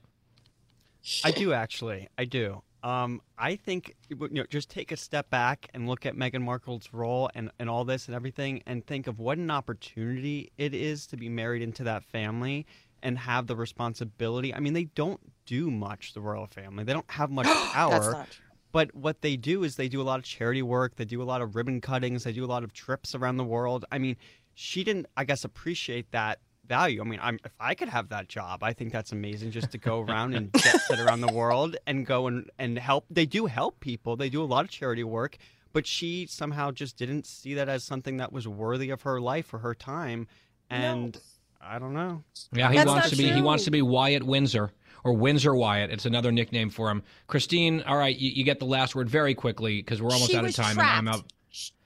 I 1.25 1.33
do 1.33 1.53
actually. 1.53 2.09
I 2.17 2.25
do. 2.25 2.63
Um, 2.83 3.21
I 3.39 3.57
think 3.57 3.95
you 4.09 4.29
know, 4.31 4.45
just 4.49 4.71
take 4.71 4.93
a 4.93 4.97
step 4.97 5.29
back 5.31 5.69
and 5.75 5.87
look 5.87 6.07
at 6.07 6.15
Meghan 6.15 6.43
Markle's 6.43 6.89
role 6.93 7.31
and, 7.35 7.51
and 7.59 7.69
all 7.69 7.85
this 7.85 8.07
and 8.07 8.15
everything, 8.15 8.63
and 8.67 8.87
think 8.87 9.07
of 9.07 9.19
what 9.19 9.39
an 9.39 9.51
opportunity 9.51 10.51
it 10.57 10.75
is 10.75 11.07
to 11.09 11.17
be 11.17 11.29
married 11.29 11.63
into 11.63 11.85
that 11.85 12.05
family 12.05 12.67
and 13.03 13.19
have 13.19 13.47
the 13.47 13.57
responsibility. 13.57 14.55
I 14.55 14.61
mean, 14.61 14.73
they 14.73 14.85
don't 14.85 15.21
do 15.47 15.71
much. 15.71 16.15
The 16.15 16.21
royal 16.21 16.47
family. 16.47 16.85
They 16.85 16.93
don't 16.93 17.11
have 17.11 17.31
much 17.31 17.47
power. 17.73 18.27
But 18.73 18.95
what 18.95 19.21
they 19.21 19.37
do 19.37 19.65
is 19.65 19.77
they 19.77 19.89
do 19.89 20.01
a 20.01 20.05
lot 20.05 20.19
of 20.19 20.25
charity 20.25 20.63
work. 20.63 20.97
They 20.97 21.05
do 21.05 21.23
a 21.23 21.25
lot 21.25 21.43
of 21.43 21.57
ribbon 21.57 21.81
cuttings. 21.81 22.25
They 22.25 22.33
do 22.33 22.45
a 22.45 22.47
lot 22.47 22.63
of 22.63 22.73
trips 22.73 23.15
around 23.15 23.37
the 23.37 23.45
world. 23.45 23.85
I 23.91 23.99
mean, 23.99 24.17
she 24.55 24.85
didn't, 24.85 25.07
I 25.17 25.25
guess, 25.25 25.45
appreciate 25.45 26.11
that 26.13 26.39
value. 26.71 27.03
I 27.03 27.05
mean, 27.05 27.19
I'm, 27.23 27.39
if 27.45 27.53
I 27.61 27.75
could 27.75 27.91
have 27.91 28.09
that 28.09 28.29
job, 28.29 28.63
I 28.63 28.73
think 28.73 28.93
that's 28.93 29.13
amazing 29.13 29.51
just 29.51 29.71
to 29.73 29.79
go 29.79 30.01
around 30.01 30.35
and 30.35 30.51
jet 30.55 30.81
set 30.81 30.99
around 31.01 31.21
the 31.21 31.33
world 31.33 31.77
and 31.87 32.07
go 32.07 32.29
and, 32.29 32.49
and 32.59 32.79
help. 32.79 33.05
They 33.11 33.27
do 33.27 33.45
help 33.45 33.81
people. 33.81 34.17
They 34.17 34.31
do 34.31 34.43
a 34.43 34.47
lot 34.47 34.65
of 34.65 34.71
charity 34.71 35.05
work. 35.05 35.37
But 35.73 35.87
she 35.87 36.27
somehow 36.27 36.71
just 36.73 36.97
didn't 36.97 37.27
see 37.27 37.55
that 37.55 37.69
as 37.69 37.85
something 37.85 38.17
that 38.17 38.33
was 38.33 38.49
worthy 38.49 38.91
of 38.91 39.03
her 39.03 39.21
life 39.21 39.53
or 39.55 39.59
her 39.59 39.75
time. 39.75 40.27
And 40.69 41.17
I 41.61 41.79
don't 41.79 41.93
know. 41.93 42.25
Yeah, 42.53 42.71
he 42.71 42.77
That's 42.77 42.89
wants 42.89 43.05
not 43.07 43.11
to 43.11 43.17
be 43.17 43.31
he 43.31 43.43
wants 43.43 43.65
to 43.65 43.71
be 43.71 43.83
Wyatt 43.83 44.23
Windsor 44.25 44.73
or 45.05 45.13
Windsor 45.13 45.55
Wyatt. 45.55 45.91
It's 45.91 46.07
another 46.07 46.33
nickname 46.33 46.71
for 46.71 46.91
him. 46.91 47.03
Christine, 47.29 47.83
all 47.83 47.97
right, 47.97 48.17
you, 48.17 48.31
you 48.31 48.45
get 48.45 48.59
the 48.59 48.65
last 48.65 48.95
word 48.97 49.09
very 49.09 49.35
quickly 49.35 49.77
because 49.77 50.03
we're 50.03 50.11
almost 50.11 50.31
she 50.33 50.37
out 50.37 50.45
of 50.45 50.55
time 50.55 50.75
trapped. 50.75 50.99
and 50.99 51.09
I'm 51.09 51.15
out. 51.15 51.25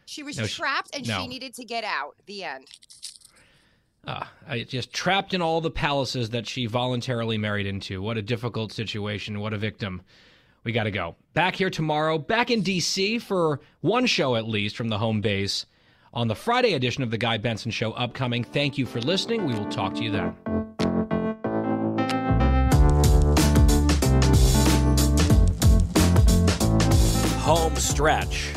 She 0.07 0.23
was 0.23 0.39
No, 0.39 0.47
trapped 0.47 0.95
and 0.97 1.07
no. 1.07 1.19
she 1.21 1.27
needed 1.27 1.55
to 1.55 1.65
get 1.65 1.85
out. 1.85 2.15
The 2.27 2.45
end. 2.45 2.67
Uh, 4.07 4.25
I- 4.47 4.63
just 4.65 4.93
trapped 4.93 5.33
in 5.35 5.41
all 5.43 5.61
the 5.61 5.71
palaces 5.71 6.31
that 6.31 6.47
she 6.47 6.67
voluntarily 6.67 7.39
married 7.39 7.67
into. 7.67 8.03
What 8.03 8.19
a 8.19 8.23
difficult 8.23 8.73
situation. 8.73 9.41
What 9.41 9.53
a 9.55 9.59
victim. 9.59 10.03
We 10.65 10.73
got 10.73 10.85
to 10.85 10.91
go. 10.91 11.17
Back 11.35 11.57
here 11.57 11.71
tomorrow, 11.71 12.19
back 12.19 12.51
in 12.51 12.63
D.C. 12.63 13.19
for 13.19 13.61
one 13.81 14.07
show 14.07 14.37
at 14.37 14.49
least 14.49 14.77
from 14.77 14.89
the 14.89 14.99
home 14.99 15.21
base 15.21 15.67
on 16.13 16.29
the 16.29 16.35
Friday 16.35 16.75
edition 16.75 17.03
of 17.03 17.11
The 17.11 17.19
Guy 17.19 17.39
Benson 17.39 17.71
Show 17.71 17.93
upcoming. 17.93 18.45
Thank 18.45 18.79
you 18.79 18.87
for 18.87 19.01
listening. 19.01 19.47
We 19.47 19.55
will 19.55 19.69
talk 19.69 19.95
to 19.95 20.03
you 20.03 20.11
then. 20.11 20.35
Home 27.41 27.77
stretch, 27.77 28.53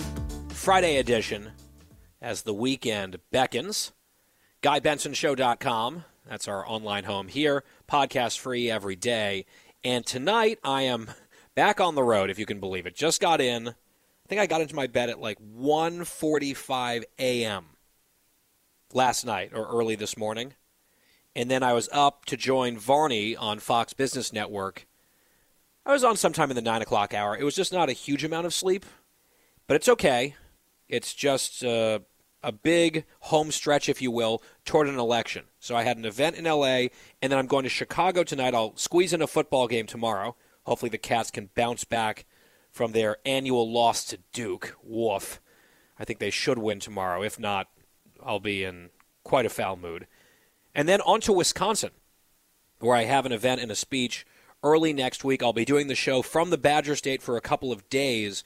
Friday 0.49 0.97
edition, 0.97 1.51
as 2.21 2.43
the 2.43 2.53
weekend 2.53 3.17
beckons. 3.33 3.91
GuyBensonShow.com. 4.63 6.03
That's 6.27 6.47
our 6.47 6.67
online 6.67 7.03
home 7.03 7.27
here. 7.27 7.63
Podcast 7.89 8.39
free 8.39 8.71
every 8.71 8.95
day. 8.95 9.45
And 9.83 10.05
tonight 10.05 10.59
I 10.63 10.81
am 10.83 11.11
back 11.55 11.79
on 11.79 11.95
the 11.95 12.03
road, 12.03 12.29
if 12.29 12.39
you 12.39 12.45
can 12.45 12.59
believe 12.59 12.85
it. 12.85 12.95
Just 12.95 13.21
got 13.21 13.39
in. 13.39 13.67
I 13.69 13.73
think 14.27 14.41
I 14.41 14.47
got 14.47 14.61
into 14.61 14.75
my 14.75 14.87
bed 14.87 15.09
at 15.09 15.19
like 15.19 15.37
1:45 15.39 17.03
a.m. 17.19 17.65
last 18.91 19.25
night 19.25 19.51
or 19.53 19.67
early 19.67 19.95
this 19.95 20.17
morning. 20.17 20.53
And 21.35 21.51
then 21.51 21.61
I 21.61 21.73
was 21.73 21.87
up 21.93 22.25
to 22.25 22.35
join 22.35 22.77
Varney 22.77 23.35
on 23.35 23.59
Fox 23.59 23.93
Business 23.93 24.33
Network. 24.33 24.87
I 25.85 25.93
was 25.93 26.03
on 26.03 26.17
sometime 26.17 26.49
in 26.49 26.55
the 26.55 26.61
9 26.61 26.81
o'clock 26.81 27.13
hour. 27.13 27.37
It 27.37 27.43
was 27.43 27.55
just 27.55 27.71
not 27.71 27.89
a 27.89 27.93
huge 27.93 28.23
amount 28.23 28.47
of 28.47 28.53
sleep, 28.53 28.85
but 29.67 29.75
it's 29.75 29.87
okay. 29.87 30.35
It's 30.89 31.13
just 31.13 31.63
uh, 31.63 31.99
a 32.43 32.51
big 32.51 33.05
home 33.21 33.51
stretch, 33.51 33.89
if 33.89 34.01
you 34.01 34.11
will, 34.11 34.41
toward 34.65 34.87
an 34.87 34.99
election. 34.99 35.45
So 35.59 35.75
I 35.75 35.83
had 35.83 35.97
an 35.97 36.05
event 36.05 36.35
in 36.35 36.45
LA, 36.45 36.87
and 37.21 37.31
then 37.31 37.37
I'm 37.37 37.47
going 37.47 37.63
to 37.63 37.69
Chicago 37.69 38.23
tonight. 38.23 38.53
I'll 38.53 38.75
squeeze 38.77 39.13
in 39.13 39.21
a 39.21 39.27
football 39.27 39.67
game 39.67 39.87
tomorrow. 39.87 40.35
Hopefully, 40.63 40.89
the 40.89 40.97
Cats 40.97 41.31
can 41.31 41.49
bounce 41.55 41.83
back 41.83 42.25
from 42.71 42.91
their 42.91 43.17
annual 43.25 43.71
loss 43.71 44.05
to 44.05 44.19
Duke. 44.33 44.75
Woof. 44.83 45.41
I 45.99 46.05
think 46.05 46.19
they 46.19 46.29
should 46.29 46.59
win 46.59 46.79
tomorrow. 46.79 47.23
If 47.23 47.39
not, 47.39 47.67
I'll 48.23 48.39
be 48.39 48.63
in 48.63 48.91
quite 49.23 49.45
a 49.45 49.49
foul 49.49 49.75
mood. 49.75 50.07
And 50.75 50.87
then 50.87 51.01
on 51.01 51.21
to 51.21 51.33
Wisconsin, 51.33 51.91
where 52.79 52.95
I 52.95 53.05
have 53.05 53.25
an 53.25 53.31
event 53.31 53.61
and 53.61 53.71
a 53.71 53.75
speech 53.75 54.25
early 54.63 54.93
next 54.93 55.23
week. 55.23 55.41
I'll 55.41 55.53
be 55.53 55.65
doing 55.65 55.87
the 55.87 55.95
show 55.95 56.21
from 56.21 56.49
the 56.49 56.57
Badger 56.57 56.95
State 56.95 57.21
for 57.21 57.37
a 57.37 57.41
couple 57.41 57.71
of 57.71 57.89
days. 57.89 58.43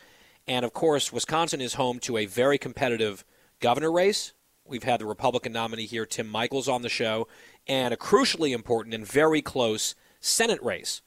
And 0.48 0.66
of 0.66 0.74
course, 0.74 1.12
Wisconsin 1.12 1.62
is 1.62 1.76
home 1.76 2.00
to 2.00 2.18
a 2.18 2.26
very 2.26 2.58
competitive 2.58 3.24
governor 3.62 3.91
race. 3.91 4.34
We've 4.66 4.84
had 4.84 4.99
the 4.99 5.05
Republican 5.05 5.53
nominee 5.53 5.86
here, 5.86 6.05
Tim 6.05 6.30
Michels, 6.30 6.68
on 6.68 6.82
the 6.82 6.89
show, 6.89 7.28
and 7.68 7.93
a 7.93 7.97
crucially 7.97 8.53
important 8.53 8.93
and 8.93 9.07
very 9.07 9.41
close 9.41 9.95
Senate 10.20 10.62
race 10.62 11.01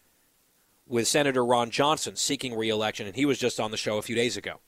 with 0.87 1.09
Senator 1.09 1.45
Ron 1.45 1.71
Johnson 1.71 2.17
seeking 2.17 2.57
reelection, 2.57 3.07
and 3.07 3.17
he 3.17 3.27
was 3.27 3.39
just 3.39 3.61
on 3.61 3.71
the 3.71 3.77
show 3.77 3.99
a 3.99 4.03
few 4.03 4.17
days 4.17 4.37
ago. 4.37 4.61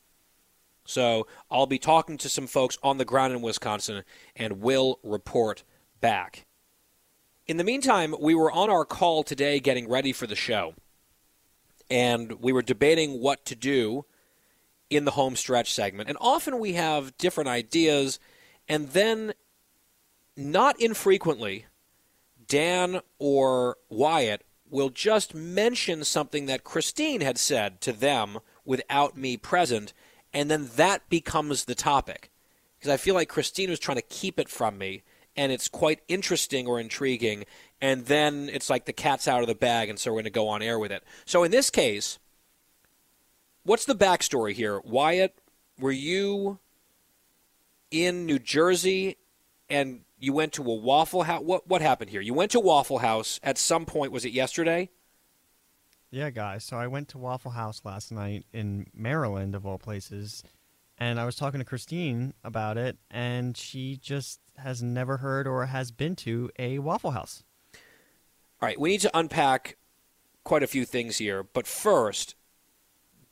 So 0.85 1.27
I'll 1.51 1.67
be 1.67 1.79
talking 1.79 2.17
to 2.19 2.29
some 2.29 2.47
folks 2.47 2.79
on 2.83 2.99
the 2.99 3.05
ground 3.05 3.35
in 3.35 3.43
Wisconsin 3.43 4.05
and 4.35 4.61
will 4.61 5.01
report 5.03 5.65
back. 6.01 6.47
In 7.47 7.57
the 7.57 7.65
meantime, 7.65 8.15
we 8.21 8.35
were 8.35 8.51
on 8.51 8.71
our 8.71 8.85
call 8.85 9.23
today 9.23 9.61
getting 9.61 9.89
ready 9.89 10.13
for 10.13 10.27
the 10.27 10.37
show, 10.37 10.75
and 11.91 12.41
we 12.41 12.53
were 12.53 12.63
debating 12.63 13.21
what 13.21 13.45
to 13.47 13.55
do 13.55 14.05
in 14.91 15.05
the 15.05 15.13
home 15.13 15.37
stretch 15.37 15.73
segment. 15.73 16.09
And 16.09 16.19
often 16.21 16.59
we 16.59 16.75
have 16.75 17.17
different 17.19 17.49
ideas, 17.49 18.19
and 18.69 18.89
then 18.91 19.33
not 20.37 20.81
infrequently, 20.81 21.67
Dan 22.47 23.01
or 23.19 23.77
Wyatt 23.89 24.45
will 24.69 24.91
just 24.91 25.35
mention 25.35 26.05
something 26.05 26.47
that 26.47 26.65
Christine 26.65 27.21
had 27.21 27.39
said 27.39 27.81
to 27.83 27.93
them 27.93 28.39
without 28.65 29.17
me 29.17 29.37
present, 29.37 29.93
and 30.33 30.51
then 30.51 30.69
that 30.77 31.09
becomes 31.09 31.65
the 31.65 31.75
topic. 31.75 32.31
Because 32.79 32.93
I 32.93 32.97
feel 32.97 33.15
like 33.15 33.29
Christine 33.29 33.71
was 33.71 33.79
trying 33.79 33.97
to 33.97 34.03
keep 34.03 34.39
it 34.39 34.49
from 34.49 34.77
me, 34.77 35.03
and 35.37 35.53
it's 35.53 35.69
quite 35.69 36.01
interesting 36.09 36.67
or 36.67 36.81
intriguing, 36.81 37.45
and 37.81 38.07
then 38.07 38.51
it's 38.53 38.71
like 38.71 38.85
the 38.85 38.93
cat's 38.93 39.29
out 39.29 39.43
of 39.43 39.49
the 39.49 39.55
bag, 39.55 39.89
and 39.89 39.99
so 39.99 40.11
we're 40.11 40.17
going 40.17 40.25
to 40.25 40.31
go 40.31 40.49
on 40.49 40.63
air 40.63 40.79
with 40.79 40.93
it. 40.93 41.05
So 41.25 41.45
in 41.45 41.51
this 41.51 41.71
case, 41.71 42.19
what's 43.67 43.85
the 43.85 43.95
backstory 43.95 44.53
here? 44.53 44.81
Wyatt, 44.85 45.37
were 45.79 45.93
you 45.93 46.59
in 47.91 48.25
New 48.25 48.39
Jersey 48.39 49.17
and 49.69 50.01
you 50.19 50.33
went 50.33 50.53
to 50.55 50.63
a 50.63 50.75
Waffle 50.75 51.25
House? 51.25 51.43
What, 51.43 51.69
what 51.69 51.83
happened 51.83 52.11
here? 52.11 52.21
You 52.21 52.33
went 52.33 52.53
to 52.53 52.61
Waffle 52.61 52.99
House 52.99 53.41
at 53.43 53.59
some 53.59 53.85
point, 53.85 54.13
was 54.13 54.25
it 54.25 54.33
yesterday? 54.33 54.91
Yeah, 56.11 56.31
guys. 56.31 56.65
So 56.65 56.77
I 56.77 56.87
went 56.87 57.09
to 57.09 57.19
Waffle 57.19 57.51
House 57.51 57.83
last 57.85 58.13
night 58.13 58.47
in 58.53 58.87
Maryland, 58.95 59.55
of 59.55 59.67
all 59.67 59.79
places, 59.79 60.45
and 60.97 61.21
I 61.21 61.27
was 61.27 61.37
talking 61.37 61.59
to 61.59 61.65
Christine 61.65 62.33
about 62.45 62.79
it, 62.79 62.97
and 63.11 63.57
she 63.57 63.97
just 63.97 64.41
has 64.59 64.83
never 64.83 65.19
heard 65.19 65.47
or 65.47 65.67
has 65.67 65.91
been 65.91 66.15
to 66.17 66.51
a 66.59 66.79
Waffle 66.79 67.11
House. 67.11 67.43
All 67.75 68.69
right, 68.69 68.81
we 68.81 68.91
need 68.91 69.01
to 69.03 69.19
unpack 69.19 69.77
quite 70.45 70.63
a 70.63 70.69
few 70.69 70.85
things 70.85 71.19
here, 71.19 71.43
but 71.43 71.67
first, 71.67 72.36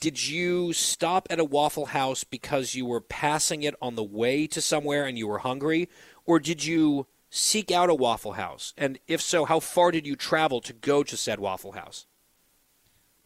did 0.00 0.28
you 0.28 0.72
stop 0.72 1.26
at 1.30 1.38
a 1.38 1.44
Waffle 1.44 1.86
House 1.86 2.24
because 2.24 2.74
you 2.74 2.86
were 2.86 3.00
passing 3.00 3.62
it 3.62 3.74
on 3.80 3.94
the 3.94 4.04
way 4.04 4.46
to 4.48 4.60
somewhere 4.60 5.04
and 5.04 5.18
you 5.18 5.26
were 5.26 5.38
hungry, 5.38 5.88
or 6.26 6.38
did 6.38 6.64
you 6.64 7.06
seek 7.30 7.70
out 7.70 7.90
a 7.90 7.94
Waffle 7.94 8.32
House? 8.32 8.74
And 8.76 8.98
if 9.08 9.20
so, 9.20 9.44
how 9.44 9.60
far 9.60 9.90
did 9.90 10.06
you 10.06 10.16
travel 10.16 10.60
to 10.62 10.72
go 10.72 11.02
to 11.02 11.16
said 11.16 11.40
Waffle 11.40 11.72
House? 11.72 12.06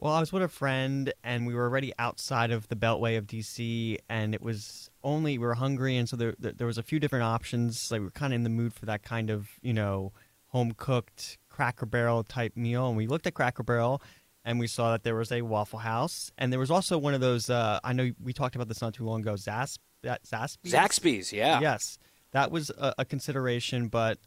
Well, 0.00 0.12
I 0.12 0.20
was 0.20 0.32
with 0.32 0.44
a 0.44 0.48
friend, 0.48 1.12
and 1.24 1.44
we 1.44 1.54
were 1.54 1.64
already 1.64 1.92
outside 1.98 2.52
of 2.52 2.68
the 2.68 2.76
Beltway 2.76 3.18
of 3.18 3.26
DC, 3.26 3.98
and 4.08 4.32
it 4.32 4.40
was 4.40 4.90
only 5.02 5.38
we 5.38 5.44
were 5.44 5.54
hungry, 5.54 5.96
and 5.96 6.08
so 6.08 6.16
there 6.16 6.34
there, 6.38 6.68
was 6.68 6.78
a 6.78 6.84
few 6.84 7.00
different 7.00 7.24
options. 7.24 7.90
Like 7.90 8.00
we 8.00 8.04
were 8.04 8.12
kind 8.12 8.32
of 8.32 8.36
in 8.36 8.44
the 8.44 8.50
mood 8.50 8.72
for 8.72 8.86
that 8.86 9.02
kind 9.02 9.28
of 9.28 9.48
you 9.60 9.74
know 9.74 10.12
home 10.46 10.72
cooked 10.76 11.38
Cracker 11.50 11.86
Barrel 11.86 12.22
type 12.22 12.56
meal, 12.56 12.86
and 12.86 12.96
we 12.96 13.08
looked 13.08 13.26
at 13.26 13.34
Cracker 13.34 13.64
Barrel, 13.64 14.00
and 14.49 14.59
we 14.59 14.66
saw 14.66 14.92
that 14.92 15.03
there 15.03 15.14
was 15.14 15.30
a 15.30 15.42
Waffle 15.42 15.78
House, 15.78 16.32
and 16.38 16.51
there 16.51 16.59
was 16.59 16.70
also 16.70 16.96
one 16.96 17.12
of 17.12 17.20
those. 17.20 17.51
Uh, 17.51 17.80
I 17.84 17.92
know 17.92 18.11
we 18.18 18.32
talked 18.32 18.55
about 18.55 18.66
this 18.66 18.80
not 18.80 18.94
too 18.94 19.05
long 19.05 19.20
ago. 19.20 19.34
Zasp, 19.34 19.76
Zaxby's. 20.03 20.72
Zaxby's, 20.72 21.32
yeah. 21.34 21.61
Yes, 21.61 21.99
that 22.30 22.51
was 22.51 22.70
a, 22.70 22.94
a 22.96 23.05
consideration, 23.05 23.88
but 23.88 24.18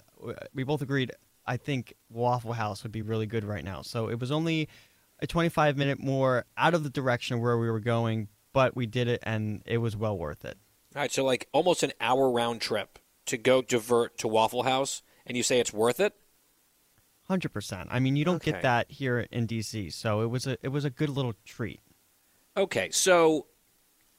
we 0.54 0.64
both 0.64 0.84
agreed. 0.84 1.12
I 1.48 1.58
think 1.58 1.96
Waffle 2.08 2.54
House 2.54 2.84
would 2.84 2.92
be 2.92 3.02
really 3.02 3.26
good 3.26 3.44
right 3.44 3.64
now. 3.64 3.82
So 3.82 4.10
it 4.10 4.20
was 4.20 4.32
only 4.32 4.70
a 5.18 5.26
25 5.26 5.76
minute 5.76 6.00
more 6.00 6.46
out 6.56 6.76
of 6.76 6.84
the 6.84 6.92
direction 6.92 7.38
of 7.38 7.42
where 7.42 7.58
we 7.58 7.72
were 7.72 7.80
going, 7.80 8.28
but 8.54 8.76
we 8.76 8.86
did 8.86 9.08
it 9.08 9.22
and 9.24 9.64
it 9.66 9.80
was 9.80 9.98
well 9.98 10.16
worth 10.16 10.46
it. 10.46 10.56
All 10.96 11.02
right, 11.02 11.12
so 11.12 11.26
like 11.26 11.48
almost 11.52 11.82
an 11.82 11.94
hour 12.00 12.30
round 12.30 12.62
trip 12.62 13.00
to 13.26 13.38
go 13.38 13.64
divert 13.64 14.20
to 14.20 14.28
Waffle 14.28 14.64
House, 14.64 15.02
and 15.26 15.36
you 15.36 15.42
say 15.42 15.60
it's 15.60 15.74
worth 15.74 16.00
it? 16.00 16.14
Hundred 17.32 17.54
percent. 17.54 17.88
I 17.90 18.00
mean, 18.00 18.18
you 18.18 18.26
don't 18.26 18.36
Okay. 18.36 18.52
get 18.52 18.62
that 18.64 18.92
here 18.92 19.26
in 19.32 19.48
DC, 19.48 19.94
so 19.94 20.20
it 20.20 20.26
was 20.30 20.46
a 20.46 20.58
it 20.62 20.68
was 20.68 20.84
a 20.84 20.90
good 20.90 21.08
little 21.08 21.34
treat. 21.46 21.80
Okay, 22.58 22.90
so 22.92 23.48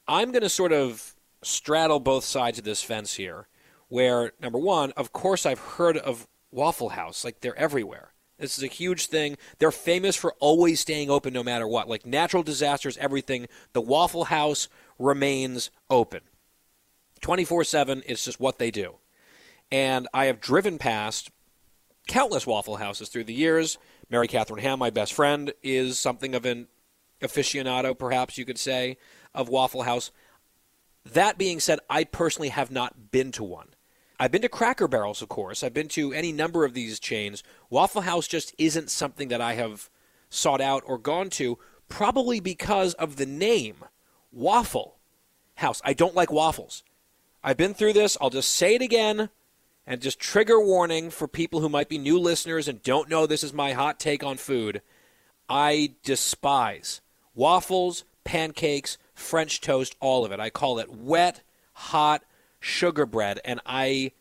I'm 0.07 0.31
going 0.31 0.41
to 0.41 0.49
sort 0.49 0.73
of 0.73 1.13
straddle 1.43 1.99
both 1.99 2.23
sides 2.23 2.57
of 2.57 2.65
this 2.65 2.81
fence 2.81 3.13
here. 3.13 3.47
Where, 3.87 4.31
number 4.41 4.57
one, 4.57 4.93
of 4.97 5.13
course, 5.13 5.45
I've 5.45 5.59
heard 5.59 5.95
of 5.95 6.25
Waffle 6.49 6.89
House. 6.89 7.23
Like, 7.23 7.41
they're 7.41 7.55
everywhere. 7.55 8.13
This 8.39 8.57
is 8.57 8.63
a 8.63 8.67
huge 8.67 9.05
thing. 9.05 9.37
They're 9.59 9.69
famous 9.69 10.15
for 10.15 10.33
always 10.39 10.79
staying 10.79 11.11
open 11.11 11.33
no 11.33 11.43
matter 11.43 11.67
what. 11.67 11.87
Like, 11.87 12.07
natural 12.07 12.41
disasters, 12.41 12.97
everything. 12.97 13.47
The 13.73 13.81
Waffle 13.81 14.25
House 14.25 14.69
remains 14.97 15.69
open 15.91 16.21
24 17.21 17.63
7. 17.63 18.01
It's 18.07 18.25
just 18.25 18.39
what 18.39 18.57
they 18.57 18.71
do. 18.71 18.95
And 19.71 20.07
I 20.15 20.25
have 20.25 20.41
driven 20.41 20.79
past 20.79 21.29
countless 22.07 22.47
Waffle 22.47 22.77
Houses 22.77 23.09
through 23.09 23.25
the 23.25 23.33
years. 23.33 23.77
Mary 24.09 24.27
Catherine 24.27 24.61
Ham, 24.61 24.79
my 24.79 24.89
best 24.89 25.13
friend, 25.13 25.53
is 25.61 25.97
something 25.97 26.35
of 26.35 26.45
an 26.45 26.67
aficionado, 27.21 27.97
perhaps 27.97 28.37
you 28.37 28.45
could 28.45 28.57
say, 28.57 28.97
of 29.33 29.49
Waffle 29.49 29.83
House. 29.83 30.11
That 31.05 31.37
being 31.37 31.59
said, 31.59 31.79
I 31.89 32.03
personally 32.03 32.49
have 32.49 32.71
not 32.71 33.11
been 33.11 33.31
to 33.33 33.43
one. 33.43 33.69
I've 34.19 34.31
been 34.31 34.41
to 34.43 34.49
Cracker 34.49 34.87
Barrels, 34.87 35.21
of 35.21 35.29
course. 35.29 35.63
I've 35.63 35.73
been 35.73 35.87
to 35.89 36.13
any 36.13 36.31
number 36.31 36.63
of 36.65 36.73
these 36.73 36.99
chains. 36.99 37.43
Waffle 37.69 38.01
House 38.01 38.27
just 38.27 38.53
isn't 38.57 38.89
something 38.89 39.29
that 39.29 39.41
I 39.41 39.53
have 39.55 39.89
sought 40.29 40.61
out 40.61 40.83
or 40.85 40.97
gone 40.97 41.29
to, 41.31 41.57
probably 41.89 42.39
because 42.39 42.93
of 42.95 43.15
the 43.17 43.25
name 43.25 43.77
Waffle 44.31 44.97
House. 45.55 45.81
I 45.83 45.93
don't 45.93 46.15
like 46.15 46.31
waffles. 46.31 46.83
I've 47.43 47.57
been 47.57 47.73
through 47.73 47.93
this. 47.93 48.17
I'll 48.21 48.29
just 48.29 48.51
say 48.51 48.75
it 48.75 48.81
again 48.81 49.29
and 49.85 50.01
just 50.01 50.19
trigger 50.19 50.59
warning 50.59 51.09
for 51.09 51.27
people 51.27 51.59
who 51.59 51.69
might 51.69 51.89
be 51.89 51.97
new 51.97 52.17
listeners 52.17 52.67
and 52.67 52.81
don't 52.83 53.09
know 53.09 53.25
this 53.25 53.43
is 53.43 53.53
my 53.53 53.73
hot 53.73 53.99
take 53.99 54.23
on 54.23 54.37
food. 54.37 54.81
I 55.49 55.95
despise 56.03 57.01
waffles, 57.35 58.05
pancakes, 58.23 58.97
French 59.13 59.61
toast, 59.61 59.95
all 59.99 60.25
of 60.25 60.31
it. 60.31 60.39
I 60.39 60.49
call 60.49 60.79
it 60.79 60.91
wet, 60.91 61.41
hot 61.73 62.23
sugar 62.59 63.05
bread, 63.05 63.39
and 63.43 63.59
I 63.65 64.11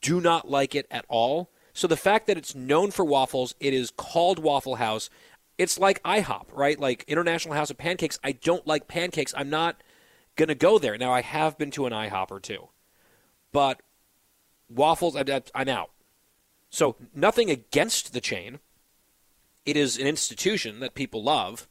do 0.00 0.20
not 0.20 0.48
like 0.48 0.74
it 0.74 0.86
at 0.90 1.04
all. 1.08 1.50
So 1.72 1.86
the 1.86 1.96
fact 1.96 2.26
that 2.26 2.38
it's 2.38 2.54
known 2.54 2.90
for 2.90 3.04
waffles, 3.04 3.54
it 3.60 3.74
is 3.74 3.90
called 3.90 4.38
Waffle 4.38 4.76
House. 4.76 5.10
It's 5.58 5.78
like 5.78 6.02
IHOP, 6.04 6.46
right? 6.52 6.78
Like 6.78 7.04
International 7.08 7.54
House 7.54 7.70
of 7.70 7.76
Pancakes. 7.76 8.18
I 8.22 8.32
don't 8.32 8.66
like 8.66 8.88
pancakes. 8.88 9.34
I'm 9.36 9.50
not 9.50 9.82
going 10.36 10.48
to 10.48 10.54
go 10.54 10.78
there. 10.78 10.96
Now, 10.96 11.12
I 11.12 11.22
have 11.22 11.58
been 11.58 11.70
to 11.72 11.86
an 11.86 11.92
IHOP 11.92 12.30
or 12.30 12.40
two, 12.40 12.68
but 13.52 13.80
waffles, 14.68 15.16
I'm 15.16 15.68
out. 15.68 15.90
So 16.70 16.96
nothing 17.14 17.50
against 17.50 18.12
the 18.12 18.20
chain. 18.20 18.58
It 19.64 19.76
is 19.76 19.98
an 19.98 20.06
institution 20.06 20.80
that 20.80 20.94
people 20.94 21.22
love. 21.22 21.68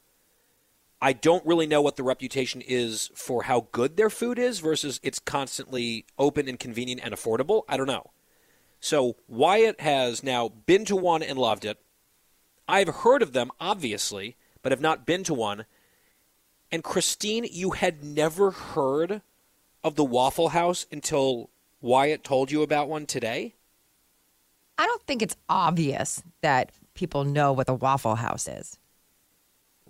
I 1.01 1.13
don't 1.13 1.45
really 1.45 1.67
know 1.67 1.81
what 1.81 1.97
the 1.97 2.03
reputation 2.03 2.61
is 2.61 3.11
for 3.13 3.43
how 3.43 3.67
good 3.71 3.97
their 3.97 4.09
food 4.09 4.39
is 4.39 4.59
versus 4.59 4.99
it's 5.03 5.19
constantly 5.19 6.05
open 6.17 6.47
and 6.47 6.59
convenient 6.59 7.01
and 7.03 7.13
affordable. 7.13 7.63
I 7.69 7.77
don't 7.77 7.87
know. 7.87 8.11
So 8.79 9.15
Wyatt 9.27 9.81
has 9.81 10.23
now 10.23 10.49
been 10.49 10.85
to 10.85 10.95
one 10.95 11.21
and 11.21 11.37
loved 11.37 11.65
it. 11.65 11.79
I've 12.67 12.87
heard 12.87 13.21
of 13.21 13.33
them, 13.33 13.51
obviously, 13.59 14.35
but 14.61 14.71
have 14.71 14.81
not 14.81 15.05
been 15.05 15.23
to 15.25 15.33
one. 15.33 15.65
And 16.71 16.83
Christine, 16.83 17.45
you 17.51 17.71
had 17.71 18.03
never 18.03 18.51
heard 18.51 19.21
of 19.83 19.95
the 19.95 20.03
Waffle 20.03 20.49
House 20.49 20.87
until 20.91 21.49
Wyatt 21.81 22.23
told 22.23 22.51
you 22.51 22.61
about 22.61 22.89
one 22.89 23.05
today? 23.05 23.55
I 24.77 24.85
don't 24.85 25.03
think 25.03 25.21
it's 25.21 25.35
obvious 25.47 26.23
that 26.41 26.71
people 26.93 27.23
know 27.23 27.53
what 27.53 27.67
the 27.67 27.73
Waffle 27.73 28.15
House 28.15 28.47
is. 28.47 28.77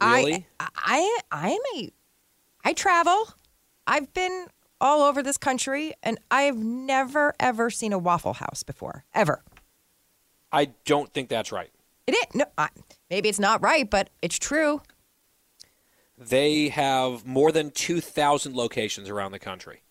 Really? 0.02 0.48
I, 0.60 0.68
I, 0.76 1.20
I 1.32 1.50
am 1.52 1.62
a, 1.78 1.90
I 2.64 2.74
travel. 2.74 3.30
I've 3.88 4.14
been 4.14 4.48
all 4.82 5.04
over 5.04 5.24
this 5.24 5.38
country, 5.38 5.94
and 6.04 6.20
I've 6.30 6.58
never 6.58 7.34
ever 7.40 7.70
seen 7.70 7.94
a 7.94 7.98
Waffle 7.98 8.34
House 8.34 8.64
before, 8.64 9.06
ever. 9.14 9.42
I 10.52 10.66
don't 10.86 11.12
think 11.14 11.30
that's 11.30 11.52
right. 11.52 11.72
It 12.08 12.12
is 12.14 12.36
no, 12.36 12.46
I, 12.58 12.70
maybe 13.10 13.30
it's 13.30 13.40
not 13.40 13.62
right, 13.64 13.90
but 13.90 14.10
it's 14.22 14.38
true. 14.38 14.82
They 16.18 16.70
have 16.70 17.26
more 17.26 17.52
than 17.52 17.72
2,000 17.72 18.56
locations 18.56 19.10
around 19.10 19.32
the 19.32 19.40
country. 19.40 19.82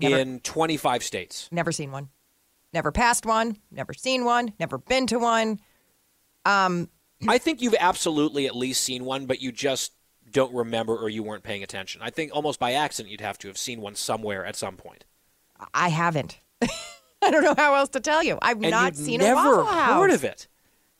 Never. 0.00 0.16
in 0.18 0.40
25 0.40 1.02
states. 1.02 1.48
Never 1.50 1.72
seen 1.72 1.90
one. 1.90 2.08
Never 2.72 2.92
passed 2.92 3.24
one. 3.26 3.56
Never 3.70 3.92
seen 3.94 4.24
one. 4.24 4.52
Never 4.60 4.78
been 4.78 5.06
to 5.08 5.18
one. 5.18 5.60
Um, 6.44 6.88
I 7.26 7.38
think 7.38 7.60
you've 7.60 7.74
absolutely 7.78 8.46
at 8.46 8.54
least 8.54 8.82
seen 8.84 9.04
one, 9.04 9.26
but 9.26 9.40
you 9.40 9.50
just 9.52 9.92
don't 10.30 10.54
remember 10.54 10.94
or 10.96 11.08
you 11.08 11.22
weren't 11.22 11.42
paying 11.42 11.62
attention. 11.62 12.00
I 12.02 12.10
think 12.10 12.30
almost 12.34 12.60
by 12.60 12.72
accident 12.72 13.10
you'd 13.10 13.20
have 13.22 13.38
to 13.38 13.48
have 13.48 13.58
seen 13.58 13.80
one 13.80 13.94
somewhere 13.94 14.44
at 14.44 14.56
some 14.56 14.76
point. 14.76 15.04
I 15.74 15.88
haven't. 15.88 16.38
I 16.62 17.30
don't 17.30 17.42
know 17.42 17.54
how 17.56 17.74
else 17.74 17.88
to 17.90 18.00
tell 18.00 18.22
you. 18.22 18.38
I've 18.40 18.60
And 18.62 18.70
not 18.70 18.94
seen 18.94 19.18
never 19.20 19.54
a 19.54 19.56
Waffle 19.64 19.64
House. 19.66 19.94
heard 19.94 20.10
of 20.12 20.24
it. 20.24 20.46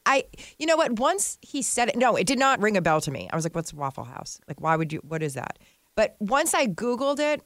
I, 0.07 0.25
you 0.59 0.67
know 0.67 0.77
what? 0.77 0.99
Once 0.99 1.39
he 1.43 1.61
said 1.63 1.91
it, 1.91 1.97
no, 1.97 2.17
it 2.17 2.27
did 2.27 2.39
not 2.39 2.61
ring 2.61 2.77
a 2.77 2.83
bell 2.83 3.01
to 3.03 3.11
me. 3.11 3.29
I 3.31 3.37
was 3.37 3.45
like, 3.45 3.55
"What's 3.55 3.75
Waffle 3.75 4.05
House? 4.05 4.41
Like, 4.49 4.61
why 4.61 4.75
would 4.75 4.91
you? 4.93 5.01
What 5.07 5.23
is 5.23 5.35
that?" 5.35 5.59
But 5.95 6.17
once 6.19 6.55
I 6.55 6.67
Googled 6.67 7.19
it, 7.21 7.43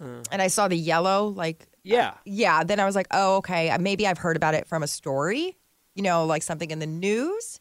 Uh-huh. 0.00 0.22
and 0.30 0.42
I 0.42 0.48
saw 0.48 0.68
the 0.68 0.76
yellow, 0.76 1.28
like, 1.28 1.62
uh, 1.62 1.66
Yeah. 1.82 2.14
yeah, 2.24 2.64
then 2.64 2.78
I 2.80 2.84
was 2.84 2.94
like, 2.94 3.06
"Oh, 3.12 3.36
okay. 3.36 3.70
Uh, 3.70 3.78
maybe 3.78 4.06
I've 4.06 4.18
heard 4.18 4.36
about 4.36 4.54
it 4.54 4.66
from 4.66 4.82
a 4.82 4.86
story, 4.86 5.56
you 5.94 6.02
know, 6.02 6.26
like 6.26 6.42
something 6.42 6.70
in 6.70 6.78
the 6.80 6.86
news, 6.86 7.60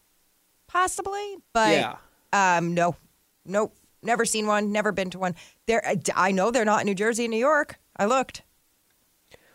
possibly." 0.67 1.37
But 1.53 1.71
Yeah. 1.71 1.95
um, 2.33 2.73
no, 2.73 2.95
nope, 3.45 3.75
never 4.01 4.25
seen 4.25 4.47
one, 4.47 4.71
never 4.71 4.91
been 4.91 5.09
to 5.11 5.19
one. 5.19 5.35
There, 5.67 5.81
I 6.15 6.31
know 6.31 6.51
they're 6.51 6.65
not 6.65 6.81
in 6.81 6.87
New 6.87 6.95
Jersey 6.95 7.25
and 7.25 7.31
New 7.31 7.37
York. 7.37 7.79
I 7.97 8.05
looked. 8.05 8.41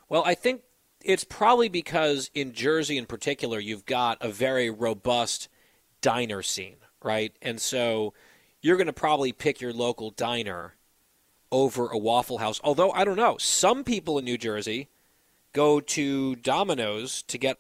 Well, 0.09 0.23
I 0.25 0.35
think 0.35 0.63
it's 1.03 1.25
probably 1.25 1.69
because 1.69 2.31
in 2.35 2.53
Jersey 2.53 2.97
in 2.99 3.07
particular, 3.07 3.59
you've 3.59 3.85
got 3.87 4.19
a 4.21 4.29
very 4.31 4.71
robust 4.71 5.49
diner 6.01 6.43
scene, 6.43 6.77
right? 7.03 7.35
And 7.43 7.61
so 7.61 8.15
you're 8.63 8.77
going 8.77 8.87
to 8.87 8.93
probably 8.93 9.33
pick 9.33 9.61
your 9.61 9.73
local 9.73 10.11
diner 10.11 10.75
over 11.53 11.89
a 11.89 11.99
Waffle 11.99 12.39
House. 12.39 12.61
Although, 12.63 12.93
I 12.93 13.05
don't 13.05 13.17
know, 13.17 13.37
some 13.39 13.85
people 13.85 14.19
in 14.19 14.25
New 14.25 14.39
Jersey 14.39 14.89
go 15.53 15.81
to 15.81 16.37
Domino's 16.37 17.23
to 17.25 17.39
get 17.39 17.59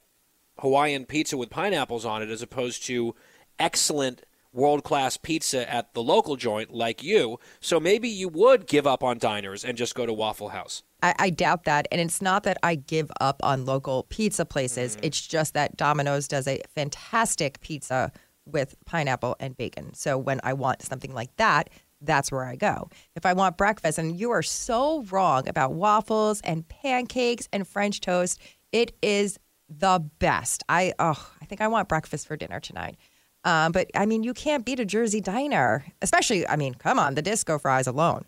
Hawaiian 0.59 1.07
pizza 1.07 1.36
with 1.36 1.51
pineapples 1.51 2.05
on 2.05 2.22
it 2.22 2.30
as 2.30 2.43
opposed 2.43 2.84
to 2.84 3.14
excellent 3.59 4.22
world 4.53 4.82
class 4.82 5.16
pizza 5.16 5.70
at 5.72 5.95
the 5.95 6.03
local 6.03 6.36
joint 6.36 6.72
like 6.72 7.03
you. 7.03 7.38
So 7.61 7.78
maybe 7.78 8.09
you 8.09 8.28
would 8.28 8.66
give 8.66 8.86
up 8.86 9.03
on 9.03 9.18
diners 9.18 9.64
and 9.64 9.78
just 9.78 9.95
go 9.95 10.07
to 10.07 10.12
Waffle 10.12 10.49
House. 10.49 10.82
I, 11.03 11.14
I 11.18 11.30
doubt 11.30 11.64
that. 11.64 11.86
And 11.93 12.01
it's 12.01 12.20
not 12.20 12.43
that 12.45 12.59
I 12.62 12.74
give 12.74 13.11
up 13.20 13.41
on 13.43 13.64
local 13.64 14.05
pizza 14.05 14.45
places. 14.45 14.97
Mm-hmm. 14.97 15.07
It's 15.07 15.26
just 15.26 15.55
that 15.55 15.76
Domino's 15.76 16.28
does 16.28 16.49
a 16.49 16.61
fantastic 16.74 17.61
pizza 17.61 18.12
with 18.45 18.74
pineapple 18.86 19.36
and 19.38 19.57
bacon. 19.57 19.95
So 19.95 20.18
when 20.18 20.41
I 20.43 20.53
want 20.53 20.82
something 20.82 21.14
like 21.14 21.34
that, 21.36 21.70
that's 22.01 22.32
where 22.32 22.44
I 22.44 22.57
go. 22.57 22.88
If 23.14 23.26
I 23.26 23.32
want 23.32 23.57
breakfast, 23.57 23.98
and 23.98 24.18
you 24.18 24.30
are 24.30 24.42
so 24.42 25.03
wrong 25.05 25.48
about 25.48 25.72
waffles 25.72 26.40
and 26.42 26.68
pancakes 26.68 27.48
and 27.53 27.66
French 27.66 28.01
toast, 28.01 28.40
it 28.72 28.96
is 29.03 29.38
the 29.68 30.05
best. 30.18 30.62
I 30.68 30.92
oh, 30.98 31.30
I 31.40 31.44
think 31.44 31.61
I 31.61 31.68
want 31.68 31.88
breakfast 31.88 32.26
for 32.26 32.36
dinner 32.36 32.61
tonight. 32.61 32.96
Um, 33.44 33.72
but 33.72 33.90
I 33.94 34.07
mean, 34.07 34.22
you 34.22 34.34
can't 34.34 34.64
beat 34.64 34.80
a 34.80 34.84
Jersey 34.84 35.20
diner, 35.20 35.84
especially. 36.03 36.46
I 36.46 36.57
mean, 36.57 36.74
come 36.74 36.98
on, 36.98 37.14
the 37.14 37.22
disco 37.22 37.59
fries 37.59 37.86
alone. 37.86 38.24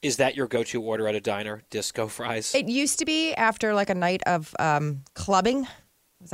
Is 0.00 0.18
that 0.18 0.36
your 0.36 0.46
go-to 0.46 0.80
order 0.80 1.08
at 1.08 1.16
a 1.16 1.20
diner? 1.20 1.62
Disco 1.70 2.06
fries. 2.06 2.54
It 2.54 2.68
used 2.68 3.00
to 3.00 3.04
be 3.04 3.34
after 3.34 3.74
like 3.74 3.90
a 3.90 3.96
night 3.96 4.22
of 4.26 4.54
um, 4.60 5.02
clubbing. 5.14 5.66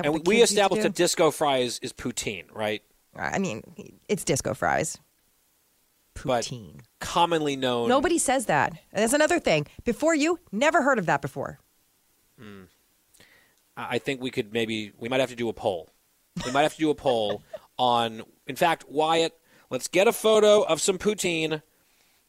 And 0.02 0.12
we 0.12 0.20
kids 0.20 0.28
used 0.28 0.52
to 0.52 0.60
established 0.60 0.82
that 0.82 0.94
disco 0.94 1.30
fries 1.30 1.78
is 1.82 1.92
poutine, 1.92 2.44
right? 2.52 2.82
I 3.16 3.38
mean, 3.38 3.62
it's 4.08 4.24
disco 4.24 4.52
fries. 4.52 4.98
But 6.24 6.44
Poutine. 6.44 6.80
commonly 7.00 7.56
known. 7.56 7.88
Nobody 7.88 8.18
says 8.18 8.46
that. 8.46 8.72
That's 8.92 9.12
another 9.12 9.38
thing. 9.40 9.66
Before 9.84 10.14
you, 10.14 10.38
never 10.52 10.82
heard 10.82 10.98
of 10.98 11.06
that 11.06 11.20
before. 11.22 11.58
Hmm. 12.38 12.62
I 13.76 13.96
I 13.96 13.98
think 13.98 14.20
we 14.20 14.30
could 14.30 14.52
maybe 14.52 14.92
we 14.98 15.08
might 15.08 15.20
have 15.20 15.30
to 15.30 15.36
do 15.36 15.48
a 15.48 15.52
poll. 15.52 15.90
We 16.44 16.52
might 16.52 16.62
have 16.62 16.74
to 16.74 16.78
do 16.80 16.90
a 16.90 16.94
poll 16.94 17.42
on. 17.78 18.22
In 18.46 18.56
fact, 18.56 18.84
Wyatt, 18.88 19.32
let's 19.70 19.88
get 19.88 20.06
a 20.08 20.12
photo 20.12 20.62
of 20.62 20.80
some 20.80 20.98
poutine. 20.98 21.62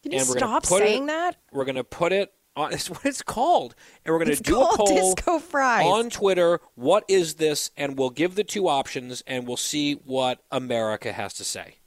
Can 0.04 0.12
you 0.12 0.20
And 0.20 0.28
we're 0.30 0.36
gonna 0.36 0.62
stop 0.62 0.64
put 0.64 0.82
it- 0.82 0.88
saying 0.88 1.06
that? 1.08 1.36
We're 1.52 1.66
going 1.66 1.76
to 1.76 1.84
put 1.84 2.12
it 2.12 2.32
on. 2.56 2.72
It's 2.74 2.90
what 2.90 3.06
it's 3.06 3.22
called, 3.22 3.76
and 4.06 4.14
we're 4.14 4.24
going 4.24 4.36
to 4.36 4.42
do 4.44 4.62
a 4.62 4.78
poll 4.78 5.16
on 5.62 6.10
Twitter. 6.10 6.60
What 6.76 7.04
is 7.08 7.36
this? 7.36 7.72
And 7.76 7.98
we'll 7.98 8.12
give 8.12 8.36
the 8.36 8.44
two 8.44 8.68
options, 8.68 9.24
and 9.28 9.48
we'll 9.48 9.58
see 9.58 9.94
what 9.94 10.42
America 10.52 11.12
has 11.12 11.34
to 11.36 11.44
say. 11.44 11.78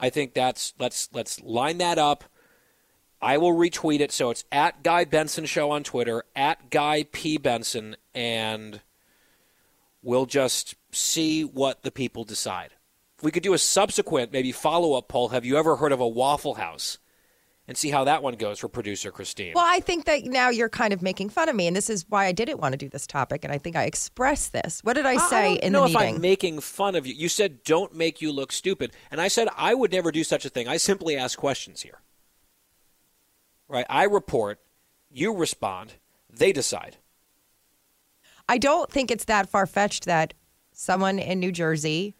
I 0.00 0.10
think 0.10 0.34
that's 0.34 0.72
let's 0.78 1.08
let's 1.12 1.40
line 1.42 1.78
that 1.78 1.98
up. 1.98 2.24
I 3.22 3.36
will 3.36 3.52
retweet 3.52 4.00
it, 4.00 4.12
so 4.12 4.30
it's 4.30 4.44
at 4.50 4.82
Guy 4.82 5.04
Benson 5.04 5.44
Show 5.44 5.70
on 5.70 5.84
Twitter, 5.84 6.24
at 6.34 6.70
Guy 6.70 7.04
P 7.12 7.36
Benson, 7.36 7.96
and 8.14 8.80
we'll 10.02 10.24
just 10.24 10.74
see 10.90 11.44
what 11.44 11.82
the 11.82 11.90
people 11.90 12.24
decide. 12.24 12.70
We 13.22 13.30
could 13.30 13.42
do 13.42 13.52
a 13.52 13.58
subsequent, 13.58 14.32
maybe 14.32 14.52
follow 14.52 14.94
up 14.94 15.08
poll. 15.08 15.28
Have 15.28 15.44
you 15.44 15.58
ever 15.58 15.76
heard 15.76 15.92
of 15.92 16.00
a 16.00 16.08
Waffle 16.08 16.54
House? 16.54 16.96
And 17.70 17.78
see 17.78 17.90
how 17.90 18.02
that 18.02 18.20
one 18.20 18.34
goes 18.34 18.58
for 18.58 18.68
producer 18.68 19.12
Christine. 19.12 19.52
Well, 19.54 19.64
I 19.64 19.78
think 19.78 20.06
that 20.06 20.24
now 20.24 20.48
you're 20.48 20.68
kind 20.68 20.92
of 20.92 21.02
making 21.02 21.28
fun 21.28 21.48
of 21.48 21.54
me, 21.54 21.68
and 21.68 21.76
this 21.76 21.88
is 21.88 22.04
why 22.08 22.26
I 22.26 22.32
didn't 22.32 22.58
want 22.58 22.72
to 22.72 22.76
do 22.76 22.88
this 22.88 23.06
topic. 23.06 23.44
And 23.44 23.52
I 23.52 23.58
think 23.58 23.76
I 23.76 23.84
expressed 23.84 24.52
this. 24.52 24.80
What 24.82 24.94
did 24.94 25.06
I 25.06 25.16
say 25.28 25.54
don't 25.54 25.64
in 25.66 25.72
know 25.74 25.82
the 25.82 25.90
if 25.90 25.94
meeting? 25.94 26.14
I'm 26.16 26.20
making 26.20 26.60
fun 26.62 26.96
of 26.96 27.06
you. 27.06 27.14
You 27.14 27.28
said 27.28 27.62
don't 27.62 27.94
make 27.94 28.20
you 28.20 28.32
look 28.32 28.50
stupid, 28.50 28.90
and 29.08 29.20
I 29.20 29.28
said 29.28 29.46
I 29.56 29.74
would 29.74 29.92
never 29.92 30.10
do 30.10 30.24
such 30.24 30.44
a 30.44 30.48
thing. 30.48 30.66
I 30.66 30.78
simply 30.78 31.16
ask 31.16 31.38
questions 31.38 31.82
here. 31.82 32.00
Right? 33.68 33.86
I 33.88 34.02
report, 34.02 34.58
you 35.08 35.32
respond, 35.32 35.94
they 36.28 36.50
decide. 36.50 36.96
I 38.48 38.58
don't 38.58 38.90
think 38.90 39.12
it's 39.12 39.26
that 39.26 39.48
far 39.48 39.66
fetched 39.66 40.06
that 40.06 40.34
someone 40.72 41.20
in 41.20 41.38
New 41.38 41.52
Jersey 41.52 42.16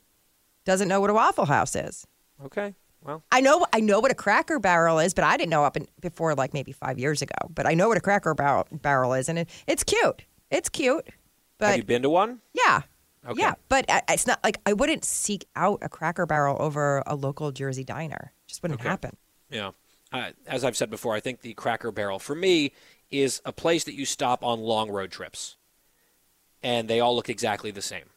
doesn't 0.65 0.87
know 0.87 1.01
what 1.01 1.11
a 1.11 1.15
Waffle 1.15 1.47
House 1.47 1.75
is. 1.75 2.07
Okay. 2.45 2.77
Well, 3.03 3.23
I 3.33 3.41
know 3.41 3.67
I 3.73 3.81
know 3.81 3.99
what 4.01 4.11
a 4.11 4.15
Cracker 4.15 4.59
Barrel 4.59 4.99
is, 4.99 5.15
but 5.15 5.25
I 5.25 5.37
didn't 5.37 5.51
know 5.51 5.65
up 5.65 5.77
in, 5.77 5.87
before 6.01 6.35
like 6.35 6.53
maybe 6.53 6.73
five 6.73 6.99
years 6.99 7.23
ago. 7.23 7.35
But 7.49 7.67
I 7.67 7.75
know 7.75 7.89
what 7.89 7.97
a 7.97 8.01
Cracker 8.01 8.35
Barrel, 8.35 8.67
barrel 8.71 9.15
is, 9.15 9.29
and 9.29 9.39
it, 9.39 9.51
it's 9.67 9.83
cute. 9.85 10.25
It's 10.51 10.69
cute, 10.69 11.09
but 11.59 11.69
have 11.69 11.77
you 11.79 11.85
been 11.85 12.03
to 12.03 12.11
one? 12.11 12.41
yeah, 12.53 12.83
Okay. 13.27 13.41
yeah. 13.41 13.55
But 13.69 13.87
I- 13.91 14.03
it's 14.11 14.27
not 14.27 14.39
like 14.45 14.59
I 14.67 14.73
wouldn't 14.75 15.05
seek 15.05 15.47
out 15.57 15.79
a 15.83 15.89
Cracker 15.89 16.27
Barrel 16.27 16.57
over 16.61 17.03
a 17.07 17.15
local 17.15 17.53
Jersey 17.53 17.85
diner. 17.85 18.33
It 18.45 18.49
Just 18.49 18.63
wouldn't 18.63 18.81
Okay. 18.81 18.89
happen. 18.89 19.17
Yeah. 19.49 19.71
Uh, 20.13 20.33
as 20.47 20.65
I've 20.65 20.77
said 20.77 20.91
before, 20.91 21.15
I 21.15 21.21
think 21.21 21.41
the 21.41 21.55
Cracker 21.55 21.93
Barrel 21.93 22.19
for 22.19 22.35
me 22.35 22.73
is 23.11 23.41
a 23.45 23.53
place 23.53 23.85
that 23.85 23.95
you 23.95 24.05
stop 24.05 24.45
on 24.45 24.61
long 24.61 24.91
road 24.91 25.11
trips, 25.13 25.57
and 26.63 26.89
they 26.89 27.01
all 27.01 27.15
look 27.17 27.29
exactly 27.29 27.71
the 27.71 27.81
same, 27.83 28.11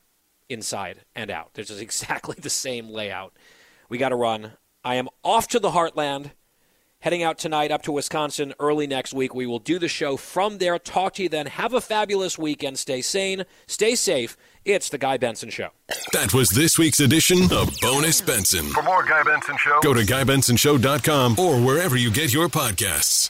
inside 0.50 1.02
and 1.16 1.30
out. 1.32 1.52
There's 1.54 1.70
just 1.70 1.82
exactly 1.90 2.36
the 2.40 2.50
same 2.50 2.90
layout. 2.90 3.34
We 3.90 3.98
got 3.98 4.10
to 4.10 4.16
run. 4.16 4.54
I 4.84 4.96
am 4.96 5.08
off 5.24 5.48
to 5.50 5.60
the 5.60 5.70
Heartland, 5.72 6.32
heading 7.00 7.24
out 7.24 7.38
tonight 7.38 7.72
up 7.72 7.84
to 7.84 7.92
Wisconsin 7.92 8.54
early 8.60 8.86
next 8.86 9.14
week. 9.14 9.34
We 9.34 9.46
will 9.46 9.60
do 9.60 9.80
the 9.80 9.88
show 9.88 10.18
from 10.18 10.58
there. 10.58 10.78
Talk 10.78 11.14
to 11.16 11.24
you 11.24 11.30
then. 11.30 11.46
Have 11.46 11.74
a 11.74 11.82
fabulous 11.82 12.38
weekend. 12.38 12.78
Stay 12.80 13.02
sane. 13.02 13.46
Stay 13.66 13.96
safe. 13.96 14.36
It's 14.66 14.90
the 14.90 14.98
Guy 14.98 15.18
Benson 15.18 15.50
Show. 15.50 15.70
That 16.12 16.34
was 16.34 16.50
this 16.50 16.78
week's 16.78 17.00
edition 17.00 17.44
of 17.52 17.70
Bonus 17.82 18.22
Benson. 18.22 18.66
For 18.68 18.84
more 18.84 19.04
Guy 19.04 19.24
Benson 19.24 19.58
Show, 19.58 19.80
Go 19.82 19.94
to 19.94 20.02
GuyBensonShow.com 20.02 21.40
or 21.40 21.60
wherever 21.62 21.96
you 21.98 22.12
get 22.12 22.34
your 22.34 22.48
podcasts. 22.48 23.30